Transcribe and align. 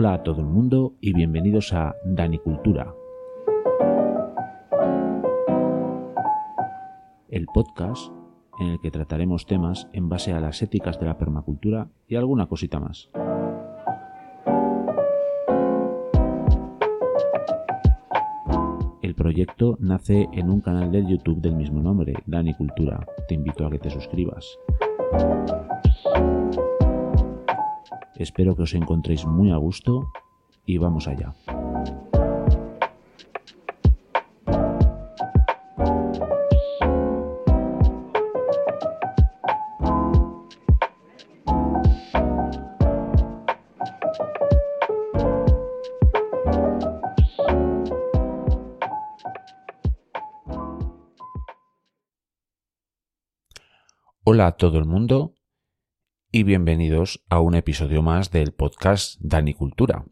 Hola 0.00 0.14
a 0.14 0.22
todo 0.22 0.40
el 0.40 0.46
mundo 0.46 0.94
y 1.02 1.12
bienvenidos 1.12 1.74
a 1.74 1.94
Danicultura, 2.06 2.94
el 7.28 7.44
podcast 7.44 8.10
en 8.60 8.68
el 8.68 8.80
que 8.80 8.90
trataremos 8.90 9.44
temas 9.44 9.88
en 9.92 10.08
base 10.08 10.32
a 10.32 10.40
las 10.40 10.62
éticas 10.62 10.98
de 10.98 11.04
la 11.04 11.18
permacultura 11.18 11.88
y 12.08 12.16
alguna 12.16 12.46
cosita 12.46 12.80
más. 12.80 13.10
El 19.02 19.14
proyecto 19.14 19.76
nace 19.80 20.30
en 20.32 20.48
un 20.48 20.62
canal 20.62 20.90
del 20.90 21.08
YouTube 21.08 21.42
del 21.42 21.56
mismo 21.56 21.82
nombre, 21.82 22.14
Danicultura. 22.24 23.06
Te 23.28 23.34
invito 23.34 23.66
a 23.66 23.70
que 23.70 23.78
te 23.78 23.90
suscribas. 23.90 24.56
Espero 28.20 28.54
que 28.54 28.68
os 28.68 28.74
encontréis 28.74 29.24
muy 29.24 29.50
a 29.50 29.56
gusto 29.56 30.12
y 30.66 30.76
vamos 30.76 31.08
allá. 31.08 31.32
Hola 54.24 54.46
a 54.46 54.52
todo 54.52 54.76
el 54.76 54.84
mundo 54.84 55.39
y 56.32 56.44
bienvenidos 56.44 57.24
a 57.28 57.40
un 57.40 57.56
episodio 57.56 58.02
más 58.02 58.30
del 58.30 58.52
podcast 58.52 59.20
Danicultura. 59.20 60.04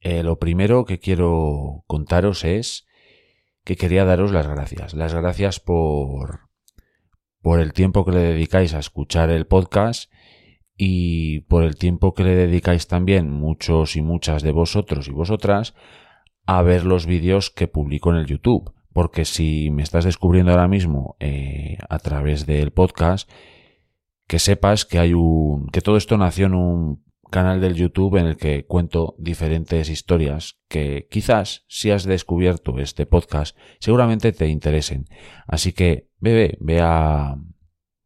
Eh, 0.00 0.22
lo 0.22 0.38
primero 0.38 0.84
que 0.84 0.98
quiero 0.98 1.84
contaros 1.86 2.44
es 2.44 2.86
que 3.64 3.76
quería 3.76 4.04
daros 4.04 4.30
las 4.30 4.46
gracias. 4.46 4.92
Las 4.92 5.14
gracias 5.14 5.58
por, 5.58 6.50
por 7.40 7.60
el 7.60 7.72
tiempo 7.72 8.04
que 8.04 8.12
le 8.12 8.18
dedicáis 8.18 8.74
a 8.74 8.78
escuchar 8.78 9.30
el 9.30 9.46
podcast 9.46 10.12
y 10.76 11.40
por 11.42 11.64
el 11.64 11.76
tiempo 11.76 12.12
que 12.12 12.24
le 12.24 12.34
dedicáis 12.34 12.86
también 12.86 13.30
muchos 13.30 13.96
y 13.96 14.02
muchas 14.02 14.42
de 14.42 14.52
vosotros 14.52 15.08
y 15.08 15.12
vosotras 15.12 15.74
a 16.44 16.60
ver 16.60 16.84
los 16.84 17.06
vídeos 17.06 17.48
que 17.48 17.68
publico 17.68 18.10
en 18.10 18.16
el 18.16 18.26
YouTube. 18.26 18.74
Porque 18.92 19.24
si 19.24 19.70
me 19.70 19.82
estás 19.82 20.04
descubriendo 20.04 20.50
ahora 20.50 20.68
mismo 20.68 21.16
eh, 21.20 21.78
a 21.88 21.98
través 22.00 22.44
del 22.44 22.72
podcast, 22.72 23.30
que 24.30 24.38
sepas 24.38 24.84
que 24.84 25.00
hay 25.00 25.12
un, 25.12 25.66
que 25.72 25.80
todo 25.80 25.96
esto 25.96 26.16
nació 26.16 26.46
en 26.46 26.54
un 26.54 27.02
canal 27.32 27.60
del 27.60 27.74
YouTube 27.74 28.14
en 28.14 28.26
el 28.26 28.36
que 28.36 28.64
cuento 28.64 29.16
diferentes 29.18 29.88
historias 29.88 30.60
que 30.68 31.08
quizás 31.10 31.64
si 31.66 31.90
has 31.90 32.04
descubierto 32.04 32.78
este 32.78 33.06
podcast 33.06 33.56
seguramente 33.80 34.30
te 34.30 34.46
interesen. 34.46 35.06
Así 35.48 35.72
que 35.72 36.10
bebe, 36.20 36.56
ve 36.60 36.78
a, 36.80 37.38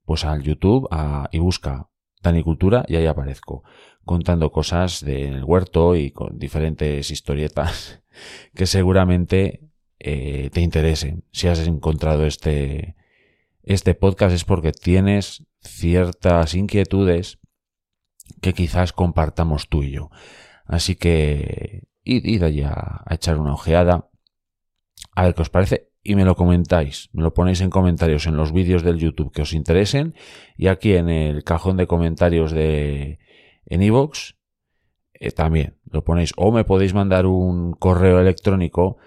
pues 0.07 0.25
al 0.25 0.43
YouTube 0.43 0.89
y 1.31 1.39
busca 1.41 1.91
Dani 2.23 2.43
Cultura 2.43 2.87
y 2.89 2.97
ahí 2.97 3.05
aparezco 3.05 3.63
contando 4.07 4.51
cosas 4.51 5.05
del 5.05 5.45
huerto 5.45 5.95
y 5.95 6.11
con 6.11 6.39
diferentes 6.39 7.11
historietas 7.11 8.03
que 8.55 8.65
seguramente 8.65 9.61
eh, 9.99 10.49
te 10.55 10.63
interesen. 10.63 11.25
Si 11.33 11.49
has 11.49 11.59
encontrado 11.67 12.25
este, 12.25 12.97
este 13.65 13.95
podcast 13.95 14.35
es 14.35 14.45
porque 14.45 14.73
tienes 14.73 15.45
ciertas 15.61 16.55
inquietudes 16.55 17.39
que 18.41 18.53
quizás 18.53 18.93
compartamos 18.93 19.69
tú 19.69 19.83
y 19.83 19.91
yo. 19.93 20.11
Así 20.67 20.97
que 20.97 21.85
id, 22.05 22.43
allá 22.43 23.03
a 23.05 23.15
echar 23.15 23.39
una 23.39 23.55
ojeada, 23.55 24.11
a 25.15 25.25
ver 25.25 25.35
qué 25.35 25.43
os 25.43 25.51
parece 25.51 25.91
y 26.03 26.17
me 26.17 26.25
lo 26.25 26.37
comentáis, 26.37 27.09
me 27.13 27.23
lo 27.23 27.33
ponéis 27.33 27.61
en 27.63 27.71
comentarios 27.71 28.27
en 28.27 28.37
los 28.37 28.53
vídeos 28.53 28.83
del 28.83 28.99
YouTube 28.99 29.33
que 29.33 29.43
os 29.43 29.55
interesen 29.55 30.15
y 30.57 30.67
aquí 30.69 30.95
en 30.95 31.09
el 31.09 31.45
cajón 31.45 31.77
de 31.79 31.87
comentarios 31.87 32.53
de 32.53 33.19
en 33.67 33.83
iVoox 33.83 34.35
eh, 35.15 35.31
también 35.31 35.79
lo 35.91 36.05
ponéis. 36.05 36.35
O 36.37 36.53
me 36.53 36.65
podéis 36.65 36.93
mandar 36.93 37.25
un 37.25 37.73
correo 37.73 38.21
electrónico 38.21 38.99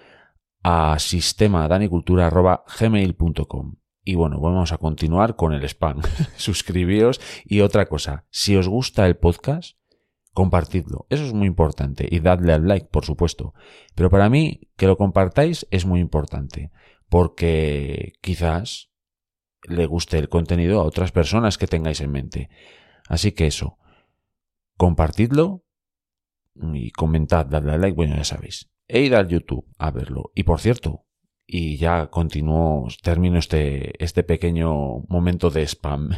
a 0.64 0.98
sistemadanicultura.gmail.com 0.98 3.76
y 4.08 4.14
bueno, 4.14 4.40
vamos 4.40 4.72
a 4.72 4.78
continuar 4.78 5.36
con 5.36 5.52
el 5.52 5.62
spam. 5.64 6.00
Suscribíos 6.38 7.20
y 7.44 7.60
otra 7.60 7.84
cosa, 7.84 8.24
si 8.30 8.56
os 8.56 8.66
gusta 8.66 9.06
el 9.06 9.18
podcast, 9.18 9.76
compartidlo. 10.32 11.06
Eso 11.10 11.24
es 11.26 11.34
muy 11.34 11.46
importante 11.46 12.08
y 12.10 12.20
dadle 12.20 12.54
al 12.54 12.66
like, 12.66 12.86
por 12.86 13.04
supuesto. 13.04 13.52
Pero 13.94 14.08
para 14.08 14.30
mí, 14.30 14.70
que 14.78 14.86
lo 14.86 14.96
compartáis 14.96 15.66
es 15.70 15.84
muy 15.84 16.00
importante 16.00 16.70
porque 17.10 18.14
quizás 18.22 18.88
le 19.64 19.84
guste 19.84 20.18
el 20.18 20.30
contenido 20.30 20.80
a 20.80 20.84
otras 20.84 21.12
personas 21.12 21.58
que 21.58 21.66
tengáis 21.66 22.00
en 22.00 22.10
mente. 22.10 22.48
Así 23.10 23.32
que 23.32 23.46
eso, 23.46 23.76
compartidlo 24.78 25.66
y 26.54 26.92
comentad, 26.92 27.44
dadle 27.44 27.72
al 27.72 27.82
like, 27.82 27.94
bueno, 27.94 28.16
ya 28.16 28.24
sabéis. 28.24 28.70
E 28.86 29.02
id 29.02 29.12
al 29.12 29.28
YouTube 29.28 29.66
a 29.76 29.90
verlo. 29.90 30.32
Y 30.34 30.44
por 30.44 30.60
cierto, 30.60 31.04
y 31.50 31.78
ya 31.78 32.08
continúo, 32.08 32.88
termino 33.02 33.38
este, 33.38 34.04
este 34.04 34.22
pequeño 34.22 35.00
momento 35.08 35.48
de 35.48 35.62
spam. 35.62 36.10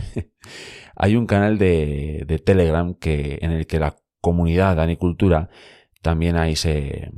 Hay 0.97 1.15
un 1.15 1.27
canal 1.27 1.57
de, 1.57 2.25
de, 2.27 2.39
Telegram 2.41 2.95
que, 2.95 3.39
en 3.41 3.53
el 3.53 3.69
que 3.69 3.79
la 3.79 3.97
comunidad 4.21 4.75
de 4.75 4.83
Anicultura 4.83 5.49
también 6.03 6.37
ahí 6.37 6.57
se, 6.57 7.13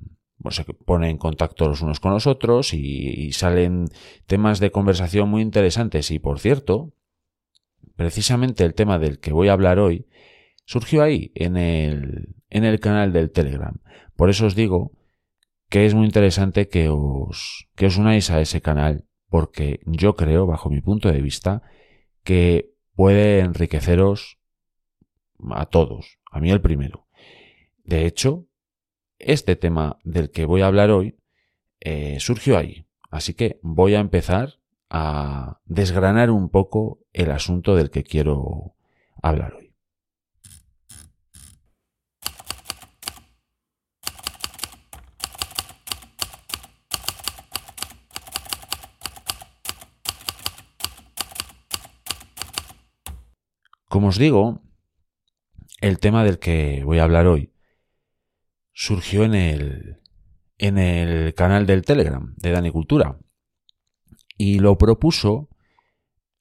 se 0.50 0.64
pone 0.64 1.08
en 1.08 1.16
contacto 1.16 1.66
los 1.66 1.80
unos 1.80 2.00
con 2.00 2.12
los 2.12 2.26
otros 2.26 2.74
y, 2.74 3.32
salen 3.32 3.86
temas 4.26 4.60
de 4.60 4.70
conversación 4.70 5.30
muy 5.30 5.40
interesantes. 5.40 6.10
Y 6.10 6.18
por 6.18 6.38
cierto, 6.38 6.92
precisamente 7.96 8.64
el 8.66 8.74
tema 8.74 8.98
del 8.98 9.20
que 9.20 9.32
voy 9.32 9.48
a 9.48 9.54
hablar 9.54 9.78
hoy 9.78 10.06
surgió 10.66 11.02
ahí, 11.02 11.32
en 11.34 11.56
el, 11.56 12.34
en 12.50 12.64
el 12.64 12.78
canal 12.78 13.14
del 13.14 13.30
Telegram. 13.30 13.80
Por 14.16 14.28
eso 14.28 14.44
os 14.44 14.54
digo 14.54 14.92
que 15.72 15.86
es 15.86 15.94
muy 15.94 16.04
interesante 16.04 16.68
que 16.68 16.90
os, 16.90 17.66
que 17.76 17.86
os 17.86 17.96
unáis 17.96 18.28
a 18.30 18.42
ese 18.42 18.60
canal, 18.60 19.06
porque 19.30 19.80
yo 19.86 20.16
creo, 20.16 20.46
bajo 20.46 20.68
mi 20.68 20.82
punto 20.82 21.10
de 21.10 21.22
vista, 21.22 21.62
que 22.24 22.74
puede 22.94 23.40
enriqueceros 23.40 24.36
a 25.50 25.64
todos, 25.64 26.18
a 26.30 26.40
mí 26.40 26.50
el 26.50 26.60
primero. 26.60 27.06
De 27.84 28.04
hecho, 28.04 28.44
este 29.18 29.56
tema 29.56 29.98
del 30.04 30.30
que 30.30 30.44
voy 30.44 30.60
a 30.60 30.66
hablar 30.66 30.90
hoy 30.90 31.16
eh, 31.80 32.20
surgió 32.20 32.58
ahí, 32.58 32.84
así 33.10 33.32
que 33.32 33.58
voy 33.62 33.94
a 33.94 34.00
empezar 34.00 34.58
a 34.90 35.62
desgranar 35.64 36.30
un 36.30 36.50
poco 36.50 36.98
el 37.14 37.30
asunto 37.30 37.76
del 37.76 37.88
que 37.88 38.04
quiero 38.04 38.74
hablar 39.22 39.54
hoy. 39.54 39.61
Como 53.92 54.08
os 54.08 54.16
digo, 54.16 54.62
el 55.82 55.98
tema 55.98 56.24
del 56.24 56.38
que 56.38 56.82
voy 56.82 56.98
a 56.98 57.04
hablar 57.04 57.26
hoy 57.26 57.52
surgió 58.72 59.22
en 59.22 59.34
el, 59.34 60.00
en 60.56 60.78
el 60.78 61.34
canal 61.34 61.66
del 61.66 61.84
Telegram 61.84 62.32
de 62.38 62.52
Dani 62.52 62.70
Cultura 62.70 63.18
y 64.38 64.60
lo 64.60 64.78
propuso 64.78 65.50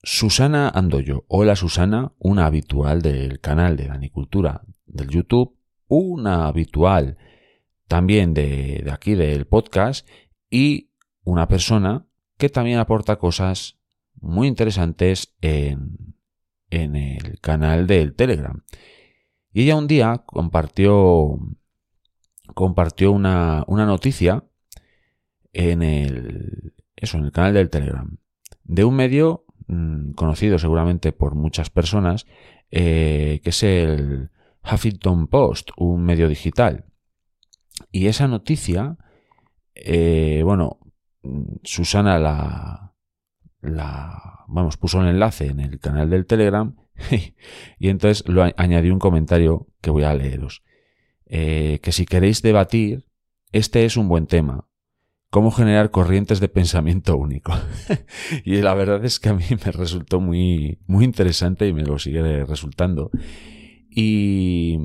Susana 0.01 0.69
Andoyo. 0.69 1.25
Hola 1.27 1.57
Susana, 1.57 2.13
una 2.19 2.45
habitual 2.45 3.01
del 3.01 3.41
canal 3.41 3.75
de 3.75 3.87
Dani 3.87 4.09
Cultura 4.09 4.61
del 4.85 5.09
YouTube, 5.09 5.57
una 5.87 6.47
habitual 6.47 7.17
también 7.89 8.33
de, 8.33 8.81
de 8.81 8.91
aquí 8.91 9.15
del 9.15 9.45
podcast 9.45 10.07
y 10.49 10.91
una 11.25 11.49
persona 11.49 12.07
que 12.37 12.47
también 12.47 12.79
aporta 12.79 13.17
cosas 13.17 13.77
muy 14.21 14.47
interesantes 14.47 15.35
en, 15.41 16.11
en 16.71 16.95
el 16.95 17.39
canal 17.39 17.85
del 17.85 18.15
Telegram. 18.15 18.63
Y 19.53 19.63
ella 19.63 19.75
un 19.75 19.88
día 19.88 20.23
compartió, 20.25 21.38
compartió 22.56 23.12
una, 23.12 23.63
una 23.68 23.85
noticia 23.85 24.45
en 25.53 25.83
el, 25.83 26.73
eso, 26.95 27.18
en 27.18 27.25
el 27.25 27.31
canal 27.31 27.53
del 27.53 27.69
Telegram, 27.69 28.18
de 28.63 28.85
un 28.85 28.95
medio 28.95 29.45
mm, 29.68 30.12
conocido 30.13 30.57
seguramente 30.57 31.12
por 31.12 31.35
muchas 31.35 31.69
personas, 31.69 32.25
eh, 32.71 33.41
que 33.44 33.50
es 33.50 33.63
el 33.63 34.31
Huffington 34.63 35.27
Post, 35.27 35.71
un 35.75 36.03
medio 36.03 36.29
digital. 36.29 36.85
Y 37.91 38.07
esa 38.07 38.27
noticia, 38.27 38.97
eh, 39.75 40.41
bueno, 40.45 40.79
Susana 41.63 42.17
la, 42.19 42.90
la 43.61 44.45
vamos, 44.47 44.77
puso 44.77 44.99
un 44.99 45.07
enlace 45.07 45.47
en 45.47 45.59
el 45.59 45.79
canal 45.79 46.09
del 46.09 46.25
Telegram 46.25 46.75
y 47.79 47.89
entonces 47.89 48.27
lo 48.27 48.43
añadió 48.57 48.93
un 48.93 48.99
comentario 48.99 49.67
que 49.81 49.91
voy 49.91 50.03
a 50.03 50.13
leeros. 50.13 50.63
eh, 51.25 51.79
que 51.81 51.93
si 51.93 52.05
queréis 52.05 52.41
debatir, 52.41 53.05
este 53.51 53.85
es 53.85 53.95
un 53.97 54.09
buen 54.09 54.27
tema. 54.27 54.67
Cómo 55.29 55.51
generar 55.51 55.91
corrientes 55.91 56.41
de 56.41 56.49
pensamiento 56.49 57.15
único. 57.15 57.53
y 58.43 58.57
la 58.61 58.73
verdad 58.73 59.05
es 59.05 59.19
que 59.19 59.29
a 59.29 59.33
mí 59.33 59.45
me 59.65 59.71
resultó 59.71 60.19
muy, 60.19 60.79
muy 60.87 61.05
interesante 61.05 61.67
y 61.67 61.73
me 61.73 61.83
lo 61.83 61.99
sigue 61.99 62.43
resultando. 62.43 63.11
Y, 63.89 64.77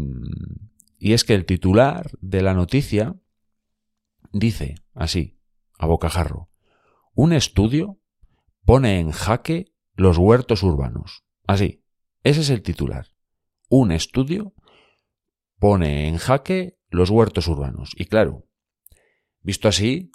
y 1.01 1.15
es 1.15 1.25
que 1.25 1.35
el 1.35 1.47
titular 1.47 2.11
de 2.21 2.43
la 2.43 2.55
noticia 2.55 3.17
dice 4.33 4.77
así, 4.95 5.39
a 5.79 5.87
bocajarro, 5.87 6.49
un 7.15 7.33
estudio 7.33 7.99
pone 8.67 8.99
en 8.99 9.13
jaque 9.13 9.73
los 9.95 10.19
huertos 10.19 10.63
urbanos. 10.63 11.25
Así, 11.47 11.83
ese 12.23 12.41
es 12.43 12.51
el 12.51 12.63
titular. 12.63 13.07
Un 13.71 13.93
estudio 13.93 14.53
pone 15.59 16.09
en 16.09 16.19
jaque 16.19 16.77
los 16.91 17.09
huertos 17.09 17.49
urbanos. 17.49 17.95
Y 17.97 18.07
claro, 18.07 18.47
visto 19.41 19.69
así, 19.69 20.11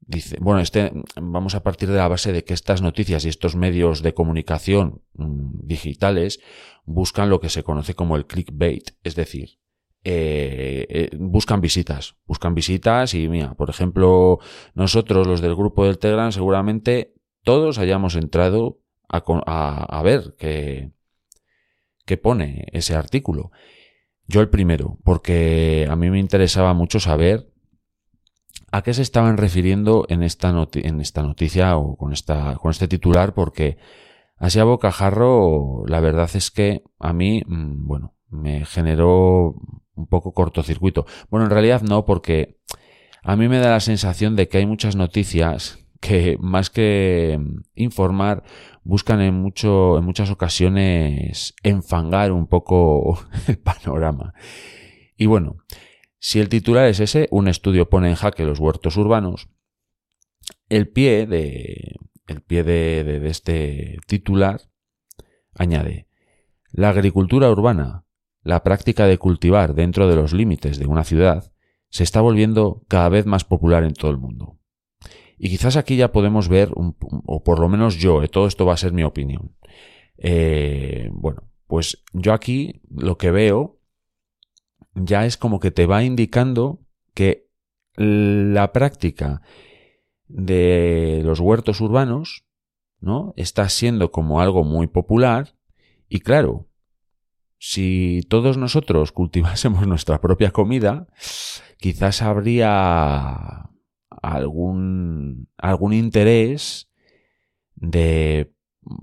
dice, 0.00 0.36
bueno, 0.40 0.60
este, 0.60 0.92
vamos 1.16 1.54
a 1.54 1.62
partir 1.62 1.88
de 1.88 1.96
la 1.96 2.08
base 2.08 2.32
de 2.32 2.44
que 2.44 2.54
estas 2.54 2.82
noticias 2.82 3.24
y 3.24 3.28
estos 3.28 3.54
medios 3.54 4.02
de 4.02 4.14
comunicación 4.14 5.02
mm, 5.14 5.66
digitales 5.66 6.40
buscan 6.84 7.30
lo 7.30 7.40
que 7.40 7.48
se 7.48 7.62
conoce 7.62 7.94
como 7.94 8.16
el 8.16 8.26
clickbait, 8.26 8.90
es 9.04 9.14
decir, 9.14 9.60
eh, 10.04 10.86
eh, 10.90 11.10
buscan 11.16 11.60
visitas, 11.60 12.16
buscan 12.26 12.54
visitas 12.54 13.14
y 13.14 13.28
mira, 13.28 13.54
por 13.54 13.70
ejemplo, 13.70 14.40
nosotros 14.74 15.28
los 15.28 15.40
del 15.40 15.54
grupo 15.54 15.84
del 15.84 15.98
Telegram 15.98 16.32
seguramente 16.32 17.14
todos 17.44 17.78
hayamos 17.78 18.14
entrado 18.14 18.78
a, 19.08 19.18
a, 19.18 20.02
ver 20.02 20.34
qué, 20.38 20.92
pone 22.22 22.66
ese 22.72 22.94
artículo. 22.94 23.50
Yo 24.26 24.40
el 24.40 24.48
primero, 24.48 24.98
porque 25.04 25.86
a 25.90 25.96
mí 25.96 26.10
me 26.10 26.18
interesaba 26.18 26.72
mucho 26.74 27.00
saber 27.00 27.50
a 28.70 28.82
qué 28.82 28.94
se 28.94 29.02
estaban 29.02 29.36
refiriendo 29.36 30.06
en 30.08 30.22
esta, 30.22 30.54
en 30.74 31.00
esta 31.00 31.22
noticia 31.22 31.76
o 31.76 31.96
con, 31.96 32.12
esta, 32.12 32.56
con 32.56 32.70
este 32.70 32.88
titular, 32.88 33.34
porque 33.34 33.76
así 34.36 34.58
a 34.58 34.64
bocajarro 34.64 35.84
la 35.86 36.00
verdad 36.00 36.30
es 36.34 36.50
que 36.50 36.82
a 36.98 37.12
mí, 37.12 37.42
mm, 37.46 37.86
bueno, 37.86 38.14
me 38.30 38.64
generó 38.64 39.56
un 39.94 40.06
poco 40.06 40.32
cortocircuito. 40.32 41.06
Bueno, 41.28 41.46
en 41.46 41.50
realidad 41.50 41.82
no, 41.82 42.06
porque 42.06 42.58
a 43.22 43.36
mí 43.36 43.48
me 43.48 43.58
da 43.58 43.70
la 43.70 43.80
sensación 43.80 44.36
de 44.36 44.48
que 44.48 44.58
hay 44.58 44.66
muchas 44.66 44.96
noticias 44.96 45.81
que 46.02 46.36
más 46.40 46.68
que 46.68 47.38
informar 47.76 48.42
buscan 48.82 49.20
en 49.20 49.34
mucho 49.34 49.98
en 49.98 50.04
muchas 50.04 50.30
ocasiones 50.30 51.54
enfangar 51.62 52.32
un 52.32 52.48
poco 52.48 53.20
el 53.46 53.58
panorama. 53.58 54.34
Y 55.16 55.26
bueno, 55.26 55.58
si 56.18 56.40
el 56.40 56.48
titular 56.48 56.86
es 56.86 56.98
ese, 56.98 57.28
un 57.30 57.46
estudio 57.46 57.88
pone 57.88 58.08
en 58.08 58.16
jaque 58.16 58.44
los 58.44 58.58
huertos 58.58 58.96
urbanos, 58.96 59.48
el 60.68 60.88
pie 60.88 61.26
de 61.26 61.94
el 62.26 62.42
pie 62.42 62.64
de, 62.64 63.04
de 63.04 63.28
este 63.28 63.98
titular 64.06 64.60
añade 65.54 66.08
la 66.72 66.88
agricultura 66.88 67.48
urbana 67.48 68.04
la 68.42 68.64
práctica 68.64 69.06
de 69.06 69.18
cultivar 69.18 69.74
dentro 69.74 70.08
de 70.08 70.16
los 70.16 70.32
límites 70.32 70.78
de 70.78 70.86
una 70.86 71.04
ciudad 71.04 71.52
se 71.90 72.02
está 72.02 72.20
volviendo 72.20 72.82
cada 72.88 73.08
vez 73.08 73.24
más 73.24 73.44
popular 73.44 73.84
en 73.84 73.94
todo 73.94 74.10
el 74.10 74.18
mundo. 74.18 74.58
Y 75.44 75.50
quizás 75.50 75.76
aquí 75.76 75.96
ya 75.96 76.12
podemos 76.12 76.48
ver, 76.48 76.70
o 76.72 77.42
por 77.42 77.58
lo 77.58 77.68
menos 77.68 77.96
yo, 77.96 78.22
eh, 78.22 78.28
todo 78.28 78.46
esto 78.46 78.64
va 78.64 78.74
a 78.74 78.76
ser 78.76 78.92
mi 78.92 79.02
opinión. 79.02 79.56
Eh, 80.16 81.08
bueno, 81.10 81.50
pues 81.66 82.04
yo 82.12 82.32
aquí 82.32 82.80
lo 82.88 83.18
que 83.18 83.32
veo 83.32 83.80
ya 84.94 85.26
es 85.26 85.36
como 85.36 85.58
que 85.58 85.72
te 85.72 85.86
va 85.86 86.04
indicando 86.04 86.86
que 87.12 87.48
la 87.96 88.72
práctica 88.72 89.42
de 90.28 91.22
los 91.24 91.40
huertos 91.40 91.80
urbanos, 91.80 92.44
¿no? 93.00 93.34
Está 93.36 93.68
siendo 93.68 94.12
como 94.12 94.40
algo 94.40 94.62
muy 94.62 94.86
popular 94.86 95.56
y 96.08 96.20
claro, 96.20 96.68
si 97.58 98.20
todos 98.28 98.58
nosotros 98.58 99.10
cultivásemos 99.10 99.84
nuestra 99.88 100.20
propia 100.20 100.52
comida, 100.52 101.08
quizás 101.78 102.22
habría 102.22 103.71
algún, 104.22 105.48
algún 105.56 105.92
interés 105.92 106.90
de, 107.74 108.52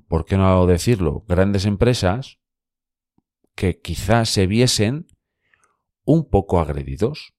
¿por 0.07 0.25
qué 0.25 0.37
no 0.37 0.65
decirlo?, 0.65 1.25
grandes 1.27 1.65
empresas 1.65 2.39
que 3.55 3.79
quizás 3.79 4.29
se 4.29 4.47
viesen 4.47 5.07
un 6.05 6.29
poco 6.29 6.59
agredidos, 6.59 7.33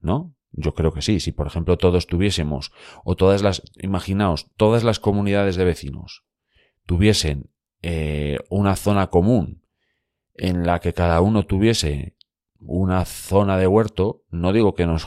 ¿no? 0.00 0.34
Yo 0.52 0.74
creo 0.74 0.92
que 0.92 1.02
sí. 1.02 1.20
Si, 1.20 1.32
por 1.32 1.46
ejemplo, 1.46 1.76
todos 1.76 2.06
tuviésemos, 2.06 2.72
o 3.04 3.14
todas 3.14 3.42
las, 3.42 3.62
imaginaos, 3.76 4.50
todas 4.56 4.84
las 4.84 5.00
comunidades 5.00 5.56
de 5.56 5.64
vecinos 5.64 6.24
tuviesen 6.86 7.50
eh, 7.82 8.38
una 8.48 8.76
zona 8.76 9.08
común 9.08 9.62
en 10.34 10.66
la 10.66 10.80
que 10.80 10.92
cada 10.92 11.20
uno 11.20 11.44
tuviese 11.44 12.16
una 12.58 13.04
zona 13.04 13.58
de 13.58 13.66
huerto, 13.66 14.22
no 14.30 14.52
digo 14.52 14.74
que 14.74 14.86
nos 14.86 15.06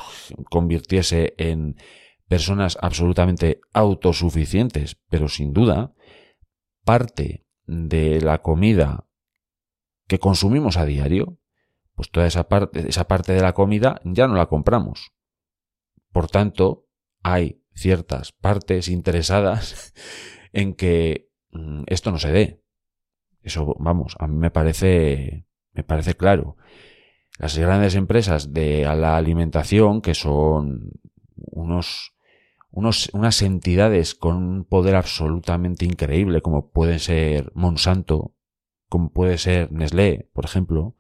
convirtiese 0.49 1.33
en 1.37 1.77
personas 2.29 2.77
absolutamente 2.81 3.59
autosuficientes, 3.73 4.95
pero 5.09 5.27
sin 5.27 5.51
duda, 5.51 5.93
parte 6.85 7.45
de 7.65 8.21
la 8.21 8.41
comida 8.41 9.07
que 10.07 10.19
consumimos 10.19 10.77
a 10.77 10.85
diario, 10.85 11.39
pues 11.95 12.09
toda 12.11 12.27
esa 12.27 12.47
parte, 12.47 12.87
esa 12.87 13.07
parte 13.07 13.33
de 13.33 13.41
la 13.41 13.53
comida 13.53 13.99
ya 14.05 14.27
no 14.27 14.35
la 14.35 14.45
compramos. 14.45 15.11
Por 16.11 16.29
tanto, 16.29 16.87
hay 17.21 17.61
ciertas 17.73 18.31
partes 18.31 18.87
interesadas 18.87 19.93
en 20.53 20.73
que 20.75 21.29
mm, 21.51 21.83
esto 21.87 22.11
no 22.11 22.19
se 22.19 22.31
dé. 22.31 22.63
Eso, 23.41 23.75
vamos, 23.79 24.15
a 24.19 24.27
mí 24.27 24.37
me 24.37 24.51
parece, 24.51 25.47
me 25.73 25.83
parece 25.83 26.13
claro. 26.13 26.57
Las 27.37 27.57
grandes 27.57 27.95
empresas 27.95 28.53
de 28.53 28.83
la 28.83 29.17
alimentación, 29.17 30.01
que 30.01 30.13
son 30.13 30.91
unos, 31.35 32.13
unas 32.71 33.41
entidades 33.41 34.15
con 34.15 34.37
un 34.37 34.65
poder 34.65 34.95
absolutamente 34.95 35.85
increíble, 35.85 36.41
como 36.41 36.71
puede 36.71 36.99
ser 36.99 37.51
Monsanto, 37.55 38.35
como 38.87 39.11
puede 39.11 39.37
ser 39.37 39.71
Nestlé, 39.71 40.29
por 40.33 40.45
ejemplo, 40.45 40.95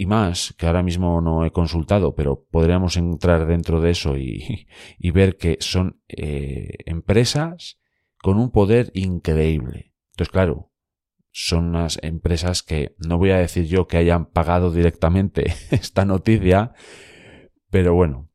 y 0.00 0.06
más, 0.06 0.54
que 0.56 0.66
ahora 0.66 0.84
mismo 0.84 1.20
no 1.20 1.44
he 1.44 1.50
consultado, 1.50 2.14
pero 2.14 2.46
podríamos 2.52 2.96
entrar 2.96 3.48
dentro 3.48 3.80
de 3.80 3.90
eso 3.90 4.16
y, 4.16 4.68
y 4.98 5.10
ver 5.10 5.36
que 5.36 5.56
son 5.58 6.00
eh, 6.06 6.78
empresas 6.86 7.80
con 8.22 8.38
un 8.38 8.52
poder 8.52 8.92
increíble. 8.94 9.92
Entonces, 10.12 10.32
claro, 10.32 10.70
son 11.32 11.70
unas 11.70 11.98
empresas 12.02 12.62
que 12.62 12.94
no 12.98 13.18
voy 13.18 13.30
a 13.30 13.38
decir 13.38 13.66
yo 13.66 13.88
que 13.88 13.96
hayan 13.96 14.26
pagado 14.26 14.70
directamente 14.70 15.52
esta 15.72 16.04
noticia, 16.04 16.74
pero 17.70 17.92
bueno, 17.92 18.27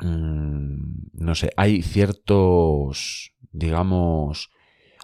mm, 0.00 1.24
no 1.24 1.34
sé, 1.34 1.50
hay 1.56 1.82
ciertos, 1.82 3.32
digamos, 3.52 4.50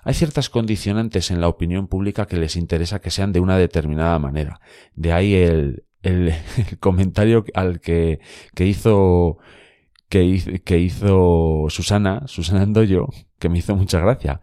hay 0.04 0.14
ciertas 0.14 0.50
condicionantes 0.50 1.30
en 1.30 1.40
la 1.40 1.48
opinión 1.48 1.88
pública 1.88 2.26
que 2.26 2.36
les 2.36 2.56
interesa 2.56 3.00
que 3.00 3.10
sean 3.10 3.32
de 3.32 3.40
una 3.40 3.58
determinada 3.58 4.18
manera. 4.18 4.60
De 4.94 5.12
ahí 5.12 5.34
el, 5.34 5.84
el, 6.02 6.32
comentario 6.80 7.44
al 7.54 7.80
que, 7.80 8.20
que 8.54 8.66
hizo 8.66 9.38
que, 10.08 10.62
que 10.64 10.78
hizo 10.78 11.66
Susana, 11.68 12.22
Susana 12.26 12.62
Andoyo, 12.62 13.06
que 13.38 13.48
me 13.48 13.58
hizo 13.58 13.74
mucha 13.74 14.00
gracia, 14.00 14.40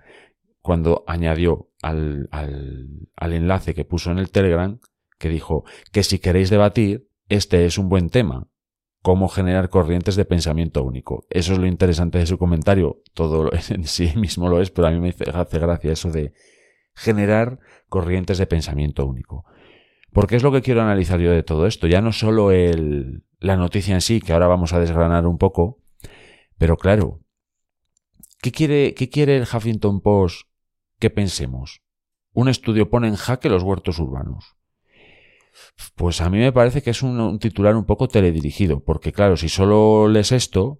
cuando 0.61 1.03
añadió 1.07 1.69
al, 1.81 2.27
al, 2.31 2.87
al 3.15 3.33
enlace 3.33 3.73
que 3.73 3.85
puso 3.85 4.11
en 4.11 4.19
el 4.19 4.31
Telegram 4.31 4.79
que 5.17 5.29
dijo 5.29 5.63
que 5.93 6.03
si 6.03 6.19
queréis 6.19 6.49
debatir, 6.49 7.07
este 7.29 7.65
es 7.65 7.77
un 7.77 7.87
buen 7.87 8.09
tema. 8.09 8.47
Cómo 9.03 9.27
generar 9.27 9.69
corrientes 9.69 10.15
de 10.15 10.25
pensamiento 10.25 10.83
único. 10.83 11.27
Eso 11.29 11.53
es 11.53 11.59
lo 11.59 11.67
interesante 11.67 12.17
de 12.17 12.25
su 12.25 12.39
comentario. 12.39 13.03
Todo 13.13 13.51
en 13.69 13.83
sí 13.83 14.11
mismo 14.15 14.49
lo 14.49 14.59
es, 14.59 14.71
pero 14.71 14.87
a 14.87 14.91
mí 14.91 14.99
me 14.99 15.13
hace 15.33 15.59
gracia 15.59 15.91
eso 15.91 16.09
de 16.09 16.33
generar 16.95 17.59
corrientes 17.87 18.39
de 18.39 18.47
pensamiento 18.47 19.05
único. 19.05 19.45
Porque 20.11 20.35
es 20.35 20.41
lo 20.41 20.51
que 20.51 20.63
quiero 20.63 20.81
analizar 20.81 21.19
yo 21.19 21.31
de 21.31 21.43
todo 21.43 21.67
esto. 21.67 21.85
Ya 21.85 22.01
no 22.01 22.11
solo 22.11 22.51
el, 22.51 23.23
la 23.39 23.55
noticia 23.55 23.93
en 23.93 24.01
sí, 24.01 24.19
que 24.19 24.33
ahora 24.33 24.47
vamos 24.47 24.73
a 24.73 24.79
desgranar 24.79 25.27
un 25.27 25.37
poco, 25.37 25.77
pero 26.57 26.77
claro, 26.77 27.19
¿qué 28.41 28.51
quiere, 28.51 28.95
qué 28.95 29.09
quiere 29.09 29.37
el 29.37 29.43
Huffington 29.43 30.01
Post 30.01 30.47
que 31.03 31.09
pensemos. 31.09 31.81
Un 32.31 32.47
estudio 32.47 32.89
pone 32.89 33.09
en 33.09 33.17
jaque 33.17 33.49
los 33.49 33.61
huertos 33.61 33.99
urbanos. 33.99 34.55
Pues 35.95 36.21
a 36.21 36.29
mí 36.29 36.37
me 36.37 36.51
parece 36.51 36.81
que 36.81 36.89
es 36.91 37.01
un, 37.03 37.39
titular 37.39 37.75
un 37.75 37.85
poco 37.85 38.07
teledirigido, 38.07 38.83
porque 38.83 39.11
claro, 39.11 39.37
si 39.37 39.49
solo 39.49 40.07
lees 40.07 40.31
esto, 40.31 40.79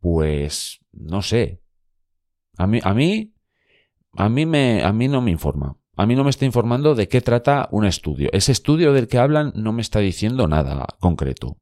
pues 0.00 0.80
no 0.92 1.22
sé. 1.22 1.62
A 2.56 2.66
mí, 2.66 2.80
a 2.82 2.94
mí, 2.94 3.34
a 4.16 4.28
mí 4.28 4.46
me, 4.46 4.82
a 4.82 4.92
mí 4.92 5.08
no 5.08 5.20
me 5.20 5.30
informa. 5.30 5.76
a 5.96 6.06
mí 6.06 6.14
no 6.14 6.24
me 6.24 6.30
está 6.30 6.46
informando 6.46 6.94
de 6.94 7.08
qué 7.08 7.20
trata 7.20 7.68
un 7.72 7.84
estudio. 7.84 8.30
Ese 8.32 8.52
estudio 8.52 8.92
del 8.92 9.08
que 9.08 9.18
hablan 9.18 9.52
no 9.54 9.72
me 9.72 9.82
está 9.82 9.98
diciendo 10.00 10.48
nada 10.48 10.86
concreto. 10.98 11.58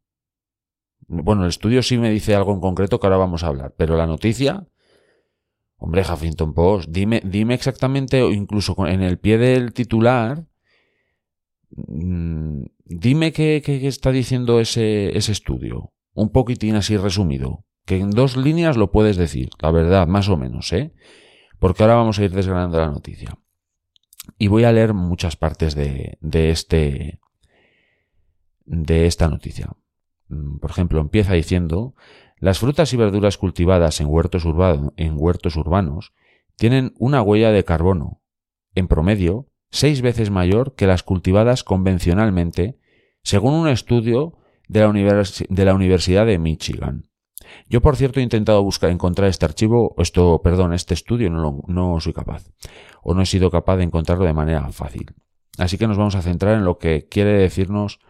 Bueno, 1.08 1.44
el 1.44 1.48
estudio 1.48 1.82
sí 1.82 1.96
me 1.96 2.10
dice 2.10 2.34
algo 2.34 2.52
en 2.52 2.60
concreto 2.60 3.00
que 3.00 3.06
ahora 3.06 3.16
vamos 3.16 3.42
a 3.42 3.46
hablar, 3.46 3.74
pero 3.76 3.96
la 3.96 4.06
noticia, 4.06 4.68
hombre, 5.78 6.02
Huffington 6.02 6.52
Post, 6.52 6.90
dime, 6.90 7.22
dime 7.24 7.54
exactamente, 7.54 8.22
o 8.22 8.30
incluso 8.30 8.76
en 8.86 9.02
el 9.02 9.18
pie 9.18 9.38
del 9.38 9.72
titular, 9.72 10.44
mm, 11.86 12.64
dime 12.84 13.32
qué, 13.32 13.62
está 13.86 14.10
diciendo 14.10 14.60
ese, 14.60 15.16
estudio. 15.16 15.92
Un 16.14 16.30
poquitín 16.30 16.74
así 16.76 16.96
resumido. 16.96 17.64
Que 17.84 17.96
en 17.96 18.10
dos 18.10 18.36
líneas 18.36 18.76
lo 18.76 18.90
puedes 18.90 19.16
decir, 19.16 19.48
la 19.60 19.70
verdad, 19.70 20.06
más 20.06 20.28
o 20.28 20.36
menos, 20.36 20.72
¿eh? 20.72 20.92
Porque 21.58 21.82
ahora 21.82 21.94
vamos 21.94 22.18
a 22.18 22.24
ir 22.24 22.32
desgranando 22.32 22.78
la 22.78 22.90
noticia. 22.90 23.38
Y 24.38 24.48
voy 24.48 24.64
a 24.64 24.72
leer 24.72 24.92
muchas 24.92 25.36
partes 25.36 25.74
de, 25.74 26.18
de 26.20 26.50
este, 26.50 27.20
de 28.66 29.06
esta 29.06 29.28
noticia. 29.28 29.70
Mm, 30.28 30.58
por 30.58 30.70
ejemplo, 30.70 31.00
empieza 31.00 31.32
diciendo, 31.32 31.94
las 32.38 32.58
frutas 32.58 32.92
y 32.92 32.96
verduras 32.96 33.38
cultivadas 33.38 34.00
en 34.00 34.08
huertos 34.08 34.44
urbanos 35.56 36.12
tienen 36.56 36.94
una 36.98 37.22
huella 37.22 37.50
de 37.50 37.64
carbono, 37.64 38.20
en 38.74 38.88
promedio, 38.88 39.47
seis 39.70 40.02
veces 40.02 40.30
mayor 40.30 40.74
que 40.74 40.86
las 40.86 41.02
cultivadas 41.02 41.64
convencionalmente, 41.64 42.78
según 43.22 43.54
un 43.54 43.68
estudio 43.68 44.38
de 44.68 44.80
la, 44.80 45.74
Universidad 45.74 46.26
de 46.26 46.38
Michigan. 46.38 47.04
Yo, 47.68 47.80
por 47.80 47.96
cierto, 47.96 48.20
he 48.20 48.22
intentado 48.22 48.62
buscar, 48.62 48.90
encontrar 48.90 49.28
este 49.28 49.46
archivo, 49.46 49.94
esto, 49.98 50.42
perdón, 50.42 50.74
este 50.74 50.94
estudio, 50.94 51.30
no, 51.30 51.62
no 51.66 52.00
soy 52.00 52.12
capaz, 52.12 52.44
o 53.02 53.14
no 53.14 53.22
he 53.22 53.26
sido 53.26 53.50
capaz 53.50 53.76
de 53.76 53.84
encontrarlo 53.84 54.24
de 54.24 54.34
manera 54.34 54.70
fácil. 54.70 55.14
Así 55.56 55.78
que 55.78 55.88
nos 55.88 55.96
vamos 55.96 56.14
a 56.14 56.22
centrar 56.22 56.56
en 56.56 56.64
lo 56.64 56.78
que 56.78 57.08
quiere 57.08 57.32
decirnos 57.32 58.00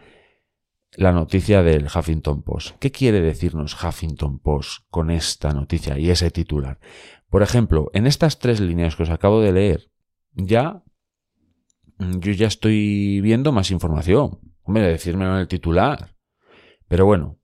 la 0.96 1.12
noticia 1.12 1.62
del 1.62 1.86
Huffington 1.86 2.42
Post. 2.42 2.76
¿Qué 2.78 2.90
quiere 2.90 3.20
decirnos 3.20 3.76
Huffington 3.82 4.38
Post 4.38 4.84
con 4.90 5.10
esta 5.10 5.52
noticia 5.52 5.98
y 5.98 6.10
ese 6.10 6.30
titular? 6.30 6.78
Por 7.30 7.42
ejemplo, 7.42 7.90
en 7.92 8.06
estas 8.06 8.38
tres 8.38 8.60
líneas 8.60 8.96
que 8.96 9.04
os 9.04 9.10
acabo 9.10 9.40
de 9.40 9.52
leer, 9.52 9.90
ya 10.34 10.82
yo 11.98 12.32
ya 12.32 12.46
estoy 12.46 13.20
viendo 13.20 13.52
más 13.52 13.70
información. 13.70 14.40
Hombre, 14.62 14.82
decírmelo 14.88 15.34
en 15.34 15.40
el 15.40 15.48
titular. 15.48 16.14
Pero 16.88 17.06
bueno, 17.06 17.38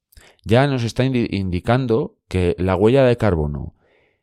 ya 0.44 0.66
nos 0.66 0.84
está 0.84 1.04
indicando 1.04 2.18
que 2.28 2.54
la 2.58 2.76
huella 2.76 3.04
de 3.04 3.16
carbono 3.16 3.74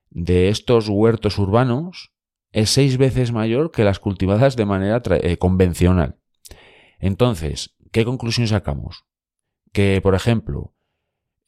de 0.09 0.50
estos 0.50 0.89
huertos 0.89 1.38
urbanos 1.38 2.11
es 2.51 2.69
seis 2.69 2.97
veces 2.97 3.31
mayor 3.31 3.71
que 3.71 3.83
las 3.83 4.00
cultivadas 4.00 4.55
de 4.55 4.65
manera 4.65 5.01
eh, 5.09 5.38
convencional. 5.38 6.17
Entonces, 7.00 7.75
¿qué 7.91 8.03
conclusión 8.03 8.47
sacamos? 8.47 9.05
que, 9.71 10.01
por 10.01 10.15
ejemplo, 10.15 10.73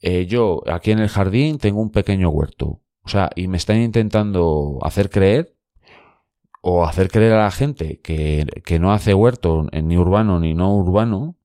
eh, 0.02 0.26
yo 0.26 0.62
aquí 0.68 0.92
en 0.92 1.00
el 1.00 1.10
jardín 1.10 1.58
tengo 1.58 1.82
un 1.82 1.92
pequeño 1.92 2.30
huerto, 2.30 2.82
o 3.04 3.10
sea, 3.10 3.30
y 3.36 3.48
me 3.48 3.58
están 3.58 3.82
intentando 3.82 4.80
hacer 4.82 5.10
creer 5.10 5.56
o 6.66 6.86
hacer 6.86 7.10
creer 7.10 7.34
a 7.34 7.44
la 7.44 7.52
gente 7.52 8.00
que, 8.00 8.48
que 8.64 8.80
no 8.80 8.94
hace 8.94 9.14
huerto 9.14 9.68
ni 9.74 9.98
urbano 9.98 10.40
ni 10.40 10.54
no 10.54 10.74
urbano, 10.74 11.38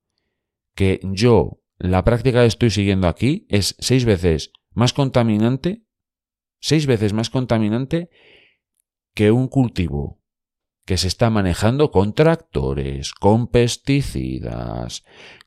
que 0.76 1.00
yo, 1.02 1.60
la 1.76 2.04
práctica 2.04 2.42
que 2.42 2.46
estoy 2.46 2.70
siguiendo 2.70 3.08
aquí 3.08 3.44
es 3.48 3.74
seis 3.80 4.04
veces 4.04 4.52
más 4.74 4.92
contaminante, 4.92 5.82
seis 6.60 6.86
veces 6.86 7.14
más 7.14 7.30
contaminante 7.30 8.10
que 9.12 9.32
un 9.32 9.48
cultivo 9.48 10.20
que 10.84 10.96
se 10.96 11.08
está 11.08 11.30
manejando 11.30 11.90
con 11.90 12.12
tractores, 12.14 13.12
con 13.12 13.48
pesticidas, 13.48 15.02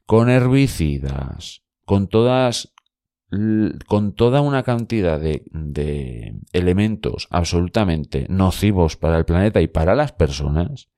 con 0.05 0.29
herbicidas, 0.29 1.63
con 1.85 2.09
todas 2.09 2.70
con 3.87 4.13
toda 4.13 4.41
una 4.41 4.63
cantidad 4.63 5.19
de, 5.19 6.35
elementos 6.51 7.27
absolutamente 7.29 8.25
nocivos 8.29 8.97
para 8.97 9.17
el 9.17 9.25
planeta 9.25 9.61
y 9.61 9.67
para 9.67 9.95
las 9.95 10.11
personas. 10.11 10.89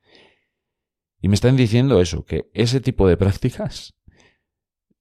Y 1.22 1.28
me 1.28 1.36
están 1.36 1.56
diciendo 1.56 2.02
eso, 2.02 2.26
que 2.26 2.50
ese 2.54 2.82
tipo 2.82 3.08
de 3.08 3.18
prácticas 3.18 3.94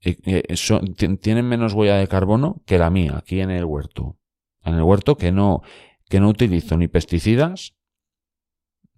eh, 0.03 0.19
eh, 0.25 1.17
tienen 1.21 1.49
menos 1.49 1.73
huella 1.73 1.97
de 1.97 2.07
carbono 2.07 2.63
que 2.67 2.79
la 2.79 2.91
mía 2.91 3.17
aquí 3.17 3.41
en 3.41 3.51
el 3.51 3.65
huerto. 3.65 4.19
En 4.63 4.75
el 4.75 4.83
huerto 4.83 5.17
que 5.17 5.33
no, 5.33 5.63
que 6.09 6.21
no 6.21 6.29
utilizo 6.29 6.77
ni 6.77 6.87
pesticidas, 6.87 7.75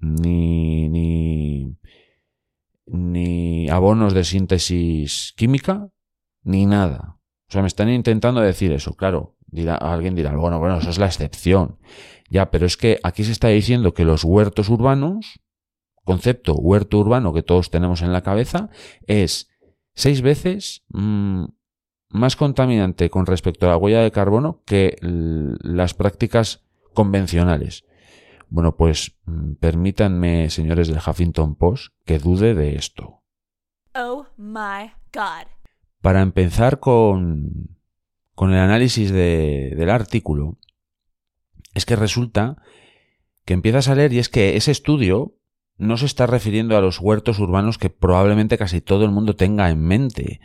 ni, 0.00 0.88
ni, 0.88 1.78
ni 2.86 3.68
abonos 3.70 4.12
de 4.12 4.24
síntesis 4.24 5.32
química, 5.36 5.88
ni 6.42 6.66
nada. 6.66 7.20
Sea, 7.54 7.62
me 7.62 7.68
están 7.68 7.88
intentando 7.88 8.40
decir 8.40 8.72
eso. 8.72 8.94
Claro, 8.94 9.36
dirá, 9.46 9.76
alguien 9.76 10.16
dirá, 10.16 10.34
bueno, 10.34 10.58
bueno, 10.58 10.78
eso 10.78 10.90
es 10.90 10.98
la 10.98 11.06
excepción. 11.06 11.78
Ya, 12.28 12.50
pero 12.50 12.66
es 12.66 12.76
que 12.76 12.98
aquí 13.04 13.22
se 13.22 13.30
está 13.30 13.46
diciendo 13.46 13.94
que 13.94 14.04
los 14.04 14.24
huertos 14.24 14.68
urbanos, 14.70 15.38
concepto 16.02 16.54
huerto 16.54 16.98
urbano 16.98 17.32
que 17.32 17.44
todos 17.44 17.70
tenemos 17.70 18.02
en 18.02 18.12
la 18.12 18.22
cabeza, 18.22 18.70
es 19.06 19.50
seis 19.94 20.20
veces 20.20 20.82
mm, 20.88 21.44
más 22.08 22.34
contaminante 22.34 23.08
con 23.08 23.24
respecto 23.24 23.66
a 23.66 23.70
la 23.70 23.76
huella 23.76 24.00
de 24.00 24.10
carbono 24.10 24.62
que 24.66 24.96
las 25.00 25.94
prácticas 25.94 26.64
convencionales. 26.92 27.84
Bueno, 28.48 28.76
pues 28.76 29.16
mm, 29.26 29.52
permítanme, 29.60 30.50
señores 30.50 30.88
del 30.88 30.98
Huffington 30.98 31.54
Post, 31.54 31.94
que 32.04 32.18
dude 32.18 32.54
de 32.54 32.74
esto. 32.74 33.22
Oh 33.94 34.26
my 34.36 34.90
God. 35.12 35.53
Para 36.04 36.20
empezar 36.20 36.80
con, 36.80 37.78
con 38.34 38.52
el 38.52 38.58
análisis 38.58 39.10
de, 39.10 39.72
del 39.74 39.88
artículo, 39.88 40.58
es 41.72 41.86
que 41.86 41.96
resulta 41.96 42.58
que 43.46 43.54
empiezas 43.54 43.88
a 43.88 43.94
leer 43.94 44.12
y 44.12 44.18
es 44.18 44.28
que 44.28 44.54
ese 44.54 44.70
estudio 44.70 45.38
no 45.78 45.96
se 45.96 46.04
está 46.04 46.26
refiriendo 46.26 46.76
a 46.76 46.82
los 46.82 47.00
huertos 47.00 47.38
urbanos 47.38 47.78
que 47.78 47.88
probablemente 47.88 48.58
casi 48.58 48.82
todo 48.82 49.06
el 49.06 49.12
mundo 49.12 49.34
tenga 49.34 49.70
en 49.70 49.80
mente. 49.80 50.42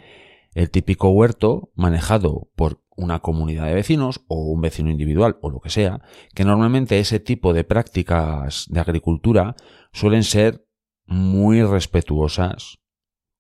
El 0.54 0.70
típico 0.70 1.10
huerto 1.10 1.74
manejado 1.76 2.50
por 2.56 2.82
una 2.96 3.20
comunidad 3.20 3.66
de 3.66 3.74
vecinos 3.74 4.24
o 4.30 4.38
un 4.38 4.62
vecino 4.62 4.90
individual 4.90 5.40
o 5.42 5.50
lo 5.50 5.60
que 5.60 5.72
sea, 5.72 6.00
que 6.36 6.46
normalmente 6.46 7.00
ese 7.00 7.20
tipo 7.20 7.52
de 7.52 7.66
prácticas 7.66 8.66
de 8.70 8.80
agricultura 8.80 9.58
suelen 9.92 10.24
ser 10.24 10.66
muy 11.06 11.62
respetuosas 11.64 12.80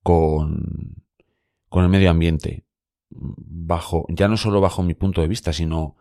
con, 0.03 1.05
con 1.69 1.83
el 1.83 1.89
medio 1.89 2.09
ambiente. 2.09 2.65
Bajo, 3.09 4.05
ya 4.09 4.27
no 4.27 4.37
solo 4.37 4.61
bajo 4.61 4.83
mi 4.83 4.93
punto 4.93 5.21
de 5.21 5.27
vista, 5.27 5.53
sino 5.53 5.95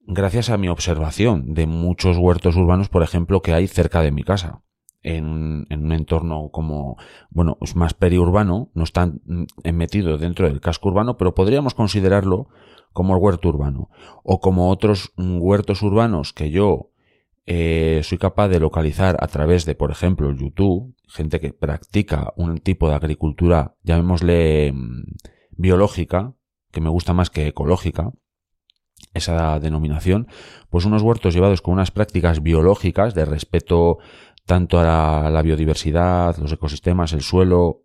gracias 0.00 0.50
a 0.50 0.58
mi 0.58 0.68
observación 0.68 1.54
de 1.54 1.66
muchos 1.66 2.18
huertos 2.18 2.56
urbanos, 2.56 2.88
por 2.88 3.02
ejemplo, 3.02 3.42
que 3.42 3.52
hay 3.52 3.66
cerca 3.66 4.02
de 4.02 4.12
mi 4.12 4.22
casa 4.22 4.62
en, 5.06 5.66
un 5.70 5.92
entorno 5.92 6.50
como, 6.50 6.96
bueno, 7.30 7.58
es 7.60 7.76
más 7.76 7.94
periurbano, 7.94 8.70
no 8.74 8.84
están 8.84 9.20
metido 9.64 10.18
dentro 10.18 10.48
del 10.48 10.60
casco 10.60 10.88
urbano, 10.88 11.16
pero 11.16 11.34
podríamos 11.34 11.74
considerarlo 11.74 12.48
como 12.92 13.14
el 13.14 13.22
huerto 13.22 13.48
urbano 13.48 13.88
o 14.24 14.40
como 14.40 14.70
otros 14.70 15.12
huertos 15.16 15.82
urbanos 15.82 16.32
que 16.32 16.50
yo 16.50 16.90
eh, 17.46 18.00
soy 18.02 18.18
capaz 18.18 18.48
de 18.48 18.58
localizar 18.58 19.16
a 19.20 19.28
través 19.28 19.64
de, 19.64 19.76
por 19.76 19.92
ejemplo, 19.92 20.32
YouTube, 20.32 20.95
gente 21.06 21.40
que 21.40 21.52
practica 21.52 22.32
un 22.36 22.58
tipo 22.58 22.88
de 22.88 22.94
agricultura, 22.94 23.76
llamémosle 23.82 24.72
mm, 24.72 25.04
biológica, 25.52 26.34
que 26.70 26.80
me 26.80 26.90
gusta 26.90 27.12
más 27.12 27.30
que 27.30 27.46
ecológica, 27.46 28.12
esa 29.14 29.58
denominación, 29.60 30.28
pues 30.70 30.84
unos 30.84 31.02
huertos 31.02 31.34
llevados 31.34 31.62
con 31.62 31.74
unas 31.74 31.90
prácticas 31.90 32.42
biológicas 32.42 33.14
de 33.14 33.24
respeto 33.24 33.98
tanto 34.44 34.78
a 34.78 35.28
la, 35.30 35.42
biodiversidad, 35.42 36.36
los 36.36 36.52
ecosistemas, 36.52 37.12
el 37.12 37.22
suelo, 37.22 37.84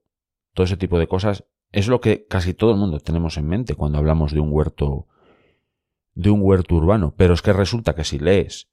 todo 0.54 0.66
ese 0.66 0.78
tipo 0.78 1.00
de 1.00 1.08
cosas, 1.08 1.46
es 1.72 1.88
lo 1.88 2.02
que 2.02 2.28
casi 2.28 2.54
todo 2.54 2.72
el 2.72 2.78
mundo 2.78 3.00
tenemos 3.00 3.38
en 3.38 3.48
mente 3.48 3.76
cuando 3.76 3.98
hablamos 3.98 4.32
de 4.32 4.40
un 4.40 4.52
huerto 4.52 5.08
de 6.14 6.30
un 6.30 6.42
huerto 6.44 6.76
urbano, 6.76 7.16
pero 7.16 7.34
es 7.34 7.42
que 7.42 7.54
resulta 7.54 7.96
que 7.96 8.04
si 8.04 8.20
lees 8.20 8.70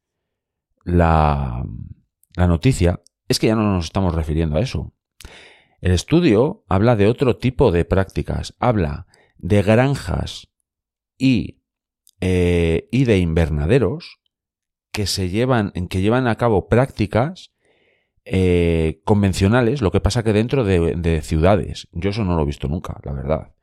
la, 0.82 1.64
la 2.34 2.46
noticia, 2.48 3.00
es 3.28 3.38
que 3.38 3.48
ya 3.48 3.54
no 3.54 3.74
nos 3.74 3.86
estamos 3.86 4.14
refiriendo 4.14 4.56
a 4.56 4.60
eso. 4.60 4.92
El 5.80 5.92
estudio 5.92 6.64
habla 6.68 6.96
de 6.96 7.06
otro 7.06 7.36
tipo 7.36 7.70
de 7.70 7.84
prácticas, 7.84 8.54
habla 8.58 9.06
de 9.36 9.62
granjas 9.62 10.48
y, 11.16 11.62
eh, 12.20 12.88
y 12.90 13.04
de 13.04 13.18
invernaderos 13.18 14.18
que 14.92 15.06
se 15.06 15.28
llevan, 15.28 15.72
que 15.88 16.00
llevan 16.00 16.26
a 16.26 16.36
cabo 16.36 16.68
prácticas 16.68 17.52
eh, 18.24 19.00
convencionales, 19.04 19.80
lo 19.80 19.90
que 19.90 20.00
pasa 20.00 20.22
que 20.22 20.32
dentro 20.32 20.64
de, 20.64 21.20
ciudades. 21.22 21.88
Yo 21.92 22.10
eso 22.10 22.24
no 22.24 22.36
lo 22.36 22.42
he 22.42 22.46
visto 22.46 22.68
nunca, 22.68 23.00
la 23.04 23.12
verdad. 23.12 23.54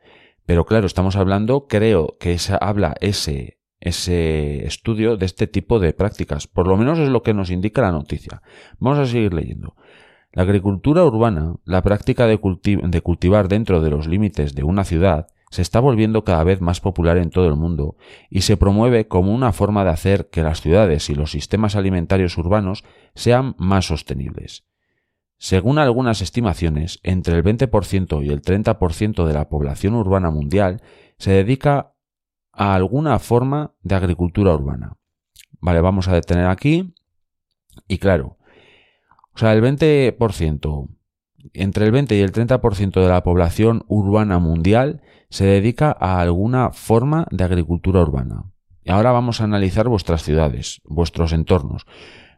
Pero 0.45 0.65
claro, 0.65 0.87
estamos 0.87 1.15
hablando, 1.15 1.67
creo 1.67 2.17
que 2.19 2.33
esa, 2.33 2.57
habla 2.57 2.95
ese, 3.01 3.54
ese 3.85 4.65
estudio 4.65 5.15
de 5.15 5.27
este 5.27 5.45
tipo 5.45 5.79
de 5.79 5.93
prácticas. 5.93 6.47
Por 6.47 6.67
lo 6.67 6.75
menos 6.75 6.97
es 6.97 7.09
lo 7.09 7.21
que 7.21 7.35
nos 7.35 7.51
indica 7.51 7.83
la 7.83 7.91
noticia. 7.91 8.41
Vamos 8.79 8.97
a 8.97 9.05
seguir 9.05 9.33
leyendo. 9.33 9.75
La 10.31 10.41
agricultura 10.41 11.05
urbana, 11.05 11.55
la 11.65 11.83
práctica 11.83 12.25
de, 12.25 12.39
cultivar 12.39 13.47
dentro 13.47 13.81
de 13.81 13.91
los 13.91 14.07
límites 14.07 14.55
de 14.55 14.63
una 14.63 14.83
ciudad, 14.85 15.27
se 15.51 15.61
está 15.61 15.79
volviendo 15.79 16.23
cada 16.23 16.43
vez 16.43 16.61
más 16.61 16.81
popular 16.81 17.17
en 17.17 17.29
todo 17.29 17.47
el 17.47 17.55
mundo 17.55 17.95
y 18.29 18.41
se 18.41 18.57
promueve 18.57 19.07
como 19.07 19.33
una 19.33 19.53
forma 19.53 19.83
de 19.83 19.91
hacer 19.91 20.29
que 20.29 20.41
las 20.41 20.61
ciudades 20.61 21.09
y 21.11 21.15
los 21.15 21.31
sistemas 21.31 21.75
alimentarios 21.75 22.37
urbanos 22.39 22.83
sean 23.13 23.55
más 23.59 23.85
sostenibles. 23.85 24.65
Según 25.37 25.77
algunas 25.77 26.21
estimaciones, 26.21 26.99
entre 27.03 27.35
el 27.35 27.43
20% 27.43 28.25
y 28.25 28.29
el 28.29 28.41
30% 28.41 29.25
de 29.25 29.33
la 29.33 29.47
población 29.47 29.93
urbana 29.93 30.31
mundial 30.31 30.81
se 31.17 31.31
dedica 31.31 31.94
a 32.55 32.75
alguna 32.75 33.19
forma 33.19 33.73
de 33.83 33.95
agricultura 33.95 34.53
urbana. 34.53 34.97
Vale, 35.59 35.81
vamos 35.81 36.07
a 36.07 36.13
detener 36.13 36.47
aquí. 36.47 36.93
Y 37.87 37.97
claro, 37.97 38.37
o 39.33 39.37
sea, 39.37 39.51
el 39.53 39.61
20%, 39.61 40.87
entre 41.53 41.85
el 41.85 41.91
20 41.91 42.15
y 42.15 42.21
el 42.21 42.31
30% 42.31 43.01
de 43.01 43.07
la 43.09 43.23
población 43.23 43.83
urbana 43.87 44.39
mundial 44.39 45.01
se 45.29 45.45
dedica 45.45 45.95
a 45.99 46.21
alguna 46.21 46.71
forma 46.71 47.27
de 47.31 47.43
agricultura 47.43 48.01
urbana. 48.01 48.45
Y 48.83 48.91
ahora 48.91 49.11
vamos 49.11 49.41
a 49.41 49.43
analizar 49.43 49.89
vuestras 49.89 50.23
ciudades, 50.23 50.81
vuestros 50.85 51.33
entornos. 51.33 51.85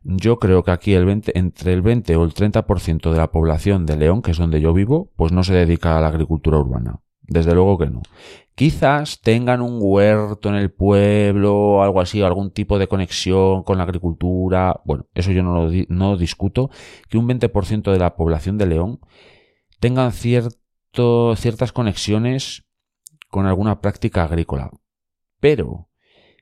Yo 0.03 0.39
creo 0.39 0.63
que 0.63 0.71
aquí 0.71 0.93
el 0.93 1.05
20, 1.05 1.37
entre 1.37 1.73
el 1.73 1.81
20 1.81 2.15
o 2.15 2.23
el 2.23 2.33
30% 2.33 3.11
de 3.11 3.17
la 3.17 3.29
población 3.29 3.85
de 3.85 3.97
León, 3.97 4.21
que 4.21 4.31
es 4.31 4.37
donde 4.37 4.61
yo 4.61 4.73
vivo, 4.73 5.11
pues 5.17 5.31
no 5.31 5.43
se 5.43 5.53
dedica 5.53 5.97
a 5.97 6.01
la 6.01 6.07
agricultura 6.07 6.57
urbana. 6.57 7.01
Desde 7.21 7.53
luego 7.53 7.77
que 7.77 7.87
no. 7.87 8.01
Quizás 8.57 9.21
tengan 9.21 9.61
un 9.61 9.77
huerto 9.79 10.49
en 10.49 10.55
el 10.55 10.71
pueblo 10.71 11.83
algo 11.83 12.01
así, 12.01 12.23
algún 12.23 12.49
tipo 12.49 12.79
de 12.79 12.87
conexión 12.87 13.61
con 13.61 13.77
la 13.77 13.83
agricultura. 13.83 14.81
Bueno, 14.83 15.05
eso 15.13 15.31
yo 15.31 15.43
no 15.43 15.69
lo 15.87 16.17
discuto. 16.17 16.71
Que 17.07 17.19
un 17.19 17.27
20% 17.27 17.91
de 17.91 17.99
la 17.99 18.15
población 18.15 18.57
de 18.57 18.65
León 18.65 18.99
tengan 19.79 20.11
cierto, 20.11 21.35
ciertas 21.35 21.71
conexiones 21.71 22.65
con 23.29 23.45
alguna 23.45 23.79
práctica 23.79 24.23
agrícola. 24.23 24.71
Pero 25.39 25.91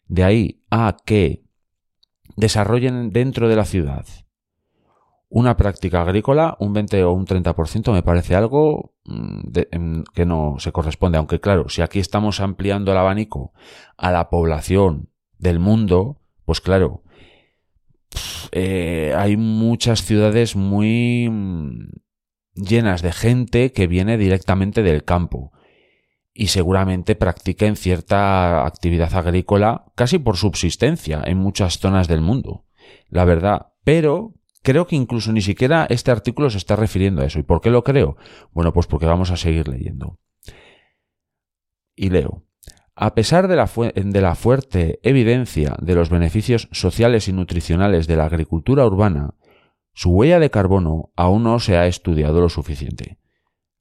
de 0.08 0.24
ahí 0.24 0.64
a 0.72 0.96
que 1.06 1.44
desarrollen 2.38 3.10
dentro 3.10 3.50
de 3.50 3.58
la 3.58 3.66
ciudad 3.66 4.06
una 5.36 5.58
práctica 5.58 6.02
agrícola, 6.02 6.56
un 6.62 6.72
20 6.72 7.04
o 7.04 7.12
un 7.12 7.26
30% 7.26 7.92
me 7.92 8.04
parece 8.04 8.36
algo 8.36 8.96
mm, 9.04 9.40
em, 9.72 10.04
que 10.14 10.26
no 10.26 10.56
se 10.60 10.72
corresponde. 10.72 11.18
Aunque 11.18 11.42
claro, 11.42 11.68
si 11.68 11.82
aquí 11.82 12.00
estamos 12.00 12.40
ampliando 12.40 12.94
el 12.94 12.98
abanico 12.98 13.52
a 13.98 14.14
la 14.14 14.30
población 14.30 15.10
del 15.38 15.60
mundo, 15.60 16.22
pues 16.46 16.62
claro, 16.62 17.04
eh, 18.54 19.14
hay 19.18 19.36
muchas 19.36 20.06
ciudades 20.06 20.56
muy 20.56 21.28
mm, 21.30 21.90
llenas 22.54 23.02
de 23.02 23.12
gente 23.12 23.74
que 23.74 23.88
viene 23.88 24.18
directamente 24.18 24.84
del 24.84 25.04
campo 25.04 25.52
y 26.34 26.48
seguramente 26.48 27.14
practiquen 27.16 27.76
cierta 27.76 28.66
actividad 28.66 29.14
agrícola 29.14 29.84
casi 29.96 30.18
por 30.18 30.38
subsistencia 30.38 31.22
en 31.26 31.40
muchas 31.40 31.80
zonas 31.80 32.08
del 32.08 32.22
mundo. 32.22 32.64
La 33.10 33.26
verdad, 33.26 33.74
pero 33.84 34.36
creo 34.66 34.88
que 34.88 34.98
incluso 34.98 35.32
ni 35.32 35.42
siquiera 35.42 35.88
este 35.90 36.12
artículo 36.12 36.50
se 36.50 36.58
está 36.58 36.76
refiriendo 36.76 37.22
a 37.22 37.26
eso. 37.26 37.40
¿Y 37.40 37.44
por 37.44 37.62
qué 37.62 37.70
lo 37.70 37.84
creo? 37.84 38.18
Bueno, 38.52 38.74
pues 38.74 38.88
porque 38.88 39.06
vamos 39.06 39.32
a 39.32 39.38
seguir 39.38 39.70
leyendo. 39.70 40.20
Y 41.96 42.10
leo. 42.10 42.44
A 42.96 43.14
pesar 43.14 43.48
de 43.48 43.56
la, 43.56 43.70
de 43.96 44.22
la, 44.22 44.36
fuerte 44.36 45.00
evidencia 45.04 45.76
de 45.82 45.96
los 45.96 46.10
beneficios 46.10 46.68
sociales 46.72 47.28
y 47.28 47.34
nutricionales 47.34 48.08
de 48.08 48.16
la 48.16 48.26
agricultura 48.26 48.86
urbana, 48.86 49.36
su 49.94 50.12
huella 50.12 50.40
de 50.40 50.50
carbono 50.50 51.12
aún 51.16 51.44
no 51.44 51.60
se 51.60 51.78
ha 51.78 51.88
estudiado 51.88 52.42
lo 52.42 52.50
suficiente. 52.50 53.18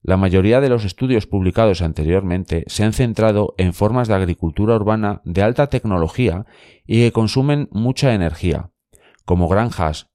La 0.03 0.17
mayoría 0.17 0.61
de 0.61 0.69
los 0.69 0.85
estudios 0.85 1.27
publicados 1.27 1.81
anteriormente 1.81 2.65
se 2.67 2.85
han 2.85 2.93
centrado 2.93 3.55
en 3.57 3.73
formas 3.73 4.07
de 4.07 4.15
agricultura 4.15 4.77
urbana 4.77 5.23
de 5.25 5.43
alta 5.43 5.69
tecnología 5.69 6.45
y 6.87 7.01
que 7.01 7.13
consumen 7.13 7.69
mucha 7.71 8.13
energía, 8.13 8.71
como 9.25 9.49
granjas 9.49 10.14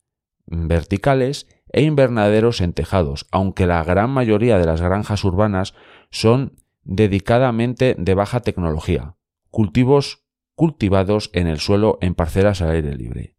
verticales 0.49 1.47
e 1.71 1.83
invernaderos 1.83 2.61
en 2.61 2.73
tejados, 2.73 3.27
aunque 3.31 3.67
la 3.67 3.83
gran 3.83 4.09
mayoría 4.09 4.57
de 4.57 4.65
las 4.65 4.81
granjas 4.81 5.23
urbanas 5.23 5.75
son 6.09 6.55
dedicadamente 6.83 7.95
de 7.97 8.15
baja 8.15 8.39
tecnología, 8.39 9.15
cultivos 9.51 10.25
cultivados 10.55 11.29
en 11.33 11.47
el 11.47 11.59
suelo 11.59 11.97
en 12.01 12.15
parcelas 12.15 12.61
al 12.61 12.71
aire 12.71 12.95
libre. 12.95 13.35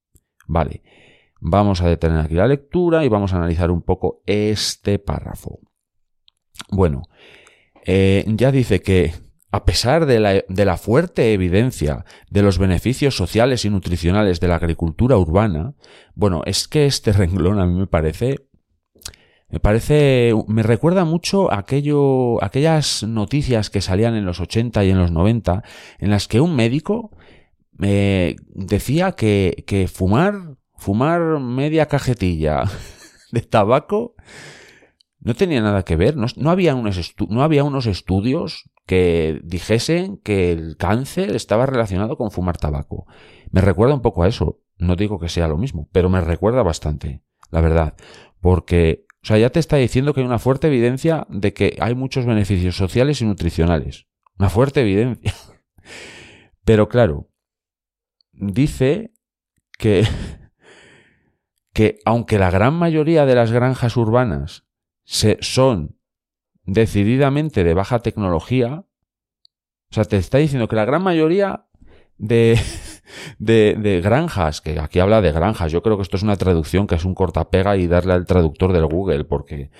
Vale, 0.46 0.82
vamos 1.40 1.82
a 1.82 1.88
detener 1.88 2.18
aquí 2.24 2.34
la 2.34 2.46
lectura 2.46 3.04
y 3.04 3.08
vamos 3.08 3.32
a 3.32 3.36
analizar 3.36 3.70
un 3.70 3.82
poco 3.82 4.22
este 4.26 4.98
párrafo. 4.98 5.60
Bueno, 6.70 7.02
eh, 7.84 8.24
ya 8.26 8.52
dice 8.52 8.80
que 8.80 9.12
a 9.52 9.64
pesar 9.64 10.06
de 10.06 10.20
la, 10.46 10.76
fuerte 10.76 11.32
evidencia 11.32 12.04
de 12.30 12.42
los 12.42 12.58
beneficios 12.58 13.16
sociales 13.16 13.64
y 13.64 13.70
nutricionales 13.70 14.38
de 14.38 14.48
la 14.48 14.56
agricultura 14.56 15.16
urbana, 15.16 15.74
bueno, 16.14 16.42
es 16.46 16.68
que 16.68 16.86
este 16.86 17.12
renglón 17.12 17.58
a 17.58 17.66
mí 17.66 17.78
me 17.78 17.86
parece, 17.88 18.46
me 19.48 19.58
parece, 19.58 20.32
me 20.46 20.62
recuerda 20.62 21.04
mucho 21.04 21.52
aquello, 21.52 22.42
aquellas 22.44 23.02
noticias 23.02 23.70
que 23.70 23.80
salían 23.80 24.14
en 24.14 24.24
los 24.24 24.38
80 24.38 24.84
y 24.84 24.90
en 24.90 24.98
los 24.98 25.10
90, 25.10 25.64
en 25.98 26.10
las 26.10 26.28
que 26.28 26.40
un 26.40 26.54
médico 26.54 27.10
me 27.72 28.28
eh, 28.28 28.36
decía 28.50 29.12
que, 29.12 29.64
que 29.66 29.88
fumar, 29.88 30.56
fumar 30.76 31.40
media 31.40 31.86
cajetilla 31.86 32.64
de 33.32 33.40
tabaco 33.40 34.14
no 35.20 35.34
tenía 35.34 35.60
nada 35.60 35.84
que 35.84 35.96
ver, 35.96 36.16
no, 36.16 36.50
había, 36.50 36.74
unos 36.74 37.14
no 37.28 37.42
había 37.42 37.62
unos 37.62 37.86
estudios 37.86 38.70
que 38.86 39.40
dijesen 39.44 40.16
que 40.18 40.50
el 40.50 40.76
cáncer 40.78 41.36
estaba 41.36 41.66
relacionado 41.66 42.16
con 42.16 42.30
fumar 42.30 42.56
tabaco. 42.56 43.06
Me 43.50 43.60
recuerda 43.60 43.94
un 43.94 44.02
poco 44.02 44.22
a 44.22 44.28
eso, 44.28 44.60
no 44.78 44.96
digo 44.96 45.18
que 45.18 45.28
sea 45.28 45.46
lo 45.46 45.58
mismo, 45.58 45.88
pero 45.92 46.08
me 46.08 46.22
recuerda 46.22 46.62
bastante, 46.62 47.22
la 47.50 47.60
verdad, 47.60 47.94
porque, 48.40 49.04
o 49.22 49.26
sea, 49.26 49.36
ya 49.36 49.50
te 49.50 49.60
está 49.60 49.76
diciendo 49.76 50.14
que 50.14 50.20
hay 50.20 50.26
una 50.26 50.38
fuerte 50.38 50.68
evidencia 50.68 51.26
de 51.28 51.52
que 51.52 51.76
hay 51.80 51.94
muchos 51.94 52.24
beneficios 52.24 52.76
sociales 52.76 53.20
y 53.20 53.26
nutricionales. 53.26 54.06
Una 54.38 54.48
fuerte 54.48 54.80
evidencia. 54.80 55.34
Pero 56.64 56.88
claro, 56.88 57.28
dice 58.32 59.12
que, 59.76 60.06
que 61.74 61.98
aunque 62.06 62.38
la 62.38 62.50
gran 62.50 62.72
mayoría 62.72 63.26
de 63.26 63.34
las 63.34 63.52
granjas 63.52 63.98
urbanas 63.98 64.64
se, 65.04 65.38
son 65.40 65.96
decididamente 66.64 67.64
de 67.64 67.74
baja 67.74 68.00
tecnología, 68.00 68.84
o 69.90 69.94
sea, 69.94 70.04
te 70.04 70.16
está 70.16 70.38
diciendo 70.38 70.68
que 70.68 70.76
la 70.76 70.84
gran 70.84 71.02
mayoría 71.02 71.66
de, 72.18 72.58
de, 73.38 74.00
granjas, 74.02 74.60
que 74.60 74.78
aquí 74.78 75.00
habla 75.00 75.20
de 75.20 75.32
granjas, 75.32 75.72
yo 75.72 75.82
creo 75.82 75.96
que 75.96 76.02
esto 76.02 76.16
es 76.16 76.22
una 76.22 76.36
traducción 76.36 76.86
que 76.86 76.94
es 76.94 77.04
un 77.04 77.14
cortapega 77.14 77.76
y 77.76 77.86
darle 77.86 78.12
al 78.12 78.26
traductor 78.26 78.72
del 78.72 78.86
Google, 78.86 79.24
porque 79.24 79.70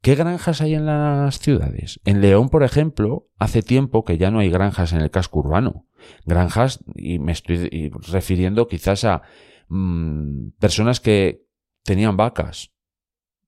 ¿qué 0.00 0.14
granjas 0.14 0.60
hay 0.60 0.74
en 0.74 0.86
las 0.86 1.38
ciudades? 1.38 2.00
En 2.04 2.20
León, 2.20 2.48
por 2.48 2.62
ejemplo, 2.62 3.28
hace 3.38 3.62
tiempo 3.62 4.04
que 4.04 4.16
ya 4.16 4.30
no 4.30 4.38
hay 4.38 4.48
granjas 4.48 4.92
en 4.92 5.00
el 5.00 5.10
casco 5.10 5.40
urbano. 5.40 5.86
Granjas, 6.24 6.80
y 6.94 7.18
me 7.18 7.32
estoy 7.32 7.90
refiriendo 8.10 8.66
quizás 8.66 9.04
a 9.04 9.22
mm, 9.68 10.50
personas 10.58 11.00
que 11.00 11.44
tenían 11.84 12.16
vacas, 12.16 12.71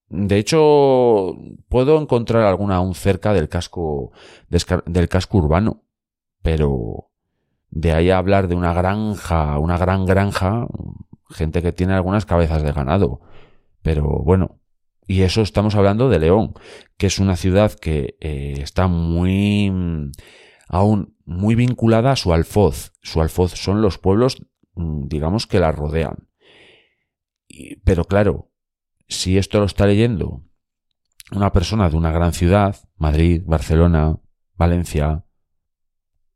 de 0.09 0.39
hecho, 0.39 1.37
puedo 1.69 2.01
encontrar 2.01 2.43
alguna 2.43 2.77
aún 2.77 2.95
cerca 2.95 3.33
del 3.33 3.49
casco, 3.49 4.13
del 4.49 5.09
casco 5.09 5.39
urbano, 5.39 5.83
pero 6.43 7.11
de 7.71 7.93
ahí 7.93 8.11
a 8.11 8.19
hablar 8.19 8.49
de 8.49 8.55
una 8.55 8.73
granja, 8.73 9.59
una 9.59 9.79
gran 9.79 10.05
granja, 10.07 10.69
gente 11.31 11.63
que 11.63 11.73
tiene 11.73 11.95
algunas 11.95 12.27
cabezas 12.27 12.63
de 12.63 12.73
ganado. 12.73 13.21
Pero 13.83 14.05
bueno, 14.25 14.61
y 15.07 15.23
eso 15.23 15.43
estamos 15.43 15.75
hablando 15.75 16.09
de 16.09 16.19
León, 16.19 16.55
que 16.97 17.07
es 17.09 17.19
una 17.19 17.37
ciudad 17.37 17.73
que 17.73 18.17
eh, 18.21 18.55
está 18.59 18.87
muy, 18.87 19.73
aún 20.69 21.17
muy 21.25 21.55
vinculada 21.55 22.13
a 22.13 22.17
su 22.17 22.33
alfoz. 22.33 22.93
Su 23.03 23.21
alfoz 23.21 23.53
son 23.53 23.83
los 23.83 23.99
pueblos, 23.99 24.47
mm, 24.75 25.09
digamos, 25.09 25.47
que 25.47 25.61
la 25.61 25.73
rodean. 25.73 26.29
pero 27.85 28.05
claro, 28.05 28.51
si 29.09 29.39
esto 29.39 29.59
lo 29.61 29.67
está 29.67 29.87
leyendo 29.87 30.43
una 31.33 31.53
persona 31.53 31.89
de 31.89 31.97
una 31.97 32.13
gran 32.13 32.33
ciudad, 32.33 32.77
Madrid, 32.97 33.43
Barcelona, 33.45 34.19
Valencia, 34.57 35.25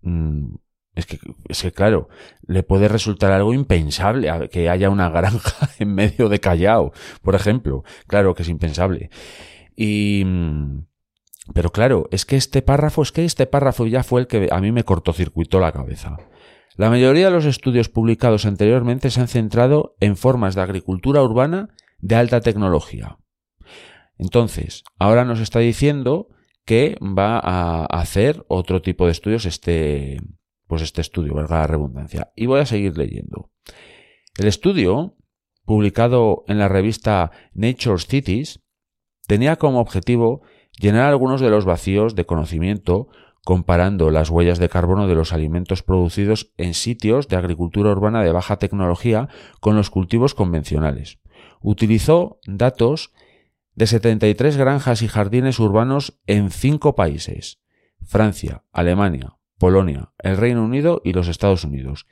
mm, 0.03 0.55
es 0.95 1.07
que, 1.07 1.19
es 1.49 1.63
que 1.63 1.73
claro, 1.73 2.09
le 2.47 2.65
puede 2.65 2.89
resultar 2.89 3.31
algo 3.31 3.55
impensable 3.55 4.49
que 4.51 4.69
haya 4.69 4.91
una 4.91 5.09
granja 5.11 5.69
en 5.79 5.95
medio 5.95 6.29
de 6.29 6.41
Callao, 6.41 6.93
por 7.23 7.35
ejemplo. 7.35 7.85
Claro 8.07 8.35
que 8.35 8.43
es 8.43 8.49
impensable. 8.49 9.11
Y, 9.77 10.25
mm, 10.27 10.87
pero 11.55 11.71
claro, 11.71 12.09
es 12.11 12.27
que 12.27 12.37
este 12.37 12.63
párrafo, 12.63 13.03
es 13.03 13.13
que 13.13 13.25
este 13.25 13.47
párrafo 13.47 13.87
ya 13.87 14.03
fue 14.03 14.23
el 14.23 14.27
que 14.27 14.49
a 14.51 14.61
mí 14.61 14.73
me 14.73 14.85
cortocircuitó 14.85 15.61
la 15.61 15.73
cabeza. 15.73 16.17
La 16.77 16.91
mayoría 16.91 17.27
de 17.27 17.33
los 17.33 17.45
estudios 17.45 17.89
publicados 17.89 18.45
anteriormente 18.45 19.11
se 19.11 19.21
han 19.21 19.29
centrado 19.29 19.97
en 20.01 20.17
formas 20.17 20.55
de 20.55 20.63
agricultura 20.63 21.23
urbana 21.23 21.71
de 21.99 22.15
alta 22.15 22.41
tecnología. 22.41 23.19
Entonces, 24.19 24.85
ahora 24.99 25.25
nos 25.25 25.41
está 25.41 25.61
diciendo 25.61 26.29
que 26.65 26.97
va 27.01 27.39
a 27.39 27.87
hacer 27.87 28.45
otro 28.49 28.83
tipo 28.83 29.07
de 29.07 29.13
estudios 29.13 29.47
este, 29.47 30.19
pues 30.67 30.83
este 30.83 31.01
estudio, 31.01 31.35
valga 31.35 31.61
la 31.61 31.67
redundancia. 31.67 32.33
Y 32.37 32.47
voy 32.47 32.61
a 32.61 32.67
seguir 32.67 32.97
leyendo. 32.99 33.51
El 34.37 34.47
estudio, 34.47 35.17
publicado 35.65 36.45
en 36.47 36.59
la 36.59 36.69
revista 36.69 37.31
Nature 37.55 37.99
Cities, 38.01 38.61
tenía 39.27 39.57
como 39.57 39.81
objetivo 39.81 40.43
llenar 40.79 41.09
algunos 41.09 41.41
de 41.41 41.51
los 41.51 41.65
vacíos 41.65 42.15
de 42.15 42.27
conocimiento 42.27 43.09
comparando 43.45 44.11
las 44.11 44.29
huellas 44.29 44.59
de 44.59 44.69
carbono 44.69 45.07
de 45.07 45.15
los 45.15 45.33
alimentos 45.33 45.83
producidos 45.83 46.53
en 46.59 46.75
sitios 46.75 47.29
de 47.29 47.37
agricultura 47.37 47.91
urbana 47.91 48.23
de 48.23 48.33
baja 48.33 48.59
tecnología 48.59 49.29
con 49.61 49.75
los 49.75 49.89
cultivos 49.89 50.35
convencionales. 50.35 51.19
Utilizó 51.61 52.39
datos 52.47 53.13
de 53.75 53.87
73 53.87 54.57
granjas 54.57 55.03
y 55.03 55.09
jardines 55.09 55.59
urbanos 55.59 56.19
en 56.27 56.51
cinco 56.51 56.95
países 56.95 57.61
Francia, 58.05 58.65
Alemania, 58.73 59.37
Polonia, 59.59 60.13
el 60.19 60.37
Reino 60.37 60.65
Unido 60.65 61.01
y 61.05 61.13
los 61.13 61.29
Estados 61.29 61.65
Unidos. 61.65 62.07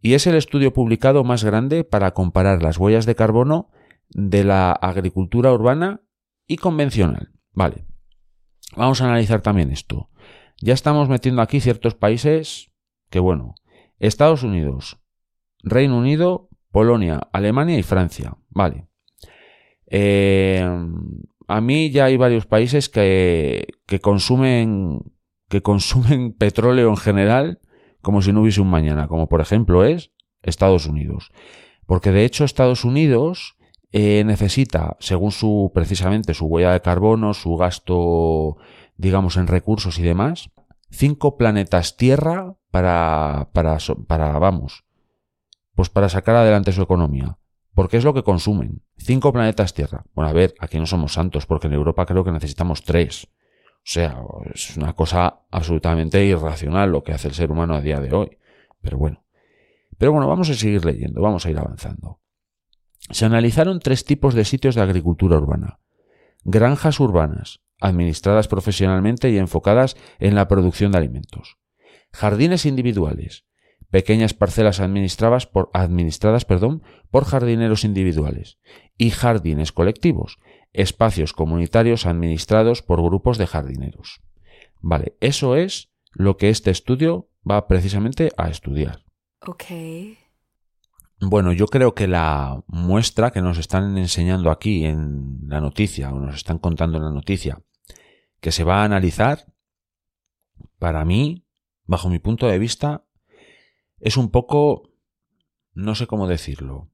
Y 0.00 0.14
es 0.14 0.26
el 0.26 0.34
estudio 0.34 0.72
publicado 0.72 1.24
más 1.24 1.44
grande 1.44 1.84
para 1.84 2.12
comparar 2.12 2.62
las 2.62 2.78
huellas 2.78 3.06
de 3.06 3.14
carbono 3.14 3.70
de 4.08 4.44
la 4.44 4.72
agricultura 4.72 5.52
urbana 5.52 6.02
y 6.46 6.56
convencional. 6.56 7.32
Vale. 7.52 7.86
Vamos 8.76 9.00
a 9.00 9.06
analizar 9.06 9.40
también 9.42 9.70
esto. 9.70 10.10
Ya 10.60 10.74
estamos 10.74 11.08
metiendo 11.08 11.42
aquí 11.42 11.60
ciertos 11.60 11.94
países 11.94 12.72
que, 13.10 13.18
bueno, 13.18 13.54
Estados 13.98 14.42
Unidos, 14.42 14.98
Reino 15.62 15.98
Unido, 15.98 16.48
Polonia, 16.70 17.28
Alemania 17.32 17.78
y 17.78 17.82
Francia. 17.82 18.36
Vale. 18.56 18.86
Eh, 19.86 20.66
a 21.46 21.60
mí 21.60 21.90
ya 21.90 22.06
hay 22.06 22.16
varios 22.16 22.46
países 22.46 22.88
que, 22.88 23.66
que 23.84 24.00
consumen 24.00 25.12
que 25.50 25.60
consumen 25.60 26.32
petróleo 26.38 26.88
en 26.88 26.96
general 26.96 27.60
como 28.00 28.22
si 28.22 28.32
no 28.32 28.40
hubiese 28.40 28.62
un 28.62 28.70
mañana, 28.70 29.08
como 29.08 29.28
por 29.28 29.42
ejemplo 29.42 29.84
es 29.84 30.10
Estados 30.42 30.86
Unidos. 30.86 31.32
Porque 31.84 32.12
de 32.12 32.24
hecho 32.24 32.44
Estados 32.44 32.84
Unidos 32.84 33.58
eh, 33.92 34.24
necesita, 34.24 34.96
según 35.00 35.32
su 35.32 35.70
precisamente 35.74 36.32
su 36.32 36.46
huella 36.46 36.72
de 36.72 36.80
carbono, 36.80 37.34
su 37.34 37.56
gasto, 37.56 38.56
digamos, 38.96 39.36
en 39.36 39.48
recursos 39.48 39.98
y 39.98 40.02
demás, 40.02 40.50
cinco 40.90 41.36
planetas 41.36 41.98
Tierra 41.98 42.54
para, 42.70 43.50
para, 43.52 43.76
para, 44.06 44.38
vamos, 44.38 44.84
pues 45.74 45.90
para 45.90 46.08
sacar 46.08 46.36
adelante 46.36 46.72
su 46.72 46.80
economía. 46.80 47.36
Porque 47.76 47.98
es 47.98 48.04
lo 48.04 48.14
que 48.14 48.22
consumen. 48.22 48.80
Cinco 48.96 49.34
planetas 49.34 49.74
Tierra. 49.74 50.06
Bueno, 50.14 50.30
a 50.30 50.32
ver, 50.32 50.54
aquí 50.60 50.78
no 50.78 50.86
somos 50.86 51.12
santos, 51.12 51.44
porque 51.44 51.66
en 51.66 51.74
Europa 51.74 52.06
creo 52.06 52.24
que 52.24 52.32
necesitamos 52.32 52.82
tres. 52.84 53.26
O 53.26 53.80
sea, 53.84 54.18
es 54.54 54.78
una 54.78 54.94
cosa 54.94 55.42
absolutamente 55.50 56.24
irracional 56.24 56.90
lo 56.90 57.04
que 57.04 57.12
hace 57.12 57.28
el 57.28 57.34
ser 57.34 57.52
humano 57.52 57.74
a 57.74 57.82
día 57.82 58.00
de 58.00 58.14
hoy. 58.14 58.38
Pero 58.80 58.96
bueno. 58.96 59.26
Pero 59.98 60.10
bueno, 60.10 60.26
vamos 60.26 60.48
a 60.48 60.54
seguir 60.54 60.86
leyendo, 60.86 61.20
vamos 61.20 61.44
a 61.44 61.50
ir 61.50 61.58
avanzando. 61.58 62.22
Se 63.10 63.26
analizaron 63.26 63.80
tres 63.80 64.06
tipos 64.06 64.32
de 64.32 64.46
sitios 64.46 64.74
de 64.74 64.80
agricultura 64.80 65.36
urbana. 65.36 65.78
Granjas 66.44 66.98
urbanas, 66.98 67.60
administradas 67.78 68.48
profesionalmente 68.48 69.28
y 69.28 69.36
enfocadas 69.36 69.98
en 70.18 70.34
la 70.34 70.48
producción 70.48 70.92
de 70.92 70.98
alimentos. 70.98 71.58
Jardines 72.10 72.64
individuales, 72.64 73.44
pequeñas 73.90 74.34
parcelas 74.34 74.80
administradas 74.80 75.46
por, 75.46 75.70
administradas, 75.72 76.44
perdón, 76.44 76.82
por 77.10 77.24
jardineros 77.24 77.84
individuales. 77.84 78.58
Y 78.98 79.10
jardines 79.10 79.72
colectivos, 79.72 80.38
espacios 80.72 81.32
comunitarios 81.32 82.06
administrados 82.06 82.82
por 82.82 83.02
grupos 83.02 83.38
de 83.38 83.46
jardineros. 83.46 84.20
Vale, 84.80 85.16
eso 85.20 85.56
es 85.56 85.90
lo 86.12 86.36
que 86.36 86.50
este 86.50 86.70
estudio 86.70 87.28
va 87.48 87.66
precisamente 87.66 88.32
a 88.36 88.48
estudiar. 88.48 89.04
Ok. 89.46 89.64
Bueno, 91.18 91.52
yo 91.52 91.66
creo 91.66 91.94
que 91.94 92.06
la 92.06 92.62
muestra 92.66 93.30
que 93.30 93.40
nos 93.40 93.56
están 93.56 93.96
enseñando 93.96 94.50
aquí 94.50 94.84
en 94.84 95.38
la 95.46 95.60
noticia, 95.60 96.12
o 96.12 96.20
nos 96.20 96.36
están 96.36 96.58
contando 96.58 96.98
en 96.98 97.04
la 97.04 97.10
noticia, 97.10 97.62
que 98.40 98.52
se 98.52 98.64
va 98.64 98.82
a 98.82 98.84
analizar, 98.84 99.46
para 100.78 101.04
mí, 101.06 101.46
bajo 101.84 102.10
mi 102.10 102.18
punto 102.18 102.46
de 102.46 102.58
vista, 102.58 103.05
es 104.00 104.16
un 104.16 104.30
poco, 104.30 104.90
no 105.72 105.94
sé 105.94 106.06
cómo 106.06 106.26
decirlo, 106.26 106.90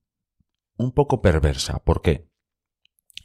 un 0.76 0.92
poco 0.92 1.20
perversa. 1.20 1.78
¿Por 1.84 2.02
qué? 2.02 2.28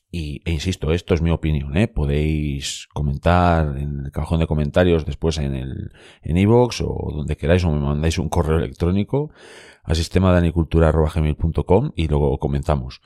Y, 0.10 0.42
e 0.46 0.52
insisto, 0.52 0.94
esto 0.94 1.13
es 1.13 1.22
mi 1.22 1.32
opinión, 1.32 1.76
¿eh? 1.76 1.88
Podéis 1.88 2.88
comentar 2.94 3.78
en 3.78 4.06
el 4.06 4.12
cajón 4.12 4.40
de 4.40 4.48
comentarios 4.48 5.06
después 5.06 5.38
en 5.38 5.54
el 5.54 5.92
en 6.22 6.38
iVoox 6.38 6.82
o 6.82 7.12
donde 7.13 7.36
queráis 7.36 7.66
o 7.66 7.72
me 7.72 7.80
mandáis 7.80 8.18
un 8.18 8.30
correo 8.30 8.58
electrónico 8.58 9.32
a 9.84 9.96
sistema 9.96 10.40
de 10.40 10.56
y 11.96 12.08
luego 12.08 12.38
comentamos. 12.40 13.02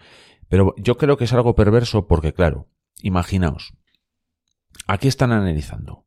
Pero 0.47 0.75
yo 0.77 0.97
creo 0.97 1.17
que 1.17 1.23
es 1.23 1.33
algo 1.33 1.55
perverso 1.55 2.07
porque, 2.07 2.33
claro, 2.33 2.67
imaginaos, 3.01 3.73
aquí 4.87 5.07
están 5.07 5.31
analizando 5.31 6.05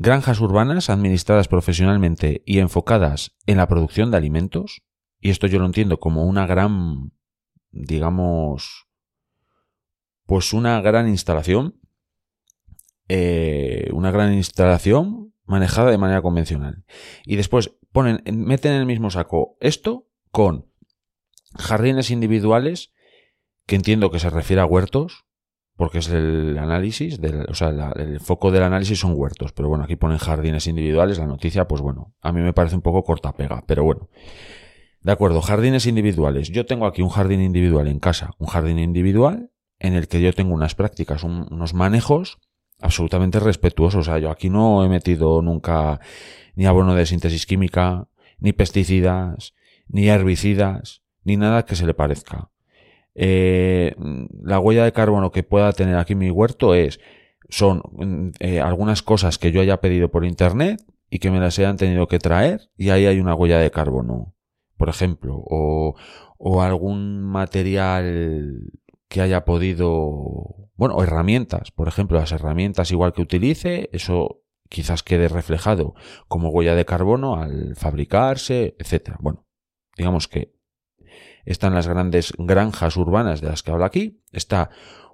granjas 0.00 0.40
urbanas 0.40 0.88
administradas 0.88 1.46
profesionalmente 1.46 2.42
y 2.46 2.60
enfocadas 2.60 3.36
en 3.44 3.58
la 3.58 3.68
producción 3.68 4.10
de 4.10 4.16
alimentos, 4.16 4.80
y 5.20 5.28
esto 5.28 5.46
yo 5.46 5.58
lo 5.58 5.66
entiendo 5.66 6.00
como 6.00 6.24
una 6.24 6.46
gran, 6.46 7.12
digamos, 7.70 8.88
pues 10.24 10.54
una 10.54 10.80
gran 10.80 11.06
instalación, 11.06 11.78
eh, 13.08 13.90
una 13.92 14.10
gran 14.10 14.32
instalación 14.32 15.34
manejada 15.44 15.90
de 15.90 15.98
manera 15.98 16.22
convencional. 16.22 16.86
Y 17.26 17.36
después 17.36 17.76
ponen, 17.92 18.22
meten 18.24 18.72
en 18.72 18.80
el 18.80 18.86
mismo 18.86 19.10
saco 19.10 19.58
esto 19.60 20.08
con 20.30 20.72
jardines 21.58 22.10
individuales, 22.10 22.94
que 23.66 23.76
entiendo 23.76 24.10
que 24.10 24.18
se 24.18 24.30
refiere 24.30 24.62
a 24.62 24.66
huertos, 24.66 25.26
porque 25.80 26.00
es 26.00 26.10
el 26.10 26.58
análisis, 26.58 27.22
del, 27.22 27.46
o 27.48 27.54
sea, 27.54 27.70
el 27.96 28.20
foco 28.20 28.50
del 28.50 28.64
análisis 28.64 28.98
son 28.98 29.14
huertos, 29.16 29.52
pero 29.52 29.70
bueno, 29.70 29.84
aquí 29.84 29.96
ponen 29.96 30.18
jardines 30.18 30.66
individuales, 30.66 31.16
la 31.16 31.24
noticia, 31.24 31.66
pues 31.66 31.80
bueno, 31.80 32.12
a 32.20 32.32
mí 32.32 32.42
me 32.42 32.52
parece 32.52 32.74
un 32.74 32.82
poco 32.82 33.02
corta 33.02 33.32
pega, 33.32 33.64
pero 33.66 33.82
bueno. 33.82 34.10
De 35.00 35.10
acuerdo, 35.10 35.40
jardines 35.40 35.86
individuales. 35.86 36.50
Yo 36.50 36.66
tengo 36.66 36.84
aquí 36.84 37.00
un 37.00 37.08
jardín 37.08 37.40
individual 37.40 37.88
en 37.88 37.98
casa, 37.98 38.32
un 38.36 38.46
jardín 38.46 38.78
individual 38.78 39.52
en 39.78 39.94
el 39.94 40.06
que 40.06 40.20
yo 40.20 40.34
tengo 40.34 40.52
unas 40.52 40.74
prácticas, 40.74 41.24
unos 41.24 41.72
manejos 41.72 42.36
absolutamente 42.78 43.40
respetuosos. 43.40 44.00
O 44.00 44.04
sea, 44.04 44.18
yo 44.18 44.30
aquí 44.30 44.50
no 44.50 44.84
he 44.84 44.88
metido 44.90 45.40
nunca 45.40 45.98
ni 46.56 46.66
abono 46.66 46.94
de 46.94 47.06
síntesis 47.06 47.46
química, 47.46 48.06
ni 48.38 48.52
pesticidas, 48.52 49.54
ni 49.88 50.10
herbicidas, 50.10 51.00
ni 51.24 51.38
nada 51.38 51.64
que 51.64 51.74
se 51.74 51.86
le 51.86 51.94
parezca. 51.94 52.50
Eh, 53.14 53.94
la 54.42 54.60
huella 54.60 54.84
de 54.84 54.92
carbono 54.92 55.30
que 55.30 55.42
pueda 55.42 55.72
tener 55.72 55.96
aquí 55.96 56.14
mi 56.14 56.30
huerto 56.30 56.74
es 56.74 57.00
son 57.48 58.32
eh, 58.38 58.60
algunas 58.60 59.02
cosas 59.02 59.38
que 59.38 59.50
yo 59.52 59.60
haya 59.60 59.80
pedido 59.80 60.10
por 60.10 60.24
internet 60.24 60.82
y 61.10 61.18
que 61.18 61.30
me 61.30 61.40
las 61.40 61.58
hayan 61.58 61.76
tenido 61.76 62.06
que 62.06 62.20
traer 62.20 62.70
y 62.76 62.90
ahí 62.90 63.06
hay 63.06 63.18
una 63.18 63.34
huella 63.34 63.58
de 63.58 63.70
carbono, 63.70 64.34
por 64.76 64.88
ejemplo, 64.88 65.34
o, 65.36 65.96
o 66.38 66.62
algún 66.62 67.22
material 67.22 68.70
que 69.08 69.20
haya 69.20 69.44
podido, 69.44 70.70
bueno, 70.76 71.02
herramientas, 71.02 71.72
por 71.72 71.88
ejemplo, 71.88 72.18
las 72.18 72.30
herramientas 72.30 72.92
igual 72.92 73.12
que 73.12 73.22
utilice, 73.22 73.90
eso 73.92 74.44
quizás 74.68 75.02
quede 75.02 75.28
reflejado 75.28 75.94
como 76.28 76.50
huella 76.50 76.76
de 76.76 76.84
carbono 76.84 77.34
al 77.34 77.74
fabricarse, 77.74 78.76
etcétera. 78.78 79.18
Bueno, 79.20 79.44
digamos 79.96 80.28
que 80.28 80.54
están 81.44 81.74
las 81.74 81.86
grandes 81.86 82.32
granjas 82.38 82.96
urbanas 82.96 83.40
de 83.40 83.48
las 83.48 83.62
que 83.62 83.70
habla 83.70 83.86
aquí, 83.86 84.20
está 84.32 84.70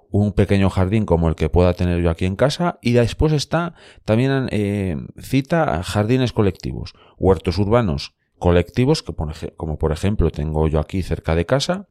un 0.09 0.33
pequeño 0.33 0.69
jardín 0.69 1.05
como 1.05 1.27
el 1.29 1.35
que 1.35 1.49
pueda 1.49 1.73
tener 1.73 2.01
yo 2.01 2.09
aquí 2.09 2.25
en 2.25 2.35
casa 2.35 2.79
y 2.81 2.93
después 2.93 3.33
está 3.33 3.73
también 4.05 4.47
eh, 4.51 4.95
cita 5.19 5.83
jardines 5.83 6.33
colectivos, 6.33 6.93
huertos 7.17 7.57
urbanos 7.57 8.15
colectivos 8.39 9.03
que 9.03 9.13
como 9.55 9.77
por 9.77 9.91
ejemplo 9.91 10.29
tengo 10.29 10.67
yo 10.67 10.79
aquí 10.79 11.01
cerca 11.01 11.35
de 11.35 11.45
casa 11.45 11.87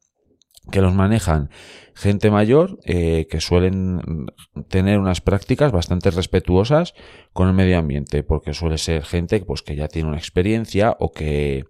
que 0.70 0.80
los 0.80 0.94
manejan 0.94 1.50
gente 1.94 2.30
mayor 2.30 2.78
eh, 2.84 3.26
que 3.30 3.40
suelen 3.40 4.26
tener 4.68 4.98
unas 4.98 5.20
prácticas 5.20 5.72
bastante 5.72 6.10
respetuosas 6.10 6.94
con 7.32 7.48
el 7.48 7.54
medio 7.54 7.78
ambiente 7.78 8.22
porque 8.22 8.54
suele 8.54 8.78
ser 8.78 9.04
gente 9.04 9.40
pues 9.40 9.62
que 9.62 9.76
ya 9.76 9.88
tiene 9.88 10.08
una 10.08 10.18
experiencia 10.18 10.96
o 10.98 11.12
que 11.12 11.64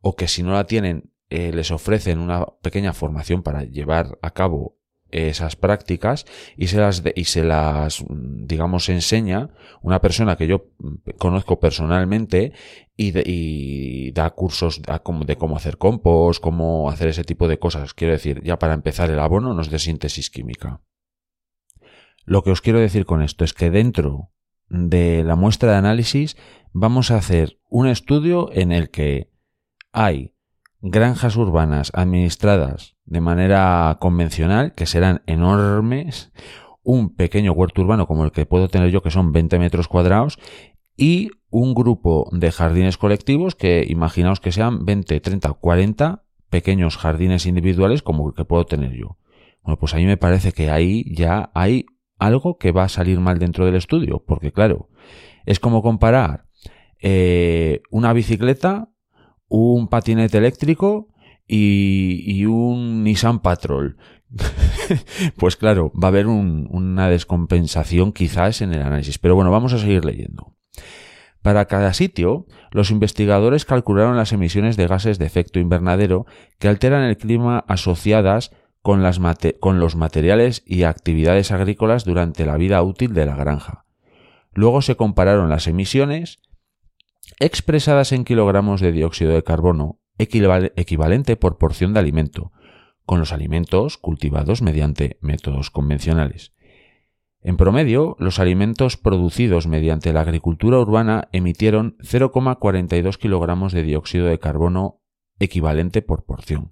o 0.00 0.16
que 0.16 0.28
si 0.28 0.42
no 0.42 0.52
la 0.52 0.64
tienen 0.64 1.10
eh, 1.34 1.50
les 1.50 1.70
ofrecen 1.70 2.18
una 2.18 2.44
pequeña 2.60 2.92
formación 2.92 3.42
para 3.42 3.64
llevar 3.64 4.18
a 4.20 4.32
cabo 4.32 4.76
esas 5.10 5.56
prácticas 5.56 6.26
y 6.58 6.66
se 6.66 6.76
las 6.76 7.02
y 7.14 7.24
se 7.24 7.42
las 7.42 8.04
digamos 8.08 8.90
enseña 8.90 9.48
una 9.80 10.02
persona 10.02 10.36
que 10.36 10.46
yo 10.46 10.66
conozco 11.16 11.58
personalmente 11.58 12.52
y, 12.98 13.12
y 13.24 14.12
da 14.12 14.28
cursos 14.28 14.82
de 14.82 15.36
cómo 15.36 15.56
hacer 15.56 15.78
compost, 15.78 16.42
cómo 16.42 16.90
hacer 16.90 17.08
ese 17.08 17.24
tipo 17.24 17.48
de 17.48 17.58
cosas. 17.58 17.94
Quiero 17.94 18.12
decir, 18.12 18.42
ya 18.42 18.58
para 18.58 18.74
empezar 18.74 19.10
el 19.10 19.18
abono 19.18 19.54
no 19.54 19.62
es 19.62 19.70
de 19.70 19.78
síntesis 19.78 20.28
química. 20.28 20.82
Lo 22.26 22.42
que 22.42 22.50
os 22.50 22.60
quiero 22.60 22.78
decir 22.78 23.06
con 23.06 23.22
esto 23.22 23.42
es 23.44 23.54
que 23.54 23.70
dentro 23.70 24.30
de 24.68 25.24
la 25.24 25.36
muestra 25.36 25.72
de 25.72 25.78
análisis 25.78 26.36
vamos 26.72 27.10
a 27.10 27.16
hacer 27.16 27.58
un 27.70 27.86
estudio 27.86 28.50
en 28.52 28.70
el 28.70 28.90
que 28.90 29.30
hay 29.92 30.31
granjas 30.82 31.36
urbanas 31.36 31.92
administradas 31.94 32.96
de 33.04 33.20
manera 33.20 33.96
convencional, 34.00 34.74
que 34.74 34.86
serán 34.86 35.22
enormes, 35.26 36.32
un 36.82 37.14
pequeño 37.14 37.52
huerto 37.52 37.82
urbano 37.82 38.06
como 38.06 38.24
el 38.24 38.32
que 38.32 38.46
puedo 38.46 38.68
tener 38.68 38.90
yo, 38.90 39.02
que 39.02 39.10
son 39.10 39.32
20 39.32 39.58
metros 39.58 39.88
cuadrados, 39.88 40.38
y 40.96 41.30
un 41.50 41.74
grupo 41.74 42.28
de 42.32 42.50
jardines 42.50 42.98
colectivos 42.98 43.54
que 43.54 43.84
imaginaos 43.88 44.40
que 44.40 44.52
sean 44.52 44.84
20, 44.84 45.20
30, 45.20 45.52
40 45.52 46.24
pequeños 46.50 46.96
jardines 46.96 47.46
individuales 47.46 48.02
como 48.02 48.28
el 48.28 48.34
que 48.34 48.44
puedo 48.44 48.66
tener 48.66 48.92
yo. 48.92 49.16
Bueno, 49.62 49.78
pues 49.78 49.94
a 49.94 49.98
mí 49.98 50.04
me 50.04 50.16
parece 50.16 50.52
que 50.52 50.70
ahí 50.70 51.04
ya 51.14 51.50
hay 51.54 51.86
algo 52.18 52.58
que 52.58 52.72
va 52.72 52.84
a 52.84 52.88
salir 52.88 53.20
mal 53.20 53.38
dentro 53.38 53.64
del 53.64 53.76
estudio, 53.76 54.22
porque 54.26 54.52
claro, 54.52 54.88
es 55.46 55.60
como 55.60 55.82
comparar 55.82 56.46
eh, 57.00 57.82
una 57.90 58.12
bicicleta, 58.12 58.91
un 59.52 59.88
patinete 59.88 60.38
eléctrico 60.38 61.08
y, 61.46 62.44
un 62.46 63.04
Nissan 63.04 63.40
Patrol. 63.40 63.98
pues 65.36 65.56
claro, 65.56 65.92
va 65.92 66.08
a 66.08 66.10
haber 66.10 66.26
una 66.26 67.10
descompensación 67.10 68.12
quizás 68.12 68.62
en 68.62 68.72
el 68.72 68.82
análisis. 68.82 69.18
Pero 69.18 69.34
bueno, 69.34 69.50
vamos 69.50 69.74
a 69.74 69.78
seguir 69.78 70.04
leyendo. 70.04 70.54
Para 71.42 71.66
cada 71.66 71.92
sitio, 71.92 72.46
los 72.70 72.90
investigadores 72.90 73.64
calcularon 73.64 74.16
las 74.16 74.32
emisiones 74.32 74.76
de 74.76 74.86
gases 74.86 75.18
de 75.18 75.26
efecto 75.26 75.58
invernadero 75.58 76.24
que 76.58 76.68
alteran 76.68 77.02
el 77.02 77.18
clima 77.18 77.64
asociadas 77.68 78.52
con, 78.80 79.02
los 79.02 79.96
materiales 79.96 80.62
y 80.64 80.84
actividades 80.84 81.52
agrícolas 81.52 82.04
durante 82.04 82.46
la 82.46 82.56
vida 82.56 82.82
útil 82.82 83.12
de 83.12 83.26
la 83.26 83.36
granja. 83.36 83.84
Luego 84.54 84.82
se 84.82 84.96
compararon 84.96 85.50
las 85.50 85.66
emisiones 85.66 86.40
expresadas 87.38 88.12
en 88.12 88.24
kilogramos 88.24 88.80
de 88.80 88.92
dióxido 88.92 89.32
de 89.32 89.42
carbono 89.42 89.98
equivalente 90.18 91.36
por 91.36 91.58
porción 91.58 91.92
de 91.92 92.00
alimento, 92.00 92.52
con 93.04 93.18
los 93.18 93.32
alimentos 93.32 93.98
cultivados 93.98 94.62
mediante 94.62 95.18
métodos 95.20 95.70
convencionales. 95.70 96.52
En 97.40 97.56
promedio, 97.56 98.14
los 98.20 98.38
alimentos 98.38 98.96
producidos 98.96 99.66
mediante 99.66 100.12
la 100.12 100.20
agricultura 100.20 100.78
urbana 100.78 101.28
emitieron 101.32 101.96
0,42 101.98 103.18
kilogramos 103.18 103.72
de 103.72 103.82
dióxido 103.82 104.26
de 104.26 104.38
carbono 104.38 105.00
equivalente 105.40 106.02
por 106.02 106.24
porción, 106.24 106.70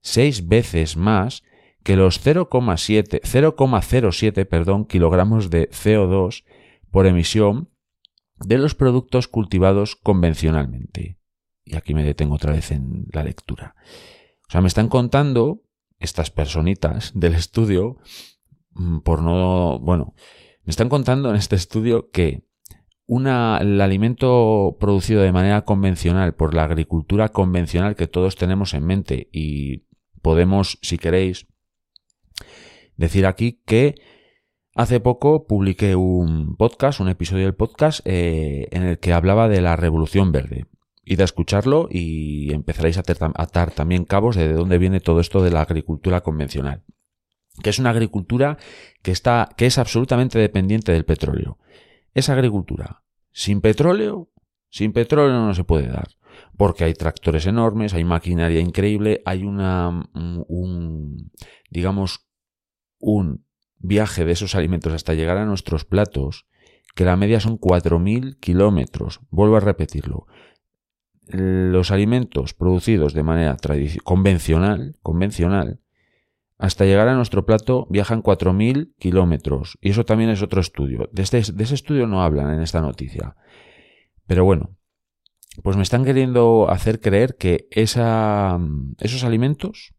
seis 0.00 0.48
veces 0.48 0.96
más 0.96 1.44
que 1.84 1.94
los 1.96 2.24
0,07 2.24 4.46
perdón, 4.46 4.86
kilogramos 4.86 5.50
de 5.50 5.68
CO2 5.70 6.44
por 6.90 7.06
emisión 7.06 7.68
de 8.44 8.58
los 8.58 8.74
productos 8.74 9.28
cultivados 9.28 9.96
convencionalmente. 9.96 11.18
Y 11.64 11.76
aquí 11.76 11.94
me 11.94 12.04
detengo 12.04 12.34
otra 12.34 12.52
vez 12.52 12.70
en 12.70 13.06
la 13.12 13.24
lectura. 13.24 13.74
O 14.48 14.50
sea, 14.50 14.60
me 14.60 14.68
están 14.68 14.88
contando 14.88 15.62
estas 15.98 16.30
personitas 16.30 17.12
del 17.14 17.34
estudio, 17.34 17.98
mm, 18.72 18.98
por 18.98 19.22
no, 19.22 19.78
bueno, 19.78 20.14
me 20.64 20.70
están 20.70 20.88
contando 20.88 21.30
en 21.30 21.36
este 21.36 21.56
estudio 21.56 22.10
que 22.10 22.44
una, 23.06 23.58
el 23.58 23.80
alimento 23.80 24.76
producido 24.80 25.22
de 25.22 25.32
manera 25.32 25.64
convencional 25.64 26.34
por 26.34 26.54
la 26.54 26.64
agricultura 26.64 27.28
convencional 27.30 27.96
que 27.96 28.06
todos 28.06 28.36
tenemos 28.36 28.74
en 28.74 28.84
mente 28.84 29.28
y 29.32 29.84
podemos, 30.22 30.78
si 30.82 30.98
queréis, 30.98 31.46
decir 32.96 33.26
aquí 33.26 33.60
que 33.66 33.96
hace 34.74 35.00
poco 35.00 35.46
publiqué 35.46 35.96
un 35.96 36.56
podcast, 36.56 37.00
un 37.00 37.08
episodio 37.08 37.44
del 37.44 37.54
podcast 37.54 38.00
eh, 38.04 38.68
en 38.70 38.84
el 38.84 38.98
que 38.98 39.12
hablaba 39.12 39.48
de 39.48 39.60
la 39.60 39.76
revolución 39.76 40.32
verde. 40.32 40.66
Id 41.04 41.20
a 41.20 41.24
escucharlo 41.24 41.88
y 41.90 42.52
empezaréis 42.52 42.96
a 42.96 43.02
atar 43.34 43.72
también 43.72 44.04
cabos 44.04 44.36
de 44.36 44.52
dónde 44.52 44.78
viene 44.78 45.00
todo 45.00 45.20
esto 45.20 45.42
de 45.42 45.50
la 45.50 45.62
agricultura 45.62 46.20
convencional. 46.20 46.84
Que 47.62 47.70
es 47.70 47.78
una 47.78 47.90
agricultura 47.90 48.56
que 49.02 49.10
está, 49.10 49.48
que 49.56 49.66
es 49.66 49.78
absolutamente 49.78 50.38
dependiente 50.38 50.92
del 50.92 51.04
petróleo. 51.04 51.58
Esa 52.14 52.34
agricultura 52.34 53.02
sin 53.32 53.60
petróleo, 53.60 54.30
sin 54.68 54.92
petróleo 54.92 55.34
no 55.40 55.54
se 55.54 55.64
puede 55.64 55.88
dar. 55.88 56.08
Porque 56.56 56.84
hay 56.84 56.94
tractores 56.94 57.46
enormes, 57.46 57.94
hay 57.94 58.04
maquinaria 58.04 58.60
increíble, 58.60 59.22
hay 59.24 59.42
una, 59.42 60.08
un, 60.14 61.30
digamos, 61.70 62.26
un 62.98 63.44
viaje 63.82 64.24
de 64.24 64.32
esos 64.32 64.54
alimentos 64.54 64.92
hasta 64.92 65.14
llegar 65.14 65.36
a 65.36 65.44
nuestros 65.44 65.84
platos, 65.84 66.46
que 66.94 67.04
la 67.04 67.16
media 67.16 67.40
son 67.40 67.58
4.000 67.58 68.38
kilómetros. 68.38 69.20
Vuelvo 69.30 69.56
a 69.56 69.60
repetirlo 69.60 70.26
los 71.32 71.90
alimentos 71.90 72.54
producidos 72.54 73.14
de 73.14 73.22
manera 73.22 73.56
convencional, 74.04 74.96
convencional, 75.02 75.80
hasta 76.58 76.84
llegar 76.84 77.08
a 77.08 77.14
nuestro 77.14 77.44
plato 77.44 77.86
viajan 77.90 78.22
4.000 78.22 78.94
kilómetros. 78.98 79.78
Y 79.80 79.90
eso 79.90 80.04
también 80.04 80.30
es 80.30 80.42
otro 80.42 80.60
estudio. 80.60 81.08
De, 81.12 81.22
este, 81.22 81.38
ese 81.38 81.74
estudio 81.74 82.06
no 82.06 82.22
hablan 82.22 82.54
en 82.54 82.62
esta 82.62 82.80
noticia. 82.80 83.34
Pero 84.26 84.44
bueno, 84.44 84.76
pues 85.62 85.76
me 85.76 85.82
están 85.82 86.04
queriendo 86.04 86.70
hacer 86.70 87.00
creer 87.00 87.36
que 87.36 87.66
esos 87.70 89.24
alimentos 89.24 89.94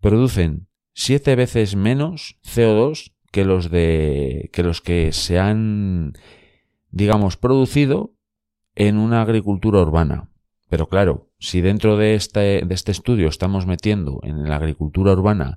producen 0.00 0.67
siete 1.00 1.36
veces 1.36 1.76
menos 1.76 2.40
CO2 2.44 3.12
que 3.30 3.44
los 3.44 3.70
de 3.70 4.50
que 4.52 4.64
los 4.64 4.80
que 4.80 5.12
se 5.12 5.38
han 5.38 6.14
digamos 6.90 7.36
producido 7.36 8.14
en 8.74 8.98
una 8.98 9.22
agricultura 9.22 9.80
urbana. 9.80 10.28
Pero 10.68 10.88
claro, 10.88 11.30
si 11.38 11.60
dentro 11.60 11.96
de 11.96 12.16
este, 12.16 12.62
de 12.66 12.74
este 12.74 12.90
estudio 12.90 13.28
estamos 13.28 13.64
metiendo 13.64 14.18
en 14.24 14.48
la 14.48 14.56
agricultura 14.56 15.12
urbana 15.12 15.56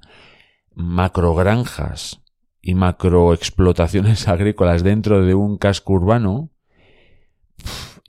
macrogranjas 0.76 2.22
y 2.62 2.76
macroexplotaciones 2.76 4.28
agrícolas 4.28 4.84
dentro 4.84 5.26
de 5.26 5.34
un 5.34 5.58
casco 5.58 5.94
urbano, 5.94 6.52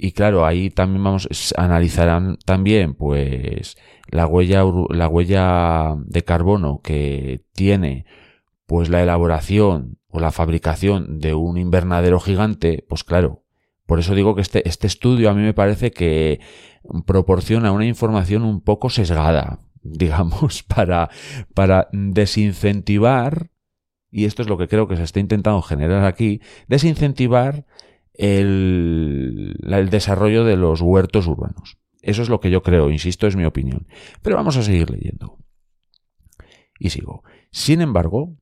y 0.04 0.10
claro, 0.10 0.44
ahí 0.44 0.68
también 0.68 1.04
vamos, 1.04 1.54
analizarán 1.56 2.36
también 2.44 2.94
pues 2.94 3.76
la 4.08 4.26
huella, 4.26 4.64
la 4.90 5.06
huella 5.06 5.94
de 6.06 6.24
carbono 6.24 6.80
que 6.82 7.44
tiene 7.52 8.04
pues 8.66 8.88
la 8.88 9.00
elaboración 9.00 9.98
o 10.08 10.18
la 10.18 10.32
fabricación 10.32 11.20
de 11.20 11.34
un 11.34 11.56
invernadero 11.56 12.18
gigante, 12.18 12.84
pues 12.88 13.04
claro, 13.04 13.44
por 13.86 14.00
eso 14.00 14.16
digo 14.16 14.34
que 14.34 14.40
este, 14.40 14.68
este 14.68 14.88
estudio 14.88 15.30
a 15.30 15.34
mí 15.34 15.42
me 15.42 15.54
parece 15.54 15.92
que 15.92 16.40
proporciona 17.06 17.70
una 17.70 17.86
información 17.86 18.42
un 18.42 18.60
poco 18.60 18.90
sesgada, 18.90 19.60
digamos, 19.84 20.64
para, 20.64 21.10
para 21.54 21.86
desincentivar, 21.92 23.52
y 24.10 24.24
esto 24.24 24.42
es 24.42 24.48
lo 24.48 24.58
que 24.58 24.66
creo 24.66 24.88
que 24.88 24.96
se 24.96 25.04
está 25.04 25.20
intentando 25.20 25.62
generar 25.62 26.04
aquí, 26.06 26.40
desincentivar 26.66 27.66
el, 28.14 29.56
desarrollo 29.90 30.44
de 30.44 30.56
los 30.56 30.80
huertos 30.80 31.26
urbanos. 31.26 31.78
Eso 32.00 32.22
es 32.22 32.28
lo 32.28 32.40
que 32.40 32.50
yo 32.50 32.62
creo, 32.62 32.90
insisto, 32.90 33.26
es 33.26 33.36
mi 33.36 33.44
opinión. 33.44 33.86
Pero 34.22 34.36
vamos 34.36 34.56
a 34.56 34.62
seguir 34.62 34.90
leyendo. 34.90 35.38
Y 36.78 36.90
sigo. 36.90 37.22
Sin 37.50 37.80
embargo, 37.80 38.36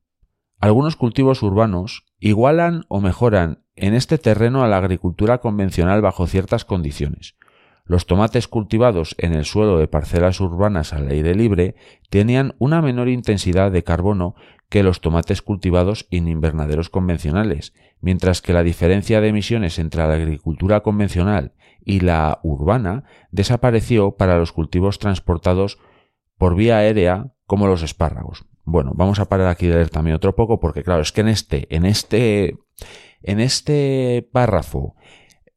algunos 0.59 0.95
cultivos 0.95 1.43
urbanos 1.43 2.05
igualan 2.19 2.85
o 2.87 3.01
mejoran 3.01 3.63
en 3.75 3.93
este 3.93 4.17
terreno 4.17 4.63
a 4.63 4.67
la 4.67 4.77
agricultura 4.77 5.39
convencional 5.39 6.01
bajo 6.01 6.27
ciertas 6.27 6.65
condiciones. 6.65 7.35
Los 7.83 8.05
tomates 8.05 8.47
cultivados 8.47 9.15
en 9.17 9.33
el 9.33 9.45
suelo 9.45 9.77
de 9.77 9.87
parcelas 9.87 10.39
urbanas 10.39 10.93
al 10.93 11.09
aire 11.09 11.35
libre 11.35 11.75
tenían 12.09 12.55
una 12.57 12.81
menor 12.81 13.09
intensidad 13.09 13.71
de 13.71 13.83
carbono 13.83 14.35
que 14.71 14.83
los 14.83 15.01
tomates 15.01 15.41
cultivados 15.41 16.07
en 16.11 16.29
invernaderos 16.29 16.89
convencionales, 16.89 17.73
mientras 17.99 18.41
que 18.41 18.53
la 18.53 18.63
diferencia 18.63 19.19
de 19.19 19.27
emisiones 19.27 19.77
entre 19.79 20.07
la 20.07 20.13
agricultura 20.13 20.79
convencional 20.79 21.51
y 21.83 21.99
la 21.99 22.39
urbana 22.41 23.03
desapareció 23.31 24.15
para 24.15 24.37
los 24.37 24.53
cultivos 24.53 24.97
transportados 24.97 25.77
por 26.37 26.55
vía 26.55 26.77
aérea 26.77 27.33
como 27.45 27.67
los 27.67 27.83
espárragos. 27.83 28.45
Bueno, 28.63 28.93
vamos 28.95 29.19
a 29.19 29.25
parar 29.27 29.47
aquí 29.47 29.67
de 29.67 29.75
leer 29.75 29.89
también 29.89 30.15
otro 30.15 30.35
poco 30.35 30.61
porque 30.61 30.83
claro, 30.83 31.01
es 31.01 31.11
que 31.11 31.19
en 31.19 31.27
este, 31.27 31.67
en 31.75 31.85
este, 31.85 32.57
en 33.23 33.41
este 33.41 34.25
párrafo 34.31 34.95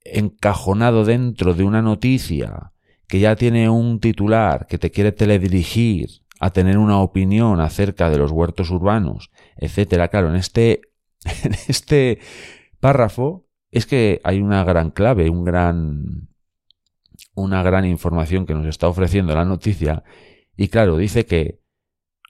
encajonado 0.05 1.05
dentro 1.05 1.55
de 1.55 1.63
una 1.63 1.83
noticia 1.83 2.73
que 3.07 3.21
ya 3.21 3.37
tiene 3.37 3.71
un 3.71 4.01
titular 4.01 4.67
que 4.67 4.79
te 4.79 4.91
quiere 4.91 5.13
teledirigir 5.13 6.24
a 6.41 6.51
tener 6.51 6.79
una 6.79 7.01
opinión 7.01 7.61
acerca 7.61 8.11
de 8.11 8.19
los 8.19 8.31
huertos 8.31 8.71
urbanos, 8.71 9.31
etcétera. 9.57 10.09
Claro, 10.09 10.31
en 10.31 10.37
este, 10.37 10.83
en 11.45 11.55
este 11.69 12.19
párrafo 12.81 13.47
es 13.71 13.87
que 13.87 14.21
hay 14.25 14.41
una 14.41 14.65
gran 14.65 14.91
clave, 14.91 15.31
un 15.31 15.45
gran, 15.45 16.29
una 17.35 17.63
gran 17.63 17.85
información 17.85 18.47
que 18.47 18.55
nos 18.55 18.67
está 18.67 18.89
ofreciendo 18.89 19.35
la 19.35 19.45
noticia. 19.45 20.05
Y 20.57 20.69
claro, 20.69 20.97
dice 20.97 21.27
que 21.27 21.61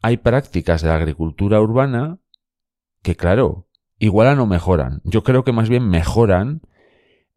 hay 0.03 0.17
prácticas 0.17 0.83
de 0.83 0.89
la 0.89 0.97
agricultura 0.97 1.61
urbana 1.61 2.19
que, 3.03 3.17
claro, 3.17 3.69
igual 3.99 4.37
no 4.37 4.47
mejoran. 4.47 5.01
Yo 5.05 5.23
creo 5.23 5.45
que 5.45 5.53
más 5.53 5.69
bien 5.69 5.89
mejoran 5.89 6.63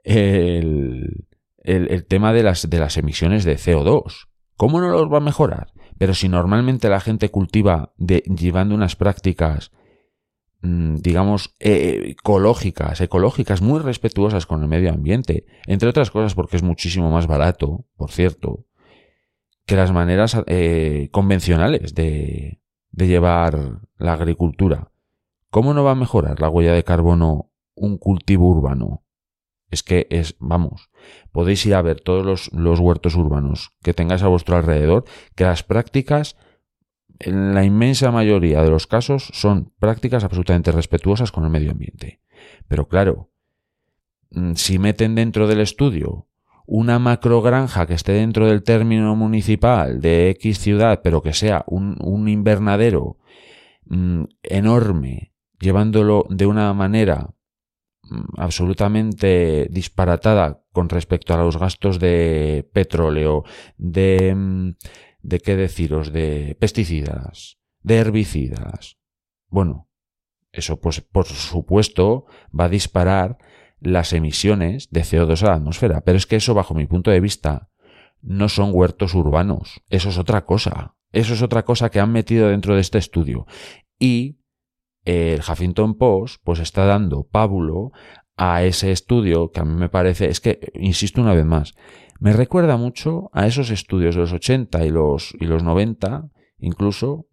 el, 0.04 1.28
el, 1.64 2.06
tema 2.06 2.34
de 2.34 2.44
las, 2.44 2.70
de 2.70 2.80
las 2.80 2.98
emisiones 2.98 3.44
de 3.44 3.58
CO2. 3.58 4.28
¿Cómo 4.56 4.80
no 4.80 4.90
los 4.90 5.12
va 5.12 5.18
a 5.18 5.22
mejorar? 5.22 5.74
Pero 5.98 6.14
si 6.14 6.30
normalmente 6.30 6.90
la 6.90 7.00
gente 7.00 7.30
cultiva 7.30 7.94
de, 7.98 8.20
llevando 8.20 8.76
unas 8.76 8.96
prácticas, 8.96 9.72
mm, 10.62 10.96
digamos, 10.96 11.56
eh, 11.60 12.16
ecológicas, 12.18 13.02
ecológicas, 13.02 13.62
muy 13.62 13.80
respetuosas 13.80 14.46
con 14.46 14.62
el 14.62 14.68
medio 14.68 14.92
ambiente, 14.92 15.46
entre 15.66 15.90
otras 15.90 16.12
cosas 16.12 16.36
porque 16.36 16.58
es 16.58 16.64
muchísimo 16.64 17.12
más 17.12 17.28
barato, 17.28 17.86
por 17.96 18.12
cierto, 18.12 18.66
que 19.66 19.76
las 19.76 19.92
maneras 19.92 20.38
eh, 20.46 21.10
convencionales 21.12 21.94
de, 21.94 22.62
de 22.92 23.08
llevar 23.08 23.82
la 23.98 24.14
agricultura. 24.14 24.92
¿Cómo 25.50 25.74
no 25.74 25.84
va 25.84 25.92
a 25.92 25.96
mejorar 25.96 26.40
la 26.40 26.50
huella 26.50 26.74
de 26.74 26.84
carbono 26.84 27.52
un 27.76 27.98
cultivo 27.98 28.48
urbano? 28.50 29.04
Es 29.70 29.84
que 29.84 30.08
es, 30.10 30.36
vamos, 30.40 30.90
podéis 31.32 31.66
ir 31.66 31.76
a 31.76 31.82
ver 31.82 32.00
todos 32.00 32.26
los, 32.26 32.52
los, 32.54 32.80
huertos 32.80 33.16
urbanos 33.16 33.76
que 33.84 33.94
tengáis 33.94 34.24
a 34.24 34.28
vuestro 34.28 34.56
alrededor, 34.56 35.04
que 35.36 35.44
las 35.44 35.64
prácticas, 35.64 36.38
en 37.20 37.54
la 37.54 37.66
inmensa 37.66 38.12
mayoría 38.12 38.62
de 38.64 38.70
los 38.70 38.88
casos, 38.88 39.30
son 39.34 39.74
prácticas 39.80 40.24
absolutamente 40.24 40.72
respetuosas 40.72 41.32
con 41.32 41.44
el 41.44 41.50
medio 41.50 41.72
ambiente. 41.72 42.22
Pero 42.68 42.88
claro, 42.88 43.30
mm, 44.32 44.54
si 44.54 44.80
meten 44.80 45.16
dentro 45.16 45.48
del 45.48 45.60
estudio 45.60 46.28
una 46.66 47.00
macrogranja 47.00 47.88
que 47.88 47.94
esté 47.94 48.12
dentro 48.12 48.46
del 48.48 48.62
término 48.62 49.16
municipal 49.16 50.02
de 50.02 50.30
X 50.32 50.60
ciudad, 50.60 51.02
pero 51.02 51.22
que 51.22 51.34
sea 51.34 51.64
un, 51.68 51.98
un 52.02 52.28
invernadero 52.28 53.18
mm, 53.86 54.24
enorme, 54.44 55.34
llevándolo 55.60 56.26
de 56.30 56.46
una 56.46 56.74
manera 56.74 57.34
absolutamente 58.38 59.68
disparatada 59.70 60.64
con 60.72 60.90
respecto 60.90 61.34
a 61.34 61.38
los 61.38 61.58
gastos 61.58 62.00
de 62.00 62.70
petróleo, 62.74 63.44
de, 63.78 64.34
mm, 64.36 64.76
de 65.22 65.40
qué 65.40 65.56
deciros, 65.56 66.12
de 66.12 66.56
pesticidas, 66.60 67.58
de 67.82 67.98
herbicidas. 67.98 68.98
Bueno, 69.50 69.90
eso 70.52 70.80
pues 70.80 71.02
por 71.02 71.26
supuesto 71.26 72.26
va 72.58 72.66
a 72.66 72.70
disparar 72.70 73.38
las 73.80 74.14
emisiones 74.14 74.90
de 74.90 75.02
CO2 75.02 75.44
a 75.44 75.48
la 75.48 75.56
atmósfera. 75.56 76.02
Pero 76.02 76.18
es 76.18 76.26
que 76.26 76.38
eso, 76.38 76.54
bajo 76.54 76.74
mi 76.74 76.88
punto 76.88 77.12
de 77.12 77.20
vista, 77.20 77.70
no 78.22 78.50
son 78.50 78.72
huertos 78.74 79.14
urbanos. 79.14 79.82
Eso 79.90 80.10
es 80.10 80.18
otra 80.18 80.46
cosa. 80.46 80.96
Eso 81.12 81.34
es 81.34 81.42
otra 81.42 81.64
cosa 81.64 81.90
que 81.90 82.00
han 82.00 82.12
metido 82.12 82.50
dentro 82.50 82.76
de 82.76 82.82
este 82.82 82.98
estudio. 82.98 83.46
Y 84.00 84.37
el 85.08 85.40
Huffington 85.40 85.96
Post, 85.98 86.42
pues 86.44 86.60
está 86.60 86.86
dando 86.86 87.24
pábulo 87.24 87.92
a 88.36 88.64
ese 88.64 88.92
estudio 88.92 89.52
que 89.52 89.62
a 89.62 89.64
mí 89.64 89.74
me 89.74 89.88
parece, 89.88 90.30
es 90.30 90.42
que, 90.42 90.72
insisto 90.76 91.22
una 91.22 91.34
vez 91.34 91.46
más, 91.46 91.76
me 92.20 92.34
recuerda 92.34 92.76
mucho 92.76 93.30
a 93.32 93.48
esos 93.48 93.70
estudios 93.70 94.16
de 94.16 94.22
los 94.22 94.34
80 94.34 94.86
y 94.86 94.90
los, 94.90 95.34
y 95.40 95.46
los 95.46 95.64
90, 95.64 96.30
incluso, 96.60 97.26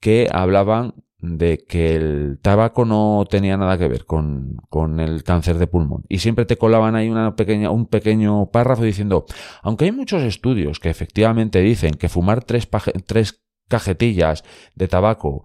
que 0.00 0.28
hablaban 0.32 0.94
de 1.20 1.64
que 1.68 1.94
el 1.94 2.40
tabaco 2.42 2.84
no 2.84 3.24
tenía 3.30 3.56
nada 3.56 3.78
que 3.78 3.88
ver 3.88 4.04
con, 4.04 4.56
con, 4.68 4.98
el 4.98 5.22
cáncer 5.22 5.58
de 5.58 5.68
pulmón. 5.68 6.04
Y 6.08 6.18
siempre 6.18 6.46
te 6.46 6.56
colaban 6.56 6.96
ahí 6.96 7.08
una 7.08 7.36
pequeña, 7.36 7.70
un 7.70 7.86
pequeño 7.86 8.50
párrafo 8.50 8.82
diciendo, 8.82 9.24
aunque 9.62 9.84
hay 9.84 9.92
muchos 9.92 10.22
estudios 10.22 10.80
que 10.80 10.90
efectivamente 10.90 11.60
dicen 11.60 11.94
que 11.94 12.08
fumar 12.08 12.42
tres, 12.42 12.68
tres 13.06 13.40
cajetillas 13.68 14.44
de 14.74 14.88
tabaco 14.88 15.44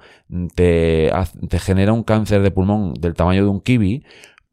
te, 0.55 1.11
te 1.49 1.59
genera 1.59 1.93
un 1.93 2.03
cáncer 2.03 2.41
de 2.41 2.51
pulmón 2.51 2.93
del 2.93 3.13
tamaño 3.13 3.43
de 3.43 3.49
un 3.49 3.61
kiwi, 3.61 4.03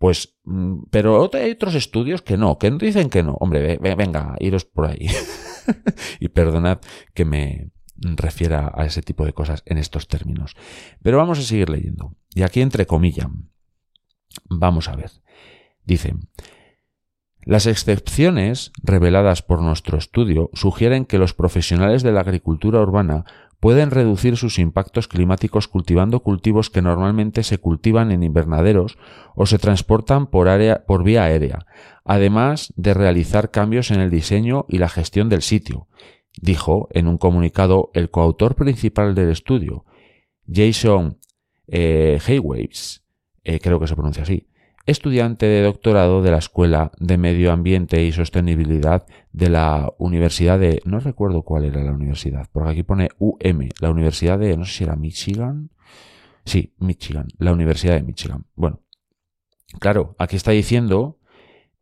pues, 0.01 0.35
mm, 0.45 0.85
pero 0.91 1.31
hay 1.35 1.51
otros 1.51 1.75
estudios 1.75 2.23
que 2.23 2.39
no, 2.39 2.59
que 2.59 2.71
dicen 2.71 3.11
que 3.11 3.23
no. 3.23 3.35
Hombre, 3.35 3.77
venga, 3.79 4.35
iros 4.41 4.65
por 4.65 4.87
ahí. 4.87 5.07
y 6.21 6.29
perdonad 6.29 6.79
que 7.13 7.27
me, 7.27 7.71
refiera 8.03 8.73
a 8.75 8.87
ese 8.87 9.03
tipo 9.03 9.27
de 9.27 9.35
cosas 9.35 9.63
en 9.67 9.77
estos 9.77 10.09
términos. 10.09 10.57
Pero 11.03 11.19
vamos 11.19 11.39
a 11.39 11.43
seguir 11.43 11.69
leyendo. 11.69 12.17
Y 12.35 12.43
aquí 12.43 12.63
entre 12.63 12.87
comillas, 12.87 13.29
vamos 14.49 14.89
a 14.89 14.97
ver. 14.97 15.11
Dice, 15.85 16.15
las 17.43 17.67
excepciones 17.67 18.73
reveladas 18.83 19.43
por 19.43 19.61
nuestro 19.61 19.99
estudio 19.99 20.49
sugieren 20.55 21.05
que 21.05 21.19
los 21.19 21.35
profesionales 21.35 22.03
de 22.03 22.13
la 22.13 22.21
agricultura 22.21 22.81
urbana 22.81 23.27
pueden 23.61 23.91
reducir 23.91 24.39
sus 24.39 24.59
impactos 24.59 25.07
climáticos 25.07 25.69
cultivando 25.69 26.21
cultivos 26.21 26.71
que 26.71 26.81
normalmente 26.83 27.43
se 27.43 27.59
cultivan 27.59 28.11
en 28.11 28.23
invernaderos 28.23 28.99
o 29.35 29.45
se 29.47 29.59
transportan 29.59 30.27
por, 30.27 30.49
área, 30.49 30.85
por 30.87 31.05
vía 31.05 31.25
aérea, 31.25 31.67
además 32.05 32.73
de 32.77 32.95
realizar 32.95 33.51
cambios 33.51 33.91
en 33.91 34.01
el 34.01 34.11
diseño 34.11 34.65
y 34.69 34.79
la 34.79 34.89
gestión 34.89 35.29
del 35.29 35.43
sitio, 35.43 35.87
dijo 36.41 36.89
en 36.93 37.07
un 37.07 37.19
comunicado 37.19 37.91
el 37.93 38.11
coautor 38.11 38.55
principal 38.57 39.15
del 39.15 39.31
estudio, 39.31 39.85
Jason 40.51 41.19
eh, 41.69 42.19
eh, 43.45 43.61
creo 43.61 43.79
que 43.79 43.87
se 43.87 43.95
pronuncia 43.95 44.23
así, 44.23 44.47
estudiante 44.87 45.47
de 45.47 45.63
doctorado 45.63 46.23
de 46.23 46.31
la 46.31 46.39
Escuela 46.39 46.93
de 46.99 47.19
Medio 47.19 47.53
Ambiente 47.53 48.03
y 48.03 48.13
Sostenibilidad 48.13 49.07
de 49.33 49.51
la 49.51 49.93
Universidad 49.99 50.59
de... 50.59 50.83
no 50.85 51.01
recuerdo 51.01 51.43
cuál 51.43 51.65
era 51.65 51.83
la 51.83 51.93
universidad, 51.93 52.49
porque 52.53 52.71
aquí 52.71 52.83
pone 52.83 53.09
UM, 53.19 53.69
la 53.81 53.91
Universidad 53.91 54.39
de... 54.39 54.57
no 54.57 54.65
sé 54.65 54.73
si 54.73 54.85
era 54.85 54.97
Michigan. 54.97 55.71
Sí, 56.45 56.75
Michigan, 56.79 57.29
la 57.39 57.53
Universidad 57.53 57.95
de 57.95 58.03
Michigan. 58.03 58.47
Bueno, 58.55 58.81
claro, 59.79 60.17
aquí 60.19 60.37
está 60.37 60.51
diciendo 60.53 61.19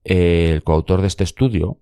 eh, 0.05 0.51
el 0.53 0.63
coautor 0.63 1.01
de 1.01 1.07
este 1.07 1.25
estudio 1.25 1.81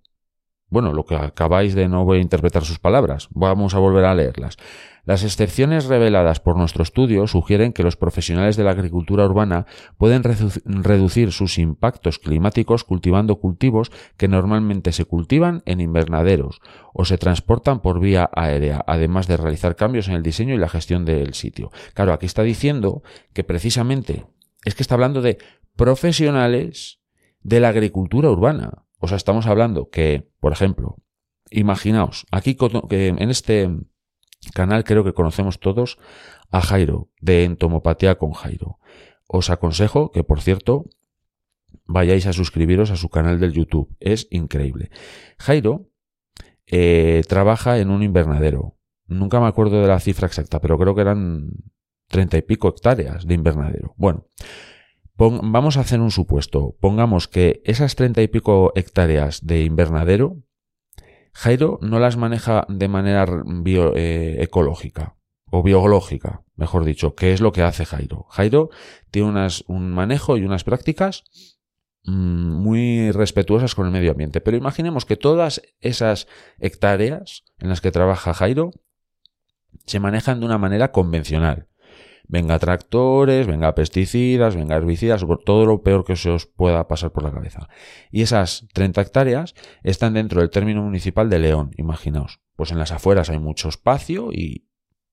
bueno, 0.69 0.93
lo 0.93 1.05
que 1.05 1.15
acabáis 1.15 1.75
de 1.75 1.89
no 1.89 2.05
voy 2.05 2.19
a 2.19 2.23
interpretar 2.23 2.65
sus 2.65 2.79
palabras, 2.79 3.29
vamos 3.31 3.75
a 3.75 3.79
volver 3.79 4.05
a 4.05 4.15
leerlas. 4.15 4.57
Las 5.05 5.23
excepciones 5.23 5.85
reveladas 5.85 6.41
por 6.41 6.57
nuestro 6.57 6.83
estudio 6.83 7.29
sugieren 7.29 7.73
que 7.73 7.85
los 7.85 7.97
profesionales 7.97 8.57
de 8.57 8.65
la 8.65 8.73
agricultura 8.73 9.25
urbana 9.25 9.67
pueden 9.99 10.25
reducir 10.25 11.31
sus 11.31 11.59
impactos 11.59 12.19
climáticos 12.19 12.83
cultivando 12.83 13.37
cultivos 13.37 13.93
que 14.17 14.27
normalmente 14.27 14.91
se 14.91 15.05
cultivan 15.05 15.63
en 15.65 15.81
invernaderos 15.81 16.61
o 16.93 17.05
se 17.05 17.19
transportan 17.19 17.81
por 17.81 18.01
vía 18.01 18.29
aérea, 18.35 18.83
además 18.89 19.29
de 19.29 19.37
realizar 19.37 19.77
cambios 19.77 20.09
en 20.09 20.15
el 20.15 20.25
diseño 20.25 20.57
y 20.57 20.59
la 20.59 20.69
gestión 20.69 21.05
del 21.05 21.35
sitio. 21.35 21.71
Claro, 21.95 22.13
aquí 22.13 22.27
está 22.27 22.43
diciendo 22.43 23.05
que 23.33 23.45
precisamente 23.45 24.27
es 24.65 24.75
que 24.75 24.83
está 24.83 24.97
hablando 24.97 25.23
de 25.23 25.39
profesionales 25.77 26.99
de 27.43 27.61
la 27.61 27.69
agricultura 27.69 28.29
urbana. 28.29 28.86
O 29.07 29.09
sea, 29.09 29.19
estamos 29.19 29.47
hablando 29.47 29.89
que, 29.89 30.29
por 30.41 30.51
ejemplo, 30.51 30.97
imaginaos, 31.53 32.27
aquí 32.33 32.57
en 32.91 33.31
este 33.31 33.71
canal 34.53 34.83
creo 34.83 35.05
que 35.05 35.13
conocemos 35.13 35.61
todos 35.61 35.97
a 36.51 36.61
Jairo, 36.61 37.09
de 37.21 37.45
Entomopatía 37.45 38.17
con 38.17 38.33
Jairo. 38.33 38.81
Os 39.29 39.49
aconsejo 39.49 40.11
que, 40.11 40.25
por 40.25 40.41
cierto, 40.41 40.87
vayáis 41.85 42.27
a 42.27 42.33
suscribiros 42.33 42.91
a 42.91 42.97
su 42.97 43.09
canal 43.09 43.39
del 43.39 43.53
YouTube. 43.53 43.95
Es 44.01 44.27
increíble. 44.33 44.91
Jairo 45.39 45.89
eh, 46.67 47.23
trabaja 47.29 47.79
en 47.79 47.91
un 47.91 48.03
invernadero. 48.03 48.77
Nunca 49.07 49.39
me 49.39 49.47
acuerdo 49.47 49.83
de 49.83 49.87
la 49.87 50.01
cifra 50.01 50.27
exacta, 50.27 50.61
pero 50.61 50.77
creo 50.79 50.97
que 50.97 51.03
eran 51.03 51.51
treinta 52.09 52.39
y 52.39 52.43
pico 52.43 52.67
hectáreas 52.67 53.25
de 53.25 53.35
invernadero. 53.35 53.95
Bueno, 53.97 54.27
vamos 55.17 55.77
a 55.77 55.81
hacer 55.81 56.01
un 56.01 56.11
supuesto. 56.11 56.77
Pongamos 56.81 57.29
que 57.29 57.63
esas 57.65 57.97
treinta 57.97 58.23
y 58.23 58.29
pico 58.29 58.73
hectáreas 58.75 59.47
de 59.47 59.63
invernadero, 59.63 60.43
Jairo 61.33 61.79
no 61.83 61.99
las 61.99 62.17
maneja 62.17 62.65
de 62.69 62.89
manera 62.89 63.27
eh, 63.67 64.37
ecológica 64.41 65.17
o 65.51 65.63
biológica, 65.63 66.43
mejor 66.57 66.85
dicho, 66.85 67.15
¿qué 67.15 67.33
es 67.33 67.41
lo 67.41 67.53
que 67.53 67.63
hace 67.63 67.85
Jairo? 67.85 68.27
Jairo 68.31 68.71
tiene 69.11 69.29
unas, 69.29 69.63
un 69.69 69.93
manejo 69.93 70.37
y 70.39 70.45
unas 70.45 70.65
prácticas 70.65 71.25
mm, 72.05 72.53
muy 72.53 73.11
respetuosas 73.13 73.75
con 73.75 73.87
el 73.87 73.93
medio 73.93 74.13
ambiente. 74.13 74.41
Pero 74.41 74.57
imaginemos 74.57 75.05
que 75.05 75.17
todas 75.17 75.63
esas 75.81 76.27
hectáreas 76.59 77.45
en 77.59 77.69
las 77.69 77.81
que 77.81 77.93
trabaja 77.93 78.35
Jairo 78.35 78.71
se 79.85 80.01
manejan 80.01 80.41
de 80.41 80.47
una 80.47 80.59
manera 80.59 80.91
convencional 80.91 81.69
venga 82.29 82.59
tractores, 82.59 83.47
venga 83.47 83.75
pesticidas, 83.75 84.57
venga 84.57 84.77
herbicidas, 84.77 85.25
todo 85.45 85.67
lo 85.67 85.83
peor 85.83 86.05
que 86.05 86.17
se 86.17 86.31
os 86.31 86.47
pueda 86.47 86.89
pasar 86.89 87.13
por 87.13 87.23
la 87.23 87.33
cabeza. 87.33 87.69
Y 88.11 88.23
esas 88.23 88.67
30 88.73 89.01
hectáreas 89.01 89.55
están 89.83 90.15
dentro 90.15 90.41
del 90.41 90.51
término 90.51 90.83
municipal 90.83 91.31
de 91.31 91.39
León, 91.39 91.71
imaginaos. 91.77 92.41
Pues 92.57 92.71
en 92.71 92.79
las 92.79 92.93
afueras 92.93 93.31
hay 93.31 93.39
mucho 93.39 93.69
espacio 93.69 94.31
y 94.33 94.69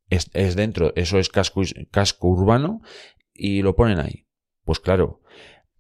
es, 0.09 0.55
dentro, 0.55 0.93
eso 0.95 1.20
es 1.20 1.30
casco, 1.30 1.61
casco 1.91 2.28
urbano 2.28 2.82
y 3.34 3.61
lo 3.61 3.76
ponen 3.76 3.99
ahí. 3.99 4.28
Pues 4.64 4.80
claro, 4.80 5.22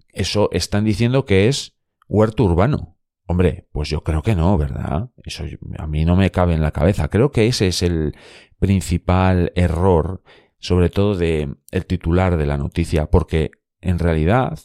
eso 0.09 0.49
están 0.51 0.83
diciendo 0.83 1.25
que 1.25 1.47
es 1.47 1.77
huerto 2.07 2.43
urbano. 2.43 2.97
Hombre, 3.25 3.69
pues 3.71 3.89
yo 3.89 4.03
creo 4.03 4.21
que 4.21 4.35
no, 4.35 4.57
¿verdad? 4.57 5.09
Eso 5.23 5.45
a 5.77 5.87
mí 5.87 6.03
no 6.03 6.17
me 6.17 6.29
cabe 6.29 6.53
en 6.53 6.61
la 6.61 6.71
cabeza. 6.71 7.07
Creo 7.07 7.31
que 7.31 7.47
ese 7.47 7.67
es 7.67 7.81
el 7.81 8.15
principal 8.59 9.51
error 9.55 10.23
sobre 10.63 10.89
todo 10.89 11.15
de 11.15 11.57
el 11.71 11.85
titular 11.85 12.37
de 12.37 12.45
la 12.45 12.57
noticia, 12.57 13.07
porque 13.07 13.51
en 13.81 13.99
realidad, 13.99 14.57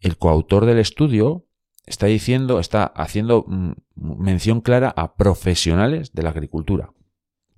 el 0.00 0.16
coautor 0.16 0.64
del 0.64 0.78
estudio 0.78 1.44
está 1.84 2.06
diciendo, 2.06 2.60
está 2.60 2.84
haciendo 2.84 3.44
mm, 3.46 3.72
mención 3.94 4.62
clara 4.62 4.88
a 4.96 5.16
profesionales 5.16 6.14
de 6.14 6.22
la 6.22 6.30
agricultura 6.30 6.94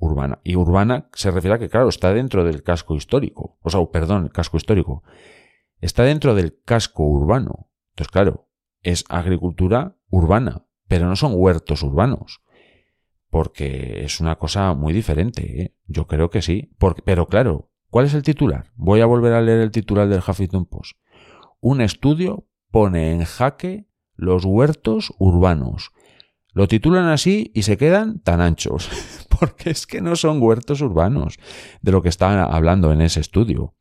urbana. 0.01 0.41
Y 0.43 0.57
urbana 0.57 1.09
se 1.13 1.31
refiere 1.31 1.55
a 1.55 1.59
que, 1.61 1.69
claro, 1.69 1.89
está 1.89 2.13
dentro 2.13 2.43
del 2.43 2.65
casco 2.65 2.97
histórico. 2.97 3.57
O 3.63 3.71
sea, 3.71 3.81
perdón, 3.87 4.25
el 4.25 4.33
casco 4.33 4.57
histórico. 4.57 5.05
Está 5.81 6.03
dentro 6.03 6.35
del 6.35 6.59
casco 6.65 7.05
urbano. 7.05 7.71
Entonces, 7.91 8.11
claro, 8.11 8.49
es 8.83 9.05
agricultura 9.09 9.97
urbana, 10.09 10.67
pero 10.89 11.07
no 11.07 11.15
son 11.15 11.35
huertos 11.37 11.85
urbanos. 11.85 12.41
Porque 13.31 14.05
es 14.05 14.21
una 14.21 14.37
cosa 14.37 14.75
muy 14.75 14.93
diferente. 14.93 15.63
¿eh? 15.63 15.75
Yo 15.87 16.07
creo 16.07 16.31
que 16.31 16.43
sí. 16.43 16.71
pero 17.05 17.27
claro, 17.27 17.71
¿cuál 17.89 18.07
es 18.07 18.15
el 18.15 18.23
titular? 18.23 18.73
Voy 18.75 19.01
a 19.01 19.07
volver 19.07 19.33
a 19.33 19.41
leer 19.41 19.61
el 19.61 19.71
titular 19.71 20.09
del 20.09 20.23
Huffington 20.27 20.67
Post. 20.67 20.99
Un 21.61 21.81
estudio 21.81 22.47
pone 22.71 23.13
en 23.13 23.25
jaque 23.25 23.87
los 24.17 24.45
huertos 24.45 25.15
urbanos. 25.19 25.93
Lo 26.53 26.67
titulan 26.67 27.07
así 27.07 27.53
y 27.55 27.63
se 27.63 27.77
quedan 27.77 28.21
tan 28.21 28.41
anchos, 28.41 28.89
porque 29.39 29.71
es 29.71 29.87
que 29.87 30.01
no 30.01 30.17
son 30.17 30.43
huertos 30.43 30.81
urbanos 30.81 31.39
de 31.81 31.93
lo 31.93 32.03
que 32.03 32.09
estaban 32.09 32.39
hablando 32.39 32.93
en 32.93 33.01
ese 33.01 33.21
estudio. 33.21 33.75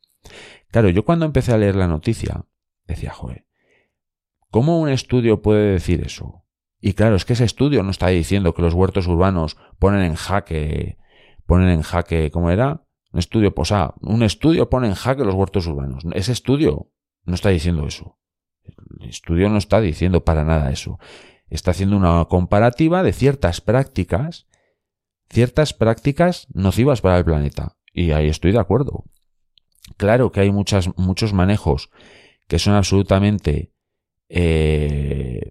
Claro, 0.70 0.88
yo 0.88 1.04
cuando 1.04 1.26
empecé 1.26 1.52
a 1.52 1.58
leer 1.58 1.74
la 1.74 1.88
noticia, 1.88 2.46
decía, 2.86 3.12
joder, 3.12 3.46
¿cómo 4.50 4.80
un 4.80 4.88
estudio 4.88 5.42
puede 5.42 5.72
decir 5.72 6.02
eso? 6.04 6.44
Y 6.80 6.94
claro, 6.94 7.16
es 7.16 7.24
que 7.24 7.34
ese 7.34 7.44
estudio 7.44 7.82
no 7.82 7.90
está 7.90 8.08
diciendo 8.08 8.54
que 8.54 8.62
los 8.62 8.74
huertos 8.74 9.06
urbanos 9.06 9.56
ponen 9.78 10.02
en 10.02 10.14
jaque, 10.14 10.96
ponen 11.46 11.68
en 11.68 11.82
jaque, 11.82 12.30
¿cómo 12.30 12.50
era? 12.50 12.84
Un 13.12 13.18
estudio, 13.18 13.52
ah, 13.70 13.94
un 14.00 14.22
estudio 14.22 14.70
pone 14.70 14.86
en 14.86 14.94
jaque 14.94 15.24
los 15.24 15.34
huertos 15.34 15.66
urbanos. 15.66 16.04
Ese 16.14 16.32
estudio 16.32 16.90
no 17.24 17.34
está 17.34 17.50
diciendo 17.50 17.86
eso. 17.86 18.18
El 19.00 19.08
estudio 19.08 19.48
no 19.48 19.58
está 19.58 19.80
diciendo 19.80 20.24
para 20.24 20.44
nada 20.44 20.70
eso. 20.70 20.98
Está 21.48 21.72
haciendo 21.72 21.96
una 21.96 22.24
comparativa 22.26 23.02
de 23.02 23.12
ciertas 23.12 23.60
prácticas, 23.60 24.46
ciertas 25.28 25.74
prácticas 25.74 26.46
nocivas 26.54 27.00
para 27.00 27.18
el 27.18 27.24
planeta. 27.24 27.76
Y 27.92 28.12
ahí 28.12 28.28
estoy 28.28 28.52
de 28.52 28.60
acuerdo. 28.60 29.04
Claro 29.96 30.30
que 30.30 30.40
hay 30.40 30.52
muchos 30.52 31.32
manejos 31.32 31.90
que 32.46 32.58
son 32.58 32.74
absolutamente 32.74 33.72
eh, 34.28 35.50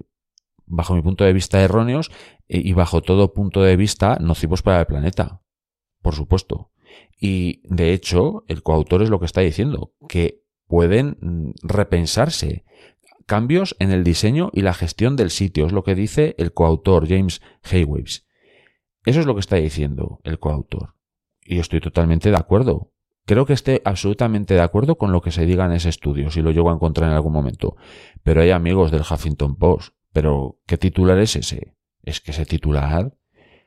bajo 0.69 0.95
mi 0.95 1.01
punto 1.01 1.25
de 1.25 1.33
vista, 1.33 1.61
erróneos 1.61 2.11
eh, 2.47 2.61
y 2.63 2.73
bajo 2.73 3.01
todo 3.01 3.33
punto 3.33 3.61
de 3.61 3.75
vista 3.75 4.17
nocivos 4.21 4.61
para 4.61 4.79
el 4.79 4.85
planeta. 4.85 5.41
Por 6.01 6.15
supuesto. 6.15 6.71
Y 7.19 7.61
de 7.65 7.91
hecho, 7.91 8.45
el 8.47 8.63
coautor 8.63 9.01
es 9.01 9.09
lo 9.09 9.19
que 9.19 9.25
está 9.25 9.41
diciendo, 9.41 9.93
que 10.07 10.41
pueden 10.67 11.17
mm, 11.19 11.51
repensarse 11.63 12.63
cambios 13.25 13.75
en 13.79 13.91
el 13.91 14.03
diseño 14.03 14.49
y 14.53 14.61
la 14.61 14.73
gestión 14.73 15.15
del 15.15 15.29
sitio, 15.29 15.65
es 15.65 15.71
lo 15.71 15.83
que 15.83 15.95
dice 15.95 16.35
el 16.37 16.53
coautor 16.53 17.07
James 17.07 17.41
Haywaves. 17.69 18.25
Eso 19.05 19.19
es 19.19 19.25
lo 19.25 19.33
que 19.33 19.41
está 19.41 19.57
diciendo 19.57 20.19
el 20.23 20.39
coautor. 20.39 20.95
Y 21.43 21.59
estoy 21.59 21.81
totalmente 21.81 22.31
de 22.31 22.37
acuerdo. 22.37 22.91
Creo 23.25 23.45
que 23.45 23.53
esté 23.53 23.81
absolutamente 23.85 24.55
de 24.55 24.61
acuerdo 24.61 24.97
con 24.97 25.11
lo 25.11 25.21
que 25.21 25.31
se 25.31 25.45
diga 25.45 25.65
en 25.65 25.73
ese 25.73 25.89
estudio, 25.89 26.31
si 26.31 26.41
lo 26.41 26.51
llego 26.51 26.71
a 26.71 26.73
encontrar 26.73 27.09
en 27.09 27.15
algún 27.15 27.33
momento. 27.33 27.75
Pero 28.23 28.41
hay 28.41 28.49
amigos 28.49 28.91
del 28.91 29.01
Huffington 29.01 29.55
Post 29.55 29.93
pero, 30.13 30.59
¿qué 30.65 30.77
titular 30.77 31.19
es 31.19 31.35
ese? 31.35 31.75
Es 32.03 32.21
que 32.21 32.31
ese 32.31 32.45
titular 32.45 33.13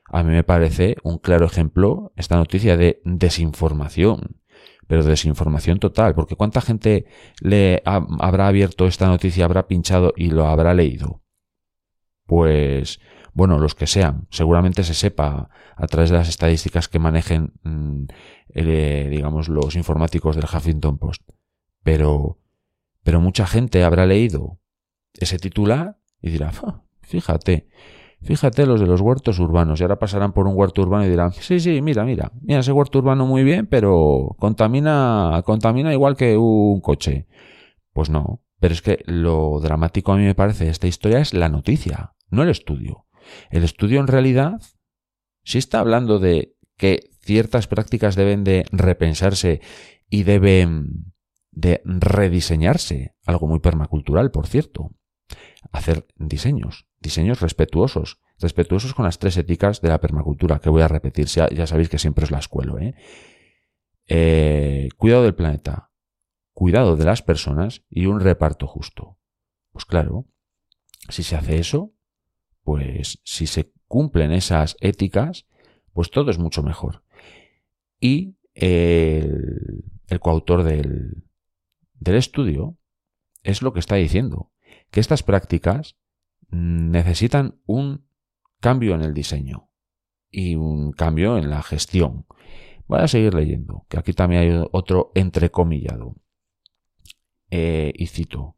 a 0.09 0.23
mí 0.23 0.31
me 0.31 0.43
parece 0.43 0.97
un 1.03 1.17
claro 1.17 1.45
ejemplo, 1.45 2.13
esta 2.15 2.35
noticia 2.35 2.77
de 2.77 3.01
desinformación, 3.03 4.41
pero 4.87 5.03
desinformación 5.03 5.79
total, 5.79 6.13
porque 6.13 6.35
¿cuánta 6.35 6.61
gente 6.61 7.05
le 7.41 7.81
habrá 7.85 8.47
abierto 8.47 8.85
esta 8.85 9.07
noticia, 9.07 9.45
habrá 9.45 9.67
pinchado 9.67 10.13
y 10.15 10.29
lo 10.29 10.47
habrá 10.47 10.73
leído? 10.73 11.23
Pues, 12.25 12.99
bueno, 13.33 13.57
los 13.59 13.75
que 13.75 13.87
sean, 13.87 14.27
seguramente 14.29 14.83
se 14.83 14.93
sepa 14.93 15.49
a 15.75 15.87
través 15.87 16.09
de 16.09 16.17
las 16.17 16.29
estadísticas 16.29 16.87
que 16.87 16.99
manejen, 16.99 17.53
mm, 17.63 18.03
eh, 18.53 19.07
digamos, 19.09 19.49
los 19.49 19.75
informáticos 19.75 20.35
del 20.35 20.45
Huffington 20.45 20.97
Post. 20.97 21.23
Pero, 21.81 22.39
pero 23.03 23.19
mucha 23.19 23.47
gente 23.47 23.83
habrá 23.83 24.05
leído 24.05 24.59
ese 25.13 25.39
titular 25.39 25.97
y 26.23 26.31
dirá, 26.31 26.51
fíjate, 27.01 27.67
fíjate 28.21 28.65
los 28.65 28.79
de 28.79 28.87
los 28.87 29.01
huertos 29.01 29.39
urbanos. 29.39 29.79
Y 29.79 29.83
ahora 29.83 29.99
pasarán 29.99 30.31
por 30.31 30.47
un 30.47 30.55
huerto 30.55 30.81
urbano 30.81 31.05
y 31.05 31.09
dirán, 31.09 31.33
sí, 31.33 31.59
sí, 31.59 31.81
mira, 31.81 32.05
mira, 32.05 32.31
mira 32.41 32.61
ese 32.61 32.71
huerto 32.71 32.99
urbano 32.99 33.27
muy 33.27 33.43
bien, 33.43 33.67
pero 33.67 34.33
contamina, 34.39 35.43
contamina 35.45 35.91
igual 35.91 36.15
que 36.15 36.37
un 36.37 36.79
coche. 36.79 37.27
Pues 37.91 38.09
no, 38.09 38.41
pero 38.59 38.73
es 38.73 38.81
que 38.81 39.03
lo 39.05 39.59
dramático 39.59 40.13
a 40.13 40.17
mí 40.17 40.23
me 40.23 40.33
parece 40.33 40.63
de 40.63 40.71
esta 40.71 40.87
historia 40.87 41.19
es 41.19 41.33
la 41.33 41.49
noticia, 41.49 42.15
no 42.29 42.43
el 42.43 42.49
estudio. 42.49 43.05
El 43.51 43.65
estudio 43.65 43.99
en 43.99 44.07
realidad 44.07 44.61
sí 45.43 45.57
está 45.57 45.81
hablando 45.81 46.19
de 46.19 46.55
que 46.77 47.09
ciertas 47.19 47.67
prácticas 47.67 48.15
deben 48.15 48.45
de 48.45 48.65
repensarse 48.71 49.61
y 50.09 50.23
deben 50.23 51.13
de 51.51 51.81
rediseñarse, 51.83 53.13
algo 53.25 53.47
muy 53.47 53.59
permacultural, 53.59 54.31
por 54.31 54.47
cierto 54.47 54.91
hacer 55.71 56.05
diseños, 56.15 56.87
diseños 56.99 57.41
respetuosos, 57.41 58.19
respetuosos 58.39 58.93
con 58.93 59.05
las 59.05 59.19
tres 59.19 59.37
éticas 59.37 59.81
de 59.81 59.89
la 59.89 59.99
permacultura, 59.99 60.59
que 60.59 60.69
voy 60.69 60.81
a 60.81 60.87
repetir, 60.87 61.25
ya, 61.27 61.67
sabéis 61.67 61.89
que 61.89 61.99
siempre 61.99 62.25
os 62.25 62.31
la 62.31 62.39
escuelo. 62.39 62.79
¿eh? 62.79 62.95
¿eh? 64.07 64.89
cuidado 64.97 65.23
del 65.23 65.35
planeta, 65.35 65.91
cuidado 66.53 66.95
de 66.95 67.05
las 67.05 67.21
personas 67.21 67.83
y 67.89 68.05
un 68.05 68.19
reparto 68.19 68.67
justo. 68.67 69.17
Pues 69.71 69.85
claro, 69.85 70.27
si 71.09 71.23
se 71.23 71.35
hace 71.35 71.57
eso, 71.57 71.93
pues 72.63 73.19
si 73.23 73.47
se 73.47 73.71
cumplen 73.87 74.31
esas 74.31 74.77
éticas, 74.79 75.47
pues 75.93 76.11
todo 76.11 76.31
es 76.31 76.37
mucho 76.37 76.63
mejor. 76.63 77.03
Y 77.99 78.35
el, 78.53 79.83
el 80.07 80.19
coautor 80.19 80.63
del, 80.63 81.23
del 81.93 82.15
estudio 82.15 82.77
es 83.41 83.61
lo 83.61 83.73
que 83.73 83.79
está 83.79 83.95
diciendo 83.95 84.52
que 84.93 84.99
estas 84.99 85.23
prácticas 85.23 85.97
necesitan 86.51 87.55
un 87.65 88.05
cambio 88.59 88.93
en 88.93 89.01
el 89.01 89.15
diseño 89.15 89.71
y 90.29 90.53
un 90.53 90.91
cambio 90.91 91.39
en 91.39 91.49
la 91.49 91.63
gestión. 91.63 92.27
Voy 92.85 92.99
a 92.99 93.07
seguir 93.07 93.33
leyendo, 93.33 93.87
que 93.89 93.97
aquí 93.97 94.13
también 94.13 94.41
hay 94.43 94.67
otro 94.71 95.11
entrecomillado. 95.15 96.15
Eh, 97.49 97.91
y 97.95 98.05
cito. 98.05 98.55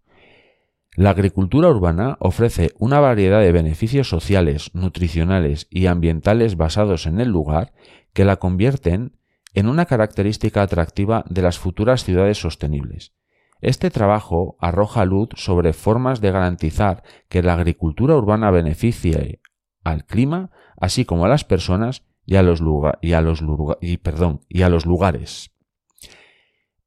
La 0.97 1.11
agricultura 1.11 1.69
urbana 1.69 2.17
ofrece 2.19 2.73
una 2.79 2.99
variedad 2.99 3.39
de 3.39 3.53
beneficios 3.53 4.09
sociales, 4.09 4.71
nutricionales 4.73 5.67
y 5.69 5.86
ambientales 5.86 6.57
basados 6.57 7.05
en 7.05 7.21
el 7.21 7.29
lugar 7.29 7.71
que 8.11 8.25
la 8.25 8.36
convierten 8.36 9.15
en 9.53 9.69
una 9.69 9.86
característica 9.86 10.61
atractiva 10.61 11.23
de 11.29 11.41
las 11.43 11.59
futuras 11.59 12.03
ciudades 12.03 12.38
sostenibles. 12.39 13.13
Este 13.62 13.89
trabajo 13.89 14.58
arroja 14.60 15.06
luz 15.06 15.30
sobre 15.36 15.74
formas 15.74 16.22
de 16.22 16.32
garantizar 16.32 17.03
que 17.30 17.41
la 17.41 17.53
agricultura 17.53 18.16
urbana 18.16 18.51
beneficie 18.51 19.41
al 19.84 20.06
clima, 20.06 20.51
así 20.78 21.06
como 21.06 21.26
a 21.26 21.30
las 21.30 21.45
personas 21.45 22.03
y 22.26 22.36
a 22.36 22.43
los, 22.43 22.60
lugares. 22.60 23.06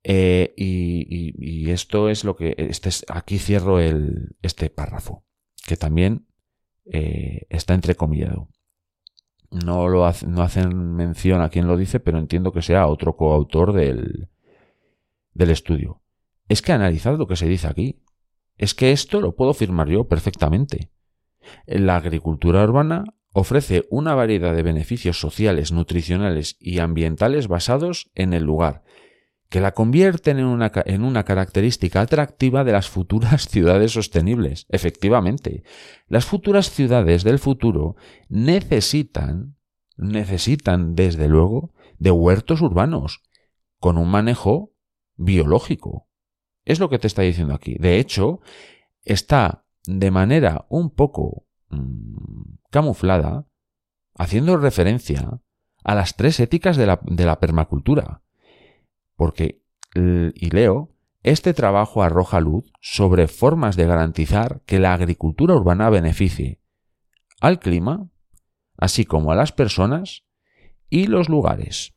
Y, 0.04 1.70
esto 1.70 2.08
es 2.08 2.24
lo 2.24 2.36
que 2.36 2.54
este 2.58 2.90
aquí 3.08 3.38
cierro 3.38 3.78
este 3.80 4.70
párrafo, 4.70 5.24
que 5.66 5.76
también 5.76 6.26
eh, 6.92 7.46
está 7.48 7.74
entrecomillado. 7.74 8.48
No, 9.50 9.88
lo 9.88 10.10
no 10.26 10.42
hacen 10.42 10.94
mención 10.94 11.40
a 11.40 11.48
quien 11.48 11.66
lo 11.66 11.78
dice, 11.78 12.00
pero 12.00 12.18
entiendo 12.18 12.52
que 12.52 12.60
sea 12.60 12.86
otro 12.86 13.16
coautor 13.16 13.72
del 13.72 14.28
estudio 15.34 16.02
es 16.48 16.62
que 16.62 16.72
analizad 16.72 17.16
lo 17.16 17.26
que 17.26 17.36
se 17.36 17.46
dice 17.46 17.66
aquí. 17.66 18.02
Es 18.56 18.74
que 18.74 18.92
esto 18.92 19.20
lo 19.20 19.36
puedo 19.36 19.54
firmar 19.54 19.88
yo 19.88 20.08
perfectamente. 20.08 20.90
La 21.66 21.96
agricultura 21.96 22.64
urbana 22.64 23.04
ofrece 23.32 23.86
una 23.90 24.14
variedad 24.14 24.54
de 24.54 24.62
beneficios 24.62 25.20
sociales, 25.20 25.72
nutricionales 25.72 26.56
y 26.58 26.78
ambientales 26.78 27.46
basados 27.46 28.10
en 28.14 28.32
el 28.32 28.44
lugar, 28.44 28.82
que 29.48 29.60
la 29.60 29.72
convierten 29.72 30.38
en 30.38 30.46
una, 30.46 30.72
en 30.84 31.04
una, 31.04 31.24
característica 31.24 32.00
atractiva 32.00 32.64
de 32.64 32.72
las 32.72 32.88
futuras 32.88 33.48
ciudades 33.48 33.92
sostenibles. 33.92 34.66
Efectivamente, 34.68 35.62
las 36.08 36.26
futuras 36.26 36.70
ciudades 36.70 37.22
del 37.22 37.38
futuro 37.38 37.96
necesitan, 38.28 39.56
necesitan 39.96 40.94
desde 40.94 41.28
luego, 41.28 41.72
de 41.98 42.10
huertos 42.10 42.60
urbanos, 42.60 43.22
con 43.78 43.98
un 43.98 44.08
manejo 44.08 44.72
biológico. 45.16 46.07
Es 46.68 46.80
lo 46.80 46.90
que 46.90 46.98
te 46.98 47.06
está 47.06 47.22
diciendo 47.22 47.54
aquí. 47.54 47.76
De 47.78 47.98
hecho, 47.98 48.40
está 49.02 49.64
de 49.86 50.10
manera 50.10 50.66
un 50.68 50.90
poco 50.90 51.46
mm, 51.70 52.56
camuflada 52.70 53.46
haciendo 54.14 54.58
referencia 54.58 55.40
a 55.82 55.94
las 55.94 56.16
tres 56.16 56.38
éticas 56.40 56.76
de 56.76 56.84
la, 56.84 57.00
de 57.02 57.24
la 57.24 57.40
permacultura. 57.40 58.22
Porque, 59.16 59.62
y 59.94 60.50
leo, 60.50 60.94
este 61.22 61.54
trabajo 61.54 62.02
arroja 62.02 62.38
luz 62.38 62.70
sobre 62.82 63.28
formas 63.28 63.74
de 63.74 63.86
garantizar 63.86 64.60
que 64.66 64.78
la 64.78 64.92
agricultura 64.92 65.54
urbana 65.54 65.88
beneficie 65.88 66.60
al 67.40 67.60
clima, 67.60 68.10
así 68.76 69.06
como 69.06 69.32
a 69.32 69.36
las 69.36 69.52
personas 69.52 70.24
y 70.90 71.06
los 71.06 71.30
lugares. 71.30 71.94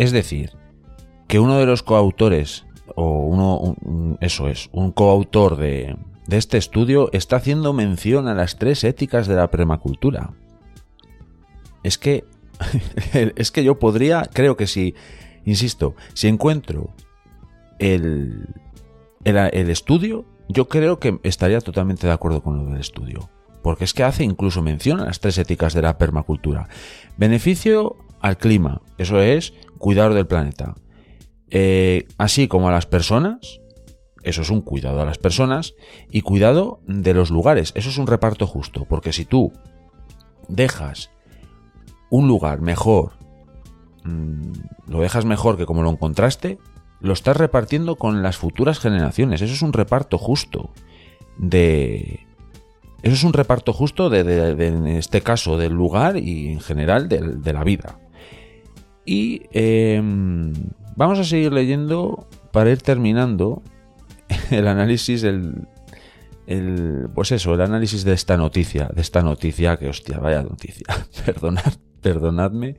Es 0.00 0.12
decir, 0.12 0.52
que 1.28 1.38
uno 1.38 1.58
de 1.58 1.66
los 1.66 1.82
coautores, 1.82 2.64
o 2.96 3.26
uno, 3.26 3.76
eso 4.22 4.48
es, 4.48 4.70
un 4.72 4.92
coautor 4.92 5.58
de, 5.58 5.94
este 6.30 6.56
estudio 6.56 7.10
está 7.12 7.36
haciendo 7.36 7.74
mención 7.74 8.26
a 8.26 8.32
las 8.32 8.56
tres 8.56 8.82
éticas 8.82 9.26
de 9.26 9.34
la 9.34 9.50
permacultura. 9.50 10.32
Es 11.82 11.98
que, 11.98 12.24
es 13.12 13.50
que 13.50 13.62
yo 13.62 13.78
podría, 13.78 14.22
creo 14.32 14.56
que 14.56 14.66
si, 14.66 14.94
insisto, 15.44 15.94
si 16.14 16.28
encuentro 16.28 16.94
el, 17.78 18.48
el 19.22 19.68
estudio, 19.68 20.24
yo 20.48 20.66
creo 20.70 20.98
que 20.98 21.20
estaría 21.24 21.60
totalmente 21.60 22.06
de 22.06 22.14
acuerdo 22.14 22.42
con 22.42 22.56
lo 22.56 22.70
del 22.70 22.80
estudio. 22.80 23.28
Porque 23.62 23.84
es 23.84 23.92
que 23.92 24.04
hace 24.04 24.24
incluso 24.24 24.62
mención 24.62 24.98
a 25.00 25.04
las 25.04 25.20
tres 25.20 25.36
éticas 25.36 25.74
de 25.74 25.82
la 25.82 25.98
permacultura. 25.98 26.70
Beneficio 27.18 27.96
al 28.22 28.38
clima, 28.38 28.80
eso 28.96 29.20
es 29.20 29.52
cuidado 29.80 30.14
del 30.14 30.28
planeta. 30.28 30.76
Eh, 31.50 32.06
así 32.18 32.46
como 32.46 32.68
a 32.68 32.72
las 32.72 32.86
personas, 32.86 33.60
eso 34.22 34.42
es 34.42 34.50
un 34.50 34.60
cuidado 34.60 35.00
a 35.00 35.04
las 35.04 35.18
personas, 35.18 35.74
y 36.10 36.20
cuidado 36.20 36.80
de 36.86 37.14
los 37.14 37.30
lugares, 37.30 37.72
eso 37.74 37.88
es 37.88 37.98
un 37.98 38.06
reparto 38.06 38.46
justo, 38.46 38.84
porque 38.88 39.12
si 39.12 39.24
tú 39.24 39.52
dejas 40.46 41.10
un 42.10 42.28
lugar 42.28 42.60
mejor, 42.60 43.14
mm, 44.04 44.52
lo 44.86 45.00
dejas 45.00 45.24
mejor 45.24 45.56
que 45.56 45.66
como 45.66 45.82
lo 45.82 45.90
encontraste, 45.90 46.58
lo 47.00 47.14
estás 47.14 47.36
repartiendo 47.36 47.96
con 47.96 48.22
las 48.22 48.36
futuras 48.36 48.78
generaciones, 48.78 49.40
eso 49.40 49.54
es 49.54 49.62
un 49.62 49.72
reparto 49.72 50.18
justo 50.18 50.70
de... 51.36 52.26
Eso 53.02 53.14
es 53.14 53.24
un 53.24 53.32
reparto 53.32 53.72
justo 53.72 54.10
de, 54.10 54.20
en 54.20 54.86
este 54.86 55.22
caso 55.22 55.56
del 55.56 55.72
lugar 55.72 56.18
y 56.18 56.52
en 56.52 56.60
general 56.60 57.08
de 57.08 57.52
la 57.54 57.64
vida. 57.64 57.98
Y 59.04 59.42
em, 59.52 60.52
vamos 60.96 61.18
a 61.18 61.24
seguir 61.24 61.52
leyendo 61.52 62.28
para 62.52 62.70
ir 62.70 62.82
terminando 62.82 63.62
el 64.50 64.68
análisis, 64.68 65.24
el, 65.24 65.66
pues 67.14 67.32
eso, 67.32 67.54
el 67.54 67.60
análisis 67.60 68.04
de 68.04 68.12
esta 68.12 68.36
noticia, 68.36 68.90
de 68.94 69.00
esta 69.00 69.22
noticia, 69.22 69.76
que 69.76 69.88
hostia, 69.88 70.18
vaya 70.18 70.42
noticia. 70.42 70.86
Perdonad, 71.24 71.74
perdonadme 72.00 72.76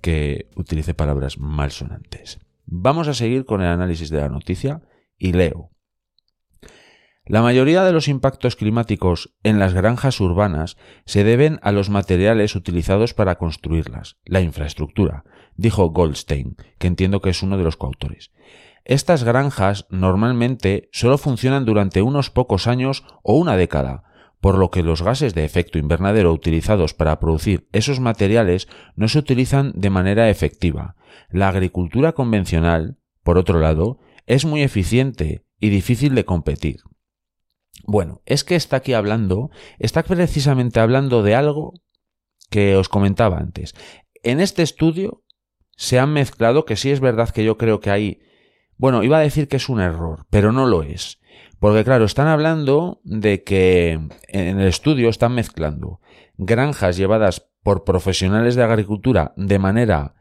que 0.00 0.50
utilice 0.56 0.94
palabras 0.94 1.38
malsonantes. 1.38 2.38
Vamos 2.66 3.08
a 3.08 3.14
seguir 3.14 3.44
con 3.44 3.60
el 3.62 3.68
análisis 3.68 4.10
de 4.10 4.20
la 4.20 4.28
noticia 4.28 4.82
y 5.18 5.32
leo. 5.32 5.70
La 7.26 7.40
mayoría 7.40 7.84
de 7.84 7.92
los 7.92 8.08
impactos 8.08 8.54
climáticos 8.54 9.34
en 9.42 9.58
las 9.58 9.72
granjas 9.72 10.20
urbanas 10.20 10.76
se 11.06 11.24
deben 11.24 11.58
a 11.62 11.72
los 11.72 11.88
materiales 11.88 12.54
utilizados 12.54 13.14
para 13.14 13.38
construirlas, 13.38 14.18
la 14.26 14.42
infraestructura, 14.42 15.24
dijo 15.56 15.88
Goldstein, 15.88 16.56
que 16.78 16.86
entiendo 16.86 17.22
que 17.22 17.30
es 17.30 17.42
uno 17.42 17.56
de 17.56 17.64
los 17.64 17.78
coautores. 17.78 18.30
Estas 18.84 19.24
granjas 19.24 19.86
normalmente 19.88 20.90
solo 20.92 21.16
funcionan 21.16 21.64
durante 21.64 22.02
unos 22.02 22.28
pocos 22.28 22.66
años 22.66 23.06
o 23.22 23.38
una 23.38 23.56
década, 23.56 24.04
por 24.42 24.58
lo 24.58 24.70
que 24.70 24.82
los 24.82 25.00
gases 25.00 25.34
de 25.34 25.46
efecto 25.46 25.78
invernadero 25.78 26.30
utilizados 26.30 26.92
para 26.92 27.18
producir 27.20 27.66
esos 27.72 28.00
materiales 28.00 28.68
no 28.96 29.08
se 29.08 29.18
utilizan 29.18 29.72
de 29.74 29.88
manera 29.88 30.28
efectiva. 30.28 30.96
La 31.30 31.48
agricultura 31.48 32.12
convencional, 32.12 32.98
por 33.22 33.38
otro 33.38 33.60
lado, 33.60 33.98
es 34.26 34.44
muy 34.44 34.62
eficiente 34.62 35.46
y 35.58 35.70
difícil 35.70 36.14
de 36.14 36.26
competir. 36.26 36.80
Bueno, 37.86 38.22
es 38.24 38.44
que 38.44 38.56
está 38.56 38.76
aquí 38.76 38.94
hablando, 38.94 39.50
está 39.78 40.02
precisamente 40.02 40.80
hablando 40.80 41.22
de 41.22 41.34
algo 41.34 41.72
que 42.50 42.76
os 42.76 42.88
comentaba 42.88 43.38
antes. 43.38 43.74
En 44.22 44.40
este 44.40 44.62
estudio 44.62 45.22
se 45.76 45.98
han 45.98 46.12
mezclado, 46.12 46.64
que 46.64 46.76
sí 46.76 46.90
es 46.90 47.00
verdad 47.00 47.30
que 47.30 47.44
yo 47.44 47.58
creo 47.58 47.80
que 47.80 47.90
hay, 47.90 48.20
bueno, 48.76 49.02
iba 49.02 49.18
a 49.18 49.22
decir 49.22 49.48
que 49.48 49.56
es 49.56 49.68
un 49.68 49.80
error, 49.80 50.26
pero 50.30 50.52
no 50.52 50.66
lo 50.66 50.82
es. 50.82 51.20
Porque 51.58 51.84
claro, 51.84 52.04
están 52.04 52.26
hablando 52.26 53.00
de 53.04 53.42
que 53.42 53.92
en 54.28 54.60
el 54.60 54.68
estudio 54.68 55.08
están 55.08 55.34
mezclando 55.34 56.00
granjas 56.36 56.96
llevadas 56.96 57.48
por 57.62 57.84
profesionales 57.84 58.54
de 58.54 58.62
agricultura 58.62 59.32
de 59.36 59.58
manera 59.58 60.14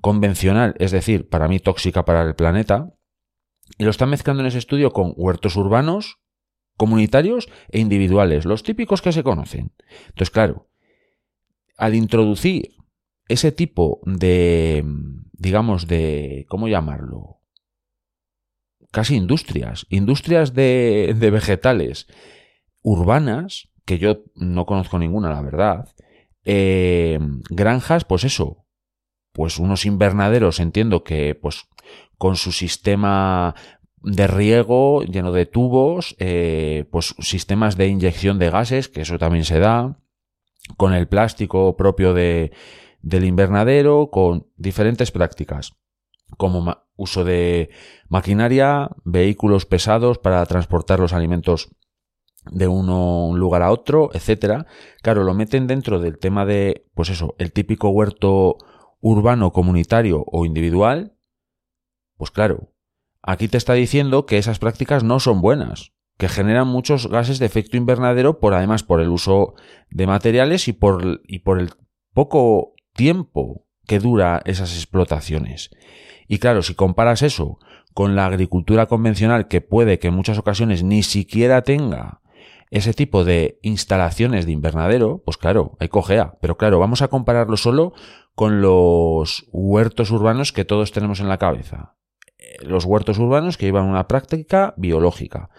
convencional, 0.00 0.74
es 0.78 0.90
decir, 0.90 1.28
para 1.28 1.48
mí 1.48 1.60
tóxica 1.60 2.04
para 2.04 2.22
el 2.22 2.34
planeta, 2.34 2.94
y 3.78 3.84
lo 3.84 3.90
están 3.90 4.10
mezclando 4.10 4.42
en 4.42 4.46
ese 4.46 4.58
estudio 4.58 4.92
con 4.92 5.12
huertos 5.16 5.56
urbanos, 5.56 6.19
comunitarios 6.80 7.50
e 7.68 7.78
individuales, 7.78 8.46
los 8.46 8.62
típicos 8.62 9.02
que 9.02 9.12
se 9.12 9.22
conocen. 9.22 9.70
Entonces, 10.06 10.30
claro, 10.30 10.70
al 11.76 11.94
introducir 11.94 12.70
ese 13.28 13.52
tipo 13.52 14.00
de, 14.06 14.82
digamos, 15.34 15.86
de, 15.86 16.46
¿cómo 16.48 16.68
llamarlo? 16.68 17.42
Casi 18.90 19.14
industrias, 19.14 19.86
industrias 19.90 20.54
de, 20.54 21.14
de 21.18 21.30
vegetales 21.30 22.06
urbanas, 22.80 23.68
que 23.84 23.98
yo 23.98 24.22
no 24.34 24.64
conozco 24.64 24.98
ninguna, 24.98 25.28
la 25.28 25.42
verdad, 25.42 25.94
eh, 26.46 27.18
granjas, 27.50 28.06
pues 28.06 28.24
eso, 28.24 28.64
pues 29.32 29.58
unos 29.58 29.84
invernaderos, 29.84 30.60
entiendo 30.60 31.04
que, 31.04 31.34
pues, 31.34 31.68
con 32.16 32.36
su 32.36 32.52
sistema 32.52 33.54
de 34.02 34.26
riego 34.26 35.02
lleno 35.02 35.32
de 35.32 35.46
tubos, 35.46 36.16
eh, 36.18 36.86
pues 36.90 37.14
sistemas 37.18 37.76
de 37.76 37.88
inyección 37.88 38.38
de 38.38 38.50
gases, 38.50 38.88
que 38.88 39.02
eso 39.02 39.18
también 39.18 39.44
se 39.44 39.58
da, 39.58 39.98
con 40.76 40.94
el 40.94 41.08
plástico 41.08 41.76
propio 41.76 42.14
de, 42.14 42.52
del 43.02 43.24
invernadero 43.24 44.10
con 44.10 44.46
diferentes 44.56 45.10
prácticas, 45.10 45.74
como 46.36 46.76
uso 46.96 47.24
de 47.24 47.70
maquinaria, 48.08 48.90
vehículos 49.04 49.66
pesados 49.66 50.18
para 50.18 50.44
transportar 50.46 51.00
los 51.00 51.12
alimentos 51.12 51.70
de 52.50 52.68
uno 52.68 53.26
un 53.26 53.38
lugar 53.38 53.62
a 53.62 53.70
otro, 53.70 54.10
etcétera. 54.14 54.66
Claro, 55.02 55.24
lo 55.24 55.34
meten 55.34 55.66
dentro 55.66 56.00
del 56.00 56.18
tema 56.18 56.46
de, 56.46 56.86
pues 56.94 57.10
eso, 57.10 57.34
el 57.38 57.52
típico 57.52 57.90
huerto 57.90 58.56
urbano, 59.00 59.52
comunitario 59.52 60.24
o 60.26 60.44
individual. 60.44 61.16
Pues 62.16 62.30
claro, 62.30 62.72
aquí 63.22 63.48
te 63.48 63.58
está 63.58 63.74
diciendo 63.74 64.26
que 64.26 64.38
esas 64.38 64.58
prácticas 64.58 65.04
no 65.04 65.20
son 65.20 65.40
buenas, 65.40 65.92
que 66.18 66.28
generan 66.28 66.68
muchos 66.68 67.08
gases 67.08 67.38
de 67.38 67.46
efecto 67.46 67.76
invernadero 67.76 68.40
por 68.40 68.54
además 68.54 68.82
por 68.82 69.00
el 69.00 69.08
uso 69.08 69.54
de 69.90 70.06
materiales 70.06 70.68
y 70.68 70.72
por, 70.72 71.20
el 71.58 71.70
poco 72.12 72.74
tiempo 72.94 73.66
que 73.86 73.98
dura 73.98 74.42
esas 74.44 74.74
explotaciones. 74.74 75.70
Y 76.28 76.38
claro, 76.38 76.62
si 76.62 76.74
comparas 76.74 77.22
eso 77.22 77.58
con 77.94 78.14
la 78.14 78.26
agricultura 78.26 78.86
convencional 78.86 79.48
que 79.48 79.60
puede 79.60 79.98
que 79.98 80.08
en 80.08 80.14
muchas 80.14 80.38
ocasiones 80.38 80.84
ni 80.84 81.02
siquiera 81.02 81.62
tenga 81.62 82.20
ese 82.70 82.94
tipo 82.94 83.24
de 83.24 83.58
instalaciones 83.62 84.46
de 84.46 84.52
invernadero, 84.52 85.22
pues 85.24 85.36
claro, 85.36 85.76
hay 85.80 85.88
cojea. 85.88 86.38
Pero 86.40 86.56
claro, 86.56 86.78
vamos 86.78 87.02
a 87.02 87.08
compararlo 87.08 87.56
solo 87.56 87.94
con 88.34 88.60
los 88.60 89.46
huertos 89.50 90.10
urbanos 90.12 90.52
que 90.52 90.64
todos 90.64 90.92
tenemos 90.92 91.18
en 91.18 91.28
la 91.28 91.38
cabeza. 91.38 91.96
Los 92.60 92.84
huertos 92.84 93.18
urbanos 93.18 93.56
que 93.56 93.66
llevan 93.66 93.86
una 93.86 94.06
práctica 94.06 94.74
biológica. 94.76 95.50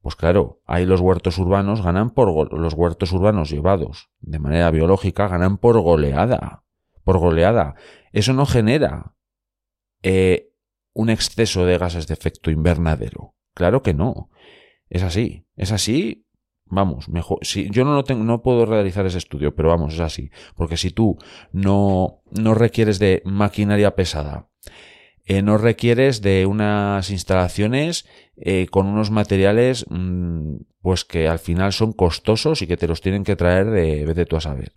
Pues 0.00 0.16
claro, 0.16 0.60
ahí 0.66 0.86
los 0.86 1.00
huertos 1.00 1.38
urbanos 1.38 1.82
ganan 1.82 2.10
por 2.10 2.52
los 2.52 2.74
huertos 2.74 3.12
urbanos 3.12 3.50
llevados 3.50 4.10
de 4.20 4.38
manera 4.38 4.70
biológica 4.70 5.26
ganan 5.26 5.58
por 5.58 5.80
goleada 5.80 6.62
por 7.06 7.18
goleada. 7.18 7.76
Eso 8.12 8.32
no 8.32 8.46
genera 8.46 9.14
eh, 10.02 10.50
un 10.92 11.08
exceso 11.08 11.64
de 11.64 11.78
gases 11.78 12.08
de 12.08 12.14
efecto 12.14 12.50
invernadero. 12.50 13.36
Claro 13.54 13.80
que 13.80 13.94
no. 13.94 14.28
Es 14.90 15.04
así. 15.04 15.46
Es 15.54 15.70
así. 15.70 16.26
Vamos, 16.64 17.08
mejor. 17.08 17.38
Si, 17.42 17.70
yo 17.70 17.84
no, 17.84 17.94
lo 17.94 18.02
tengo, 18.02 18.24
no 18.24 18.42
puedo 18.42 18.66
realizar 18.66 19.06
ese 19.06 19.18
estudio, 19.18 19.54
pero 19.54 19.68
vamos, 19.68 19.94
es 19.94 20.00
así. 20.00 20.30
Porque 20.56 20.76
si 20.76 20.90
tú 20.90 21.16
no, 21.52 22.22
no 22.32 22.54
requieres 22.54 22.98
de 22.98 23.22
maquinaria 23.24 23.94
pesada, 23.94 24.48
eh, 25.28 25.42
no 25.42 25.58
requieres 25.58 26.22
de 26.22 26.46
unas 26.46 27.10
instalaciones 27.10 28.06
eh, 28.36 28.68
con 28.70 28.86
unos 28.86 29.10
materiales 29.10 29.84
mm, 29.90 30.58
pues 30.80 31.04
que 31.04 31.26
al 31.26 31.40
final 31.40 31.72
son 31.72 31.92
costosos 31.92 32.62
y 32.62 32.68
que 32.68 32.76
te 32.76 32.86
los 32.86 33.00
tienen 33.00 33.24
que 33.24 33.34
traer 33.34 33.70
de 33.70 34.04
vez 34.04 34.14
de 34.14 34.24
tú 34.24 34.36
a 34.36 34.40
saber. 34.40 34.72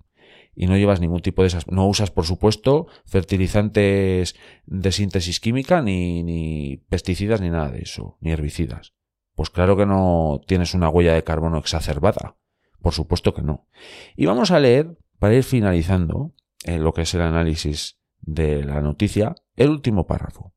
Y 0.56 0.66
no 0.66 0.76
llevas 0.76 1.00
ningún 1.00 1.22
tipo 1.22 1.44
de 1.44 1.50
esas. 1.50 1.68
No 1.68 1.88
usas, 1.88 2.10
por 2.10 2.26
supuesto, 2.26 2.88
fertilizantes 3.06 4.36
de 4.66 4.92
síntesis 4.92 5.40
química, 5.40 5.84
ni, 5.84 6.84
pesticidas, 6.90 7.42
ni 7.42 7.52
nada 7.52 7.70
de 7.70 7.84
eso, 7.84 8.18
ni 8.20 8.32
herbicidas. 8.32 8.94
Pues 9.36 9.52
claro 9.52 9.78
que 9.78 9.86
no 9.86 10.42
tienes 10.48 10.74
una 10.74 10.90
huella 10.90 11.14
de 11.14 11.24
carbono 11.24 11.60
exacerbada. 11.60 12.38
Por 12.82 12.94
supuesto 12.94 13.36
que 13.36 13.44
no. 13.44 13.68
Y 14.16 14.26
vamos 14.26 14.50
a 14.50 14.60
leer, 14.60 14.98
para 15.20 15.36
ir 15.36 15.44
finalizando, 15.44 16.34
en 16.66 16.84
lo 16.84 16.92
que 16.92 17.04
es 17.04 17.14
el 17.14 17.22
análisis 17.22 18.00
de 18.22 18.64
la 18.64 18.82
noticia, 18.82 19.36
el 19.60 19.70
último 19.70 20.08
párrafo. 20.08 20.54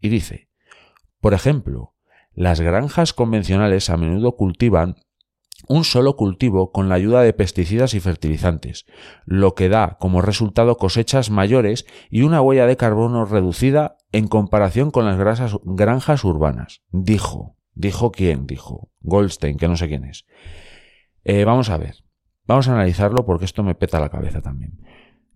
Y 0.00 0.10
dice, 0.10 0.50
por 1.20 1.32
ejemplo, 1.32 1.94
las 2.34 2.60
granjas 2.60 3.12
convencionales 3.12 3.88
a 3.88 3.96
menudo 3.96 4.36
cultivan 4.36 4.96
un 5.66 5.84
solo 5.84 6.16
cultivo 6.16 6.70
con 6.70 6.88
la 6.88 6.94
ayuda 6.94 7.22
de 7.22 7.32
pesticidas 7.32 7.94
y 7.94 8.00
fertilizantes, 8.00 8.86
lo 9.24 9.54
que 9.54 9.68
da 9.68 9.96
como 9.98 10.22
resultado 10.22 10.76
cosechas 10.76 11.30
mayores 11.30 11.84
y 12.10 12.22
una 12.22 12.40
huella 12.40 12.66
de 12.66 12.76
carbono 12.76 13.24
reducida 13.24 13.96
en 14.12 14.28
comparación 14.28 14.90
con 14.90 15.04
las 15.04 15.18
granjas 15.64 16.24
urbanas. 16.24 16.82
Dijo, 16.90 17.56
dijo 17.74 18.12
quién, 18.12 18.46
dijo 18.46 18.90
Goldstein, 19.00 19.56
que 19.56 19.68
no 19.68 19.76
sé 19.76 19.88
quién 19.88 20.04
es. 20.04 20.26
Eh, 21.24 21.44
vamos 21.44 21.70
a 21.70 21.76
ver, 21.76 21.96
vamos 22.46 22.68
a 22.68 22.74
analizarlo 22.74 23.24
porque 23.24 23.44
esto 23.44 23.62
me 23.62 23.74
peta 23.74 24.00
la 24.00 24.10
cabeza 24.10 24.40
también. 24.40 24.78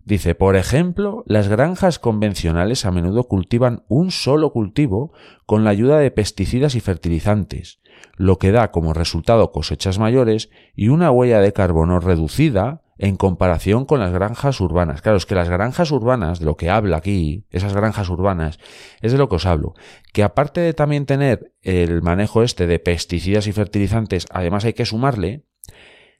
Dice, 0.05 0.35
por 0.35 0.57
ejemplo, 0.57 1.23
las 1.25 1.47
granjas 1.47 1.97
convencionales 1.97 2.85
a 2.85 2.91
menudo 2.91 3.23
cultivan 3.23 3.83
un 3.87 4.11
solo 4.11 4.51
cultivo 4.51 5.13
con 5.45 5.63
la 5.63 5.69
ayuda 5.69 5.97
de 5.99 6.11
pesticidas 6.11 6.75
y 6.75 6.81
fertilizantes, 6.81 7.79
lo 8.17 8.37
que 8.37 8.51
da 8.51 8.71
como 8.71 8.93
resultado 8.93 9.51
cosechas 9.51 9.99
mayores 9.99 10.49
y 10.75 10.89
una 10.89 11.09
huella 11.09 11.39
de 11.39 11.53
carbono 11.53 11.99
reducida 11.99 12.81
en 12.97 13.15
comparación 13.15 13.85
con 13.85 13.99
las 13.99 14.11
granjas 14.11 14.59
urbanas. 14.59 15.01
Claro, 15.01 15.17
es 15.17 15.25
que 15.25 15.35
las 15.35 15.49
granjas 15.49 15.91
urbanas, 15.91 16.39
de 16.39 16.45
lo 16.45 16.57
que 16.57 16.69
habla 16.69 16.97
aquí, 16.97 17.45
esas 17.49 17.73
granjas 17.73 18.09
urbanas, 18.09 18.59
es 19.01 19.13
de 19.13 19.17
lo 19.17 19.29
que 19.29 19.37
os 19.37 19.45
hablo, 19.45 19.73
que 20.11 20.23
aparte 20.23 20.61
de 20.61 20.73
también 20.73 21.05
tener 21.05 21.53
el 21.61 22.01
manejo 22.01 22.43
este 22.43 22.67
de 22.67 22.79
pesticidas 22.79 23.47
y 23.47 23.53
fertilizantes, 23.53 24.25
además 24.29 24.65
hay 24.65 24.73
que 24.73 24.85
sumarle 24.85 25.45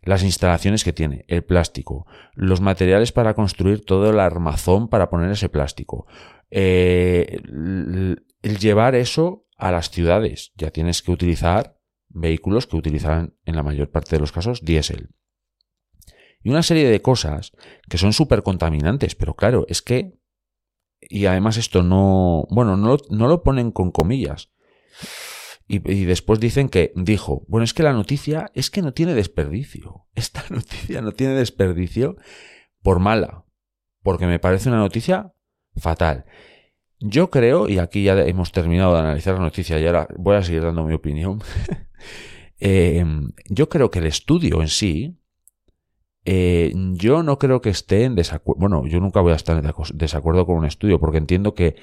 las 0.04 0.24
instalaciones 0.24 0.84
que 0.84 0.93
tiene, 0.93 1.26
el 1.28 1.43
plástico, 1.43 2.06
los 2.34 2.62
materiales 2.62 3.12
para 3.12 3.34
construir 3.34 3.86
todo 3.86 4.10
el 4.10 4.20
armazón 4.20 4.89
para 4.89 5.10
poner 5.10 5.32
ese 5.32 5.49
plástico, 5.49 6.08
eh, 6.51 7.39
el 8.41 8.58
llevar 8.60 8.95
eso 8.95 9.47
a 9.58 9.72
las 9.72 9.89
ciudades. 9.89 10.51
Ya 10.56 10.72
tienes 10.72 11.01
que 11.01 11.12
utilizar 11.12 11.80
vehículos 12.10 12.68
que 12.68 12.78
utilizan 12.78 13.36
en 13.45 13.56
la 13.56 13.64
mayor 13.64 13.89
parte 13.89 14.16
de 14.16 14.20
los 14.20 14.32
casos 14.32 14.64
diésel. 14.64 15.10
Y 16.43 16.49
una 16.49 16.64
serie 16.64 16.89
de 16.89 17.01
cosas 17.01 17.54
que 17.89 17.97
son 17.97 18.12
súper 18.14 18.43
contaminantes, 18.43 19.16
pero 19.16 19.36
claro, 19.36 19.66
es 19.70 19.82
que... 19.82 20.20
Y 20.99 21.26
además 21.26 21.58
esto 21.58 21.84
no... 21.84 22.45
Bueno, 22.49 22.78
no, 22.78 22.97
no 23.10 23.28
lo 23.28 23.43
ponen 23.43 23.72
con 23.72 23.91
comillas. 23.91 24.51
Y, 25.68 26.05
después 26.05 26.39
dicen 26.39 26.70
que 26.70 26.91
dijo, 26.95 27.45
bueno, 27.47 27.64
es 27.64 27.74
que 27.74 27.84
la 27.84 27.93
noticia 27.93 28.51
es 28.53 28.70
que 28.70 28.82
no 28.82 28.93
tiene 28.93 29.14
desperdicio. 29.14 30.07
Esta 30.16 30.43
noticia 30.49 31.01
no 31.01 31.14
tiene 31.14 31.34
desperdicio 31.34 32.18
por 32.82 32.99
mala, 32.99 33.45
porque 34.01 34.28
me 34.28 34.39
parece 34.39 34.70
una 34.70 34.80
noticia 34.80 35.34
fatal. 35.76 36.26
Yo 36.99 37.30
creo, 37.30 37.70
y 37.70 37.80
aquí 37.80 38.03
ya 38.03 38.20
hemos 38.22 38.51
terminado 38.51 38.93
de 38.93 38.99
analizar 38.99 39.36
la 39.36 39.41
noticia 39.41 39.80
y 39.80 39.86
ahora 39.86 40.07
voy 40.18 40.36
a 40.36 40.43
seguir 40.43 40.64
dando 40.64 40.84
mi 40.84 40.93
opinión, 40.93 41.41
eh, 42.59 43.05
yo 43.49 43.70
creo 43.70 43.89
que 43.89 43.99
el 43.99 44.05
estudio 44.05 44.61
en 44.61 44.68
sí, 44.68 45.18
eh, 46.26 46.72
yo 46.93 47.24
no 47.24 47.38
creo 47.38 47.61
que 47.61 47.70
esté 47.70 48.05
en 48.05 48.16
desacuerdo, 48.16 48.59
bueno, 48.59 48.88
yo 48.88 49.01
nunca 49.01 49.20
voy 49.20 49.34
a 49.34 49.36
estar 49.36 49.57
en 49.57 49.70
desacuerdo 49.95 50.45
con 50.45 50.57
un 50.57 50.66
estudio 50.66 50.99
porque 50.99 51.18
entiendo 51.18 51.53
que 51.53 51.76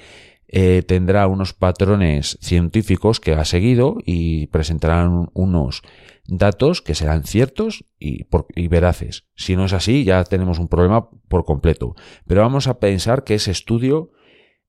eh, 0.53 0.83
tendrá 0.85 1.27
unos 1.27 1.53
patrones 1.53 2.37
científicos 2.41 3.21
que 3.21 3.31
ha 3.33 3.45
seguido 3.45 3.97
y 4.05 4.47
presentarán 4.47 5.29
unos 5.33 5.81
datos 6.27 6.81
que 6.81 6.93
serán 6.93 7.23
ciertos 7.23 7.85
y, 7.97 8.27
y, 8.55 8.67
veraces. 8.67 9.25
Si 9.33 9.55
no 9.55 9.63
es 9.63 9.71
así, 9.71 10.03
ya 10.03 10.23
tenemos 10.25 10.59
un 10.59 10.67
problema 10.67 11.09
por 11.29 11.45
completo. 11.45 11.95
Pero 12.27 12.41
vamos 12.41 12.67
a 12.67 12.79
pensar 12.79 13.23
que 13.23 13.35
ese 13.35 13.51
estudio 13.51 14.11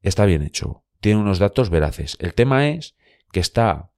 está 0.03 0.25
bien 0.25 0.43
hecho, 0.43 0.85
tiene 1.01 1.21
unos 1.21 1.41
datos 1.41 1.69
veraces. 1.69 2.17
El 2.21 2.35
tema 2.35 2.69
es 2.69 2.95
que 3.33 3.41
está 3.41 3.91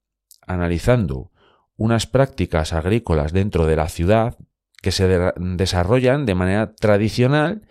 analizando 0.46 1.32
unas 1.76 2.06
prácticas 2.06 2.72
agrícolas 2.72 3.34
dentro 3.34 3.66
de 3.66 3.76
la 3.76 3.88
ciudad 3.88 4.38
que 4.80 4.90
se 4.90 5.06
desarrollan 5.36 6.24
de 6.24 6.34
manera 6.34 6.74
tradicional 6.74 7.66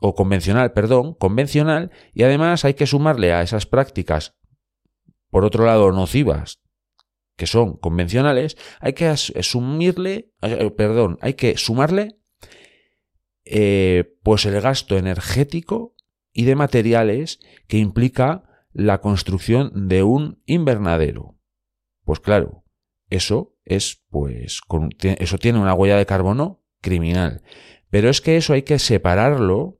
o 0.00 0.14
convencional, 0.14 0.72
perdón, 0.72 1.14
convencional, 1.14 1.90
y 2.12 2.22
además 2.22 2.64
hay 2.64 2.74
que 2.74 2.86
sumarle 2.86 3.32
a 3.32 3.42
esas 3.42 3.66
prácticas, 3.66 4.36
por 5.30 5.44
otro 5.44 5.64
lado, 5.64 5.90
nocivas, 5.92 6.60
que 7.36 7.46
son 7.46 7.76
convencionales, 7.76 8.56
hay 8.80 8.94
que 8.94 9.06
asumirle, 9.06 10.32
perdón, 10.76 11.18
hay 11.20 11.34
que 11.34 11.56
sumarle 11.56 12.18
eh, 13.44 14.16
pues 14.22 14.44
el 14.44 14.60
gasto 14.60 14.96
energético 14.96 15.94
y 16.32 16.44
de 16.44 16.54
materiales 16.54 17.40
que 17.66 17.78
implica 17.78 18.44
la 18.72 19.00
construcción 19.00 19.88
de 19.88 20.02
un 20.02 20.42
invernadero. 20.46 21.38
Pues 22.04 22.20
claro, 22.20 22.64
eso 23.10 23.56
es, 23.64 24.02
pues, 24.10 24.60
eso 25.00 25.38
tiene 25.38 25.58
una 25.58 25.74
huella 25.74 25.96
de 25.96 26.06
carbono 26.06 26.62
criminal. 26.80 27.42
Pero 27.90 28.10
es 28.10 28.20
que 28.20 28.36
eso 28.36 28.52
hay 28.52 28.62
que 28.62 28.78
separarlo 28.78 29.77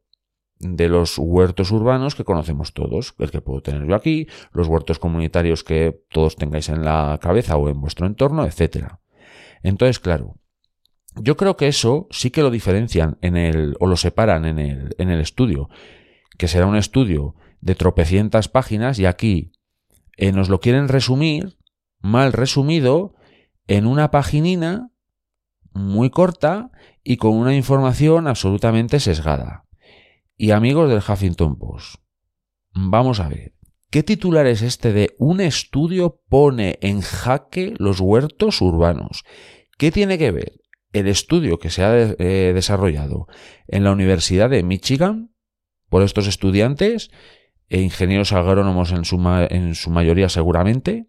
de 0.60 0.88
los 0.88 1.18
huertos 1.18 1.70
urbanos 1.70 2.14
que 2.14 2.24
conocemos 2.24 2.72
todos, 2.72 3.14
el 3.18 3.30
que 3.30 3.40
puedo 3.40 3.60
tener 3.60 3.86
yo 3.86 3.94
aquí, 3.94 4.26
los 4.52 4.66
huertos 4.66 4.98
comunitarios 4.98 5.62
que 5.62 6.00
todos 6.10 6.36
tengáis 6.36 6.68
en 6.68 6.84
la 6.84 7.18
cabeza 7.22 7.56
o 7.56 7.68
en 7.68 7.80
vuestro 7.80 8.06
entorno, 8.06 8.44
etc. 8.44 8.94
Entonces, 9.62 10.00
claro, 10.00 10.36
yo 11.16 11.36
creo 11.36 11.56
que 11.56 11.68
eso 11.68 12.06
sí 12.10 12.30
que 12.30 12.42
lo 12.42 12.50
diferencian 12.50 13.18
en 13.20 13.36
el, 13.36 13.76
o 13.80 13.86
lo 13.86 13.96
separan 13.96 14.44
en 14.44 14.58
el, 14.58 14.94
en 14.98 15.10
el 15.10 15.20
estudio, 15.20 15.68
que 16.36 16.48
será 16.48 16.66
un 16.66 16.76
estudio 16.76 17.34
de 17.60 17.74
tropecientas 17.74 18.48
páginas 18.48 18.98
y 18.98 19.06
aquí 19.06 19.52
eh, 20.16 20.32
nos 20.32 20.48
lo 20.48 20.60
quieren 20.60 20.88
resumir, 20.88 21.56
mal 22.00 22.32
resumido, 22.32 23.14
en 23.66 23.86
una 23.86 24.10
paginina 24.10 24.90
muy 25.72 26.10
corta 26.10 26.70
y 27.04 27.16
con 27.16 27.34
una 27.34 27.54
información 27.54 28.26
absolutamente 28.26 29.00
sesgada. 29.00 29.67
Y 30.40 30.52
amigos 30.52 30.88
del 30.88 30.98
Huffington 31.00 31.58
Post, 31.58 31.96
vamos 32.72 33.18
a 33.18 33.28
ver. 33.28 33.54
¿Qué 33.90 34.04
titular 34.04 34.46
es 34.46 34.62
este 34.62 34.92
de 34.92 35.16
un 35.18 35.40
estudio 35.40 36.22
pone 36.28 36.78
en 36.80 37.00
jaque 37.00 37.74
los 37.78 37.98
huertos 37.98 38.60
urbanos? 38.60 39.24
¿Qué 39.78 39.90
tiene 39.90 40.16
que 40.16 40.30
ver 40.30 40.60
el 40.92 41.08
estudio 41.08 41.58
que 41.58 41.70
se 41.70 41.82
ha 41.82 41.98
eh, 41.98 42.52
desarrollado 42.54 43.26
en 43.66 43.82
la 43.82 43.90
Universidad 43.90 44.48
de 44.48 44.62
Michigan 44.62 45.34
por 45.88 46.04
estos 46.04 46.28
estudiantes 46.28 47.10
e 47.68 47.80
ingenieros 47.80 48.32
agrónomos 48.32 48.92
en 48.92 49.04
su, 49.04 49.16
en 49.50 49.74
su 49.74 49.90
mayoría 49.90 50.28
seguramente? 50.28 51.06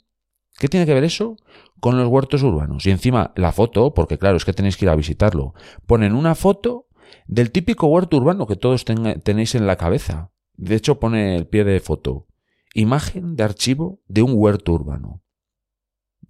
¿Qué 0.58 0.70
tiene 0.70 0.88
que 0.88 0.96
ver 0.96 1.04
eso 1.04 1.38
con 1.80 2.00
los 2.00 2.08
huertos 2.08 2.42
urbanos? 2.42 2.88
Y 2.88 2.90
encima 2.90 3.32
la 3.36 3.52
foto, 3.52 3.94
porque 3.94 4.18
claro, 4.18 4.38
es 4.38 4.46
que 4.46 4.54
tenéis 4.54 4.76
que 4.76 4.86
ir 4.86 4.90
a 4.90 4.96
visitarlo, 4.96 5.54
ponen 5.86 6.16
una 6.16 6.34
foto 6.34 6.89
del 7.28 7.52
típico 7.52 7.88
huerto 7.88 8.18
urbano 8.18 8.48
que 8.48 8.56
todos 8.56 8.86
tenéis 8.86 9.56
en 9.56 9.68
la 9.68 9.76
cabeza. 9.76 10.32
De 10.56 10.76
hecho, 10.76 11.00
pone 11.00 11.36
el 11.36 11.48
pie 11.48 11.64
de 11.64 11.80
foto. 11.80 12.28
Imagen 12.74 13.36
de 13.36 13.44
archivo 13.44 14.02
de 14.08 14.22
un 14.22 14.34
huerto 14.36 14.74
urbano 14.74 15.24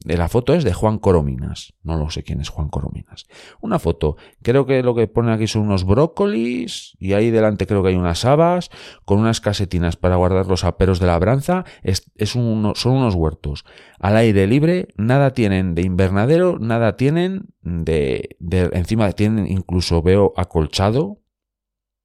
la 0.05 0.29
foto 0.29 0.53
es 0.53 0.63
de 0.63 0.73
Juan 0.73 0.97
Corominas. 0.97 1.73
No 1.83 1.97
lo 1.97 2.09
sé 2.09 2.23
quién 2.23 2.39
es 2.39 2.49
Juan 2.49 2.69
Corominas. 2.69 3.27
Una 3.59 3.79
foto. 3.79 4.15
Creo 4.41 4.65
que 4.65 4.81
lo 4.81 4.95
que 4.95 5.07
pone 5.07 5.33
aquí 5.33 5.45
son 5.47 5.63
unos 5.63 5.83
brócolis 5.83 6.95
y 6.99 7.13
ahí 7.13 7.31
delante 7.31 7.67
creo 7.67 7.83
que 7.83 7.89
hay 7.89 7.95
unas 7.95 8.23
habas 8.23 8.69
con 9.03 9.19
unas 9.19 9.41
casetinas 9.41 9.97
para 9.97 10.15
guardar 10.15 10.47
los 10.47 10.63
aperos 10.63 10.99
de 10.99 11.07
labranza. 11.07 11.65
Es, 11.83 12.09
es 12.15 12.29
son 12.29 12.45
unos 12.45 13.15
huertos. 13.15 13.65
Al 13.99 14.15
aire 14.15 14.47
libre, 14.47 14.87
nada 14.95 15.31
tienen 15.31 15.75
de 15.75 15.81
invernadero, 15.81 16.57
nada 16.59 16.95
tienen 16.95 17.53
de, 17.61 18.37
de 18.39 18.69
encima 18.73 19.11
tienen 19.11 19.47
incluso 19.47 20.01
veo 20.01 20.33
acolchado. 20.37 21.19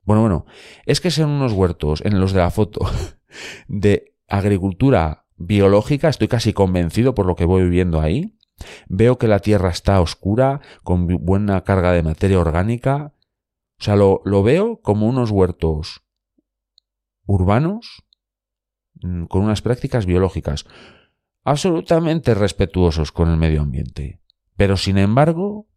Bueno, 0.02 0.20
bueno, 0.20 0.46
es 0.84 1.00
que 1.00 1.12
son 1.12 1.30
unos 1.30 1.52
huertos 1.52 2.02
en 2.04 2.20
los 2.20 2.32
de 2.32 2.40
la 2.40 2.50
foto 2.50 2.80
de 3.68 4.14
agricultura 4.28 5.23
biológica, 5.36 6.08
estoy 6.08 6.28
casi 6.28 6.52
convencido 6.52 7.14
por 7.14 7.26
lo 7.26 7.36
que 7.36 7.44
voy 7.44 7.68
viendo 7.68 8.00
ahí. 8.00 8.36
Veo 8.88 9.18
que 9.18 9.28
la 9.28 9.40
Tierra 9.40 9.70
está 9.70 10.00
oscura, 10.00 10.60
con 10.82 11.06
buena 11.06 11.62
carga 11.62 11.92
de 11.92 12.02
materia 12.02 12.38
orgánica. 12.38 13.12
O 13.80 13.84
sea, 13.84 13.96
lo, 13.96 14.20
lo 14.24 14.42
veo 14.42 14.80
como 14.80 15.06
unos 15.08 15.30
huertos 15.30 16.02
urbanos 17.26 18.04
mm, 19.02 19.24
con 19.24 19.42
unas 19.42 19.62
prácticas 19.62 20.06
biológicas 20.06 20.66
absolutamente 21.44 22.34
respetuosos 22.34 23.12
con 23.12 23.30
el 23.30 23.36
medio 23.36 23.60
ambiente. 23.62 24.20
Pero 24.56 24.76
sin 24.76 24.98
embargo, 24.98 25.68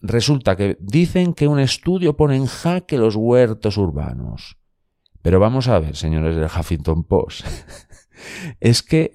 resulta 0.00 0.56
que 0.56 0.76
dicen 0.80 1.32
que 1.32 1.48
un 1.48 1.58
estudio 1.58 2.16
pone 2.16 2.36
en 2.36 2.46
jaque 2.46 2.98
los 2.98 3.16
huertos 3.16 3.76
urbanos. 3.76 4.58
Pero 5.22 5.40
vamos 5.40 5.68
a 5.68 5.78
ver, 5.78 5.96
señores 5.96 6.36
del 6.36 6.44
Huffington 6.44 7.04
Post. 7.04 7.46
es, 8.60 8.82
que 8.82 9.12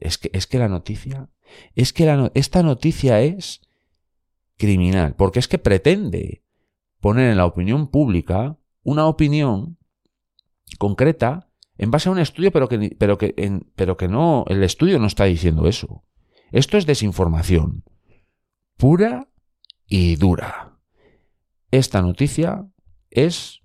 es, 0.00 0.18
que, 0.18 0.30
es 0.32 0.46
que 0.46 0.58
la 0.58 0.68
noticia, 0.68 1.28
es 1.74 1.92
que 1.92 2.30
esta 2.34 2.62
noticia 2.62 3.20
es 3.22 3.62
criminal, 4.56 5.14
porque 5.16 5.38
es 5.38 5.48
que 5.48 5.58
pretende 5.58 6.42
poner 7.00 7.30
en 7.30 7.36
la 7.36 7.46
opinión 7.46 7.88
pública 7.88 8.58
una 8.82 9.06
opinión 9.06 9.78
concreta 10.78 11.50
en 11.78 11.90
base 11.90 12.08
a 12.08 12.12
un 12.12 12.18
estudio, 12.18 12.52
pero 12.52 12.68
que, 12.68 12.96
pero 12.98 13.18
que, 13.18 13.34
pero 13.74 13.96
que 13.96 14.08
no, 14.08 14.44
el 14.48 14.62
estudio 14.62 14.98
no 14.98 15.06
está 15.06 15.24
diciendo 15.24 15.68
eso. 15.68 16.04
Esto 16.52 16.78
es 16.78 16.86
desinformación 16.86 17.84
pura 18.76 19.28
y 19.86 20.16
dura. 20.16 20.78
Esta 21.70 22.02
noticia 22.02 22.68
es 23.10 23.62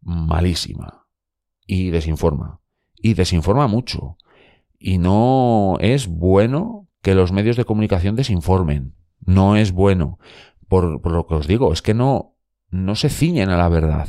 malísima 0.00 1.06
y 1.66 1.90
desinforma. 1.90 2.60
Y 3.04 3.12
desinforma 3.12 3.66
mucho. 3.66 4.16
Y 4.78 4.96
no 4.96 5.76
es 5.80 6.06
bueno 6.06 6.88
que 7.02 7.14
los 7.14 7.32
medios 7.32 7.58
de 7.58 7.66
comunicación 7.66 8.16
desinformen. 8.16 8.94
No 9.26 9.56
es 9.56 9.72
bueno. 9.72 10.18
Por, 10.68 11.06
lo 11.12 11.26
que 11.26 11.34
os 11.34 11.46
digo, 11.46 11.70
es 11.74 11.82
que 11.82 11.92
no, 11.92 12.34
no 12.70 12.94
se 12.94 13.10
ciñen 13.10 13.50
a 13.50 13.58
la 13.58 13.68
verdad. 13.68 14.08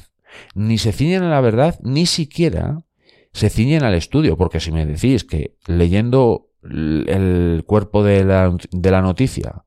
Ni 0.53 0.77
se 0.77 0.93
ciñen 0.93 1.23
a 1.23 1.29
la 1.29 1.41
verdad, 1.41 1.77
ni 1.83 2.05
siquiera 2.05 2.85
se 3.33 3.49
ciñen 3.49 3.83
al 3.83 3.95
estudio, 3.95 4.37
porque 4.37 4.61
si 4.61 4.71
me 4.71 4.85
decís 4.85 5.25
que 5.25 5.57
leyendo 5.67 6.51
el 6.63 7.65
cuerpo 7.67 8.01
de 8.01 8.23
la, 8.23 8.55
de 8.71 8.91
la 8.91 9.01
noticia, 9.01 9.65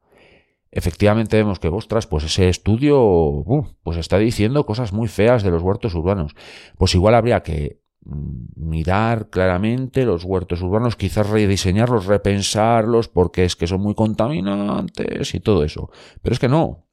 efectivamente 0.70 1.36
vemos 1.36 1.58
que, 1.58 1.68
ostras, 1.68 2.06
pues 2.06 2.24
ese 2.24 2.48
estudio 2.48 3.44
pues 3.82 3.98
está 3.98 4.16
diciendo 4.16 4.64
cosas 4.64 4.94
muy 4.94 5.06
feas 5.06 5.42
de 5.42 5.50
los 5.50 5.60
huertos 5.60 5.94
urbanos. 5.94 6.34
Pues 6.78 6.94
igual 6.94 7.14
habría 7.14 7.42
que 7.42 7.82
mirar 8.04 9.28
claramente 9.28 10.04
los 10.04 10.24
huertos 10.24 10.62
urbanos, 10.62 10.96
quizás 10.96 11.28
rediseñarlos, 11.28 12.06
repensarlos, 12.06 13.08
porque 13.08 13.44
es 13.44 13.56
que 13.56 13.66
son 13.66 13.80
muy 13.80 13.94
contaminantes 13.94 15.34
y 15.34 15.40
todo 15.40 15.64
eso. 15.64 15.90
Pero 16.22 16.32
es 16.32 16.38
que 16.38 16.48
no. 16.48 16.86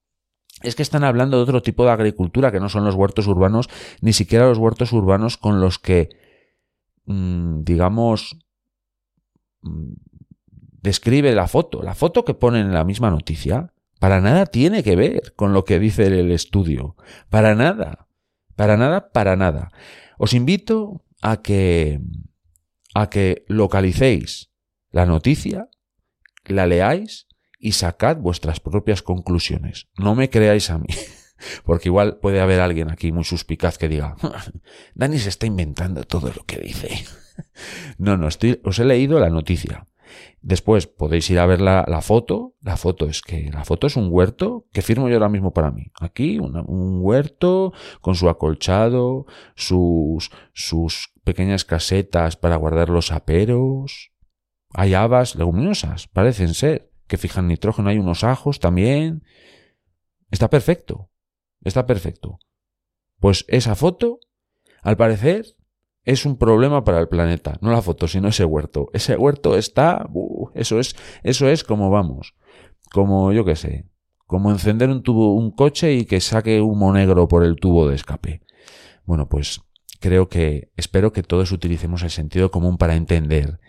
Es 0.62 0.76
que 0.76 0.84
están 0.84 1.03
hablando 1.03 1.38
de 1.38 1.43
otro 1.43 1.62
tipo 1.62 1.86
de 1.86 1.91
agricultura 1.91 2.51
que 2.51 2.60
no 2.60 2.70
son 2.70 2.86
los 2.86 2.95
huertos 2.95 3.28
urbanos, 3.28 3.70
ni 4.01 4.14
siquiera 4.14 4.47
los 4.47 4.58
huertos 4.58 4.91
urbanos 4.93 5.38
con 5.38 5.62
los 5.62 5.80
que 5.80 6.10
Mm, 7.06 7.64
digamos, 7.64 8.38
mm, 9.62 9.93
describe 10.82 11.34
la 11.34 11.47
foto. 11.47 11.82
La 11.84 11.95
foto 11.95 12.26
que 12.26 12.34
pone 12.34 12.60
en 12.62 12.74
la 12.74 12.84
misma 12.84 13.12
noticia, 13.12 13.72
para 13.99 14.22
nada 14.22 14.45
tiene 14.45 14.84
que 14.84 14.95
ver 14.95 15.34
con 15.36 15.53
lo 15.53 15.66
que 15.66 15.80
dice 15.80 16.08
el 16.08 16.32
estudio. 16.32 16.95
Para 17.30 17.56
nada. 17.56 18.08
Para 18.56 18.78
nada, 18.78 19.12
para 19.12 19.36
nada. 19.36 19.72
Os 20.18 20.34
invito 20.34 21.03
a 21.22 21.41
que, 21.41 21.99
a 22.93 23.09
que 23.09 23.45
localicéis 23.47 24.51
la 24.91 25.05
noticia, 25.05 25.70
la 26.45 26.68
leáis 26.68 27.28
y 27.59 27.74
sacad 27.74 28.18
vuestras 28.18 28.59
propias 28.59 29.01
conclusiones. 29.01 29.88
No 29.97 30.16
me 30.16 30.30
creáis 30.30 30.70
a 30.70 30.78
mí. 30.78 30.88
Porque 31.66 31.89
igual 31.89 32.18
puede 32.20 32.39
haber 32.39 32.61
alguien 32.61 32.89
aquí 32.89 33.11
muy 33.11 33.24
suspicaz 33.24 33.78
que 33.78 33.89
diga, 33.89 34.16
Dani 34.93 35.20
se 35.20 35.30
está 35.30 35.45
inventando 35.45 36.03
todo 36.03 36.32
lo 36.36 36.43
que 36.45 36.59
dice. 36.59 36.89
No, 37.97 38.16
no, 38.16 38.30
estoy, 38.30 38.61
os 38.63 38.80
he 38.80 38.86
leído 38.86 39.20
la 39.20 39.30
noticia. 39.30 39.88
Después 40.41 40.88
podéis 40.88 41.30
ir 41.30 41.39
a 41.39 41.45
ver 41.45 41.62
la, 41.62 42.01
foto. 42.01 42.56
La 42.62 42.78
foto 42.78 43.08
es 43.08 43.22
que 43.22 43.49
la 43.51 43.66
foto 43.66 43.88
es 43.88 43.95
un 43.95 44.10
huerto 44.12 44.68
que 44.72 44.82
firmo 44.82 45.10
yo 45.10 45.16
ahora 45.16 45.30
mismo 45.30 45.53
para 45.53 45.72
mí. 45.72 45.91
Aquí 45.99 46.39
un 46.39 46.99
huerto 47.01 47.74
con 48.01 48.16
su 48.16 48.30
acolchado, 48.30 49.26
sus, 49.56 50.32
sus 50.53 51.14
pequeñas 51.24 51.66
casetas 51.66 52.38
para 52.38 52.56
guardar 52.56 52.89
los 52.89 53.12
aperos. 53.12 54.12
Hay 54.74 54.93
habas 54.93 55.36
leguminosas, 55.36 56.08
parecen 56.08 56.53
ser, 56.53 56.91
que 57.08 57.18
fijan 57.18 57.47
nitrógeno. 57.47 57.89
Hay 57.89 57.97
unos 57.97 58.24
ajos 58.24 58.60
también. 58.60 59.24
Está 60.32 60.49
perfecto. 60.49 61.10
Está 61.64 61.86
perfecto. 61.86 62.39
Pues 63.20 63.45
esa 63.47 63.76
foto, 63.76 64.20
al 64.82 64.97
parecer, 64.97 65.56
es 66.06 66.26
un 66.26 66.38
problema 66.38 66.84
para 66.84 66.99
el 66.99 67.08
planeta. 67.08 67.58
No 67.62 67.72
la 67.72 67.82
foto, 67.82 68.08
sino 68.08 68.28
ese 68.28 68.45
huerto. 68.45 68.89
Ese 68.93 69.18
huerto 69.18 69.58
está... 69.58 70.08
Eso 70.53 70.80
es, 70.80 70.95
eso 71.24 71.49
es 71.49 71.64
como 71.64 71.89
vamos. 71.89 72.36
Como 72.91 73.34
yo 73.34 73.43
qué 73.43 73.56
sé. 73.56 73.89
Como 74.28 74.51
encender 74.51 74.89
un 74.89 75.03
tubo, 75.03 75.34
un 75.36 75.51
coche 75.51 75.93
y 75.93 76.06
que 76.06 76.22
saque 76.22 76.62
humo 76.62 76.93
negro 76.93 77.28
por 77.28 77.43
el 77.43 77.56
tubo 77.56 77.88
de 77.88 77.95
escape. 77.95 78.41
Bueno, 79.03 79.28
pues 79.28 79.62
creo 79.99 80.30
que, 80.30 80.72
espero 80.78 81.12
que 81.12 81.24
todos 81.24 81.51
utilicemos 81.51 82.03
el 82.03 82.12
sentido 82.12 82.51
común 82.51 82.78
para 82.78 82.95
entender 82.95 83.60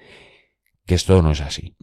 que 0.85 0.95
esto 0.95 1.21
no 1.23 1.33
es 1.33 1.41
así. 1.41 1.75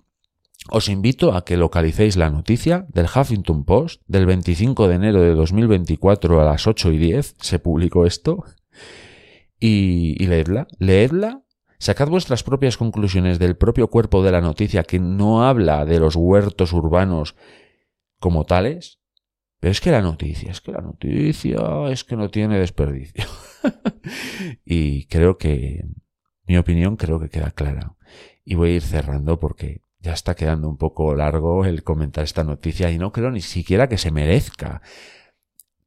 Os 0.70 0.88
invito 0.88 1.34
a 1.34 1.44
que 1.44 1.58
localicéis 1.58 2.16
la 2.16 2.30
noticia 2.30 2.86
del 2.90 3.08
Huffington 3.08 3.66
Post 3.66 4.02
del 4.08 4.26
25 4.26 4.88
de 4.88 4.96
enero 4.96 5.22
de 5.22 5.34
2024 5.34 6.40
a 6.40 6.46
las 6.46 6.68
8 6.68 6.92
y 6.92 6.98
10. 7.00 7.36
Se 7.40 7.60
publicó 7.60 8.06
esto. 8.06 8.46
Y, 9.66 10.18
leedla. 10.26 10.68
Leedla. 10.78 11.42
Sacad 11.80 12.10
vuestras 12.10 12.44
propias 12.44 12.76
conclusiones 12.76 13.40
del 13.40 13.56
propio 13.56 13.90
cuerpo 13.90 14.22
de 14.22 14.34
la 14.34 14.42
noticia 14.42 14.84
que 14.84 15.00
no 15.00 15.46
habla 15.48 15.86
de 15.86 16.02
los 16.02 16.18
huertos 16.18 16.74
urbanos 16.74 17.38
como 18.20 18.44
tales. 18.44 19.00
Pero 19.62 19.72
es 19.72 19.80
que 19.80 19.92
la 19.92 20.02
noticia, 20.02 20.52
es 20.52 20.60
que 20.60 20.74
la 20.74 20.82
noticia 20.82 21.62
es 21.90 22.04
que 22.04 22.18
no 22.18 22.30
tiene 22.30 22.60
desperdicio. 22.60 23.24
y 24.66 25.06
creo 25.06 25.38
que 25.38 25.86
mi 26.46 26.58
opinión 26.58 26.98
creo 26.98 27.22
que 27.22 27.30
queda 27.30 27.52
clara. 27.52 27.96
Y 28.44 28.56
voy 28.56 28.72
a 28.72 28.76
ir 28.76 28.82
cerrando 28.82 29.40
porque 29.40 29.80
ya 30.00 30.12
está 30.12 30.36
quedando 30.36 30.68
un 30.68 30.76
poco 30.76 31.16
largo 31.16 31.64
el 31.64 31.84
comentar 31.84 32.26
esta 32.26 32.44
noticia 32.44 32.92
y 32.92 32.98
no 32.98 33.14
creo 33.14 33.32
ni 33.32 33.40
siquiera 33.40 33.88
que 33.88 33.98
se 33.98 34.12
merezca 34.12 34.82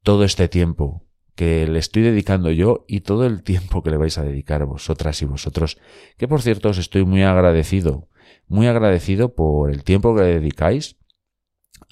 todo 0.02 0.24
este 0.24 0.48
tiempo 0.48 1.05
que 1.36 1.66
le 1.68 1.78
estoy 1.78 2.02
dedicando 2.02 2.50
yo 2.50 2.84
y 2.88 3.00
todo 3.00 3.26
el 3.26 3.42
tiempo 3.42 3.82
que 3.82 3.90
le 3.90 3.98
vais 3.98 4.16
a 4.18 4.24
dedicar 4.24 4.64
vosotras 4.64 5.20
y 5.22 5.26
vosotros, 5.26 5.78
que 6.16 6.26
por 6.26 6.42
cierto 6.42 6.70
os 6.70 6.78
estoy 6.78 7.04
muy 7.04 7.22
agradecido, 7.22 8.08
muy 8.48 8.66
agradecido 8.66 9.34
por 9.34 9.70
el 9.70 9.84
tiempo 9.84 10.16
que 10.16 10.22
le 10.22 10.40
dedicáis 10.40 10.96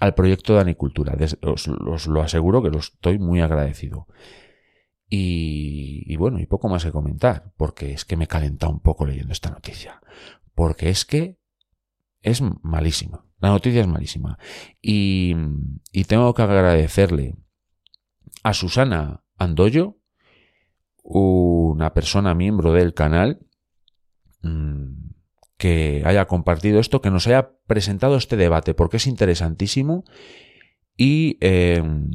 al 0.01 0.15
proyecto 0.15 0.55
de 0.55 0.61
Anicultura. 0.61 1.17
Os, 1.43 1.69
os 1.69 2.07
lo 2.07 2.23
aseguro 2.23 2.63
que 2.63 2.71
lo 2.71 2.79
estoy 2.79 3.19
muy 3.19 3.41
agradecido. 3.41 4.09
Y, 5.09 6.17
bueno, 6.17 6.41
y 6.41 6.47
poco 6.47 6.69
más 6.69 6.85
que 6.85 6.91
comentar, 6.91 7.53
porque 7.57 7.93
es 7.93 8.05
que 8.05 8.17
me 8.17 8.27
calenta 8.27 8.67
un 8.69 8.81
poco 8.81 9.07
leyendo 9.07 9.33
esta 9.33 9.51
noticia. 9.51 10.01
Porque 10.55 10.89
es 10.89 11.05
que 11.05 11.39
es 12.21 12.43
malísima. 12.63 13.25
La 13.39 13.51
noticia 13.51 13.83
es 13.83 13.87
malísima. 13.87 14.39
Y, 14.81 15.37
y 15.93 16.05
tengo 16.05 16.35
que 16.35 16.43
agradecerle 16.43 17.37
a 18.43 18.55
Susana 18.55 19.24
Andoyo, 19.37 19.97
una 21.03 21.93
persona 21.95 22.35
miembro 22.35 22.73
del 22.73 22.95
canal, 22.95 23.41
mm, 24.43 25.05
que 25.57 26.03
haya 26.05 26.27
compartido 26.27 26.81
esto, 26.81 27.01
que 27.01 27.11
nos 27.11 27.27
haya 27.27 27.53
presentado 27.67 28.17
este 28.17 28.37
debate, 28.37 28.75
porque 28.75 28.97
es 28.97 29.07
interesantísimo 29.07 30.05
y, 30.97 31.39
em, 31.41 32.11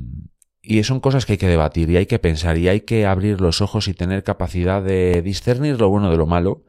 y 0.61 0.83
son 0.83 0.99
cosas 0.99 1.25
que 1.25 1.33
hay 1.33 1.37
que 1.37 1.47
debatir 1.47 1.89
y 1.89 1.97
hay 1.97 2.05
que 2.05 2.19
pensar 2.19 2.57
y 2.57 2.67
hay 2.67 2.81
que 2.81 3.05
abrir 3.05 3.41
los 3.41 3.61
ojos 3.61 3.87
y 3.87 3.93
tener 3.93 4.23
capacidad 4.23 4.83
de 4.83 5.21
discernir 5.21 5.79
lo 5.79 5.89
bueno 5.89 6.11
de 6.11 6.17
lo 6.17 6.25
malo 6.25 6.63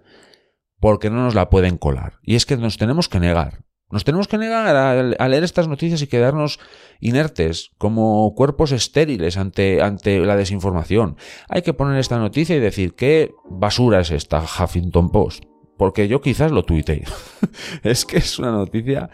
porque 0.78 1.10
no 1.10 1.22
nos 1.22 1.34
la 1.34 1.50
pueden 1.50 1.76
colar. 1.76 2.18
Y 2.22 2.36
es 2.36 2.46
que 2.46 2.56
nos 2.56 2.78
tenemos 2.78 3.08
que 3.08 3.20
negar. 3.20 3.64
Nos 3.90 4.04
tenemos 4.04 4.28
que 4.28 4.38
negar 4.38 4.76
a, 4.76 5.28
leer 5.28 5.42
estas 5.42 5.66
noticias 5.66 6.00
y 6.02 6.06
quedarnos 6.06 6.60
inertes, 7.00 7.72
como 7.76 8.32
cuerpos 8.34 8.70
estériles 8.70 9.36
ante, 9.36 9.82
ante 9.82 10.20
la 10.20 10.36
desinformación. 10.36 11.16
Hay 11.48 11.62
que 11.62 11.74
poner 11.74 11.98
esta 11.98 12.18
noticia 12.18 12.54
y 12.54 12.60
decir 12.60 12.94
qué 12.94 13.34
basura 13.48 14.00
es 14.00 14.12
esta 14.12 14.42
Huffington 14.42 15.10
Post. 15.10 15.44
Porque 15.76 16.08
yo 16.08 16.20
quizás 16.20 16.52
lo 16.52 16.62
tuiteé. 16.62 17.04
es 17.82 18.04
que 18.04 18.18
es 18.18 18.38
una 18.38 18.52
noticia 18.52 19.10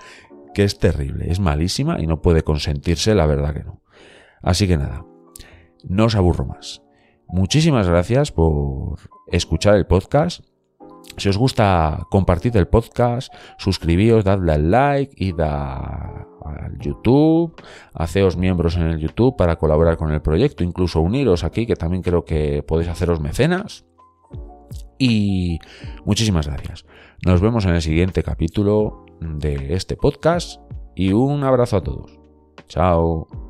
que 0.52 0.64
es 0.64 0.78
terrible, 0.78 1.30
es 1.30 1.40
malísima 1.40 2.00
y 2.00 2.06
no 2.06 2.20
puede 2.20 2.42
consentirse, 2.42 3.14
la 3.14 3.26
verdad 3.26 3.54
que 3.54 3.64
no. 3.64 3.82
Así 4.42 4.66
que 4.66 4.76
nada, 4.76 5.04
no 5.84 6.06
os 6.06 6.14
aburro 6.16 6.44
más. 6.44 6.82
Muchísimas 7.28 7.88
gracias 7.88 8.30
por 8.30 8.98
escuchar 9.28 9.74
el 9.76 9.86
podcast 9.86 10.44
si 11.16 11.28
os 11.28 11.38
gusta, 11.38 12.06
compartid 12.10 12.56
el 12.56 12.68
podcast, 12.68 13.32
suscribíos, 13.58 14.24
dadle 14.24 14.52
al 14.52 14.70
like, 14.70 15.14
id 15.16 15.40
a, 15.40 16.26
al 16.44 16.78
YouTube, 16.78 17.54
haceos 17.94 18.36
miembros 18.36 18.76
en 18.76 18.82
el 18.82 18.98
YouTube 18.98 19.36
para 19.36 19.56
colaborar 19.56 19.96
con 19.96 20.12
el 20.12 20.22
proyecto, 20.22 20.64
incluso 20.64 21.00
uniros 21.00 21.44
aquí, 21.44 21.66
que 21.66 21.76
también 21.76 22.02
creo 22.02 22.24
que 22.24 22.62
podéis 22.62 22.90
haceros 22.90 23.20
mecenas. 23.20 23.84
Y 24.98 25.58
muchísimas 26.04 26.46
gracias. 26.46 26.86
Nos 27.24 27.40
vemos 27.40 27.64
en 27.64 27.74
el 27.74 27.82
siguiente 27.82 28.22
capítulo 28.22 29.06
de 29.20 29.74
este 29.74 29.96
podcast 29.96 30.60
y 30.94 31.12
un 31.12 31.44
abrazo 31.44 31.78
a 31.78 31.82
todos. 31.82 32.18
Chao. 32.68 33.45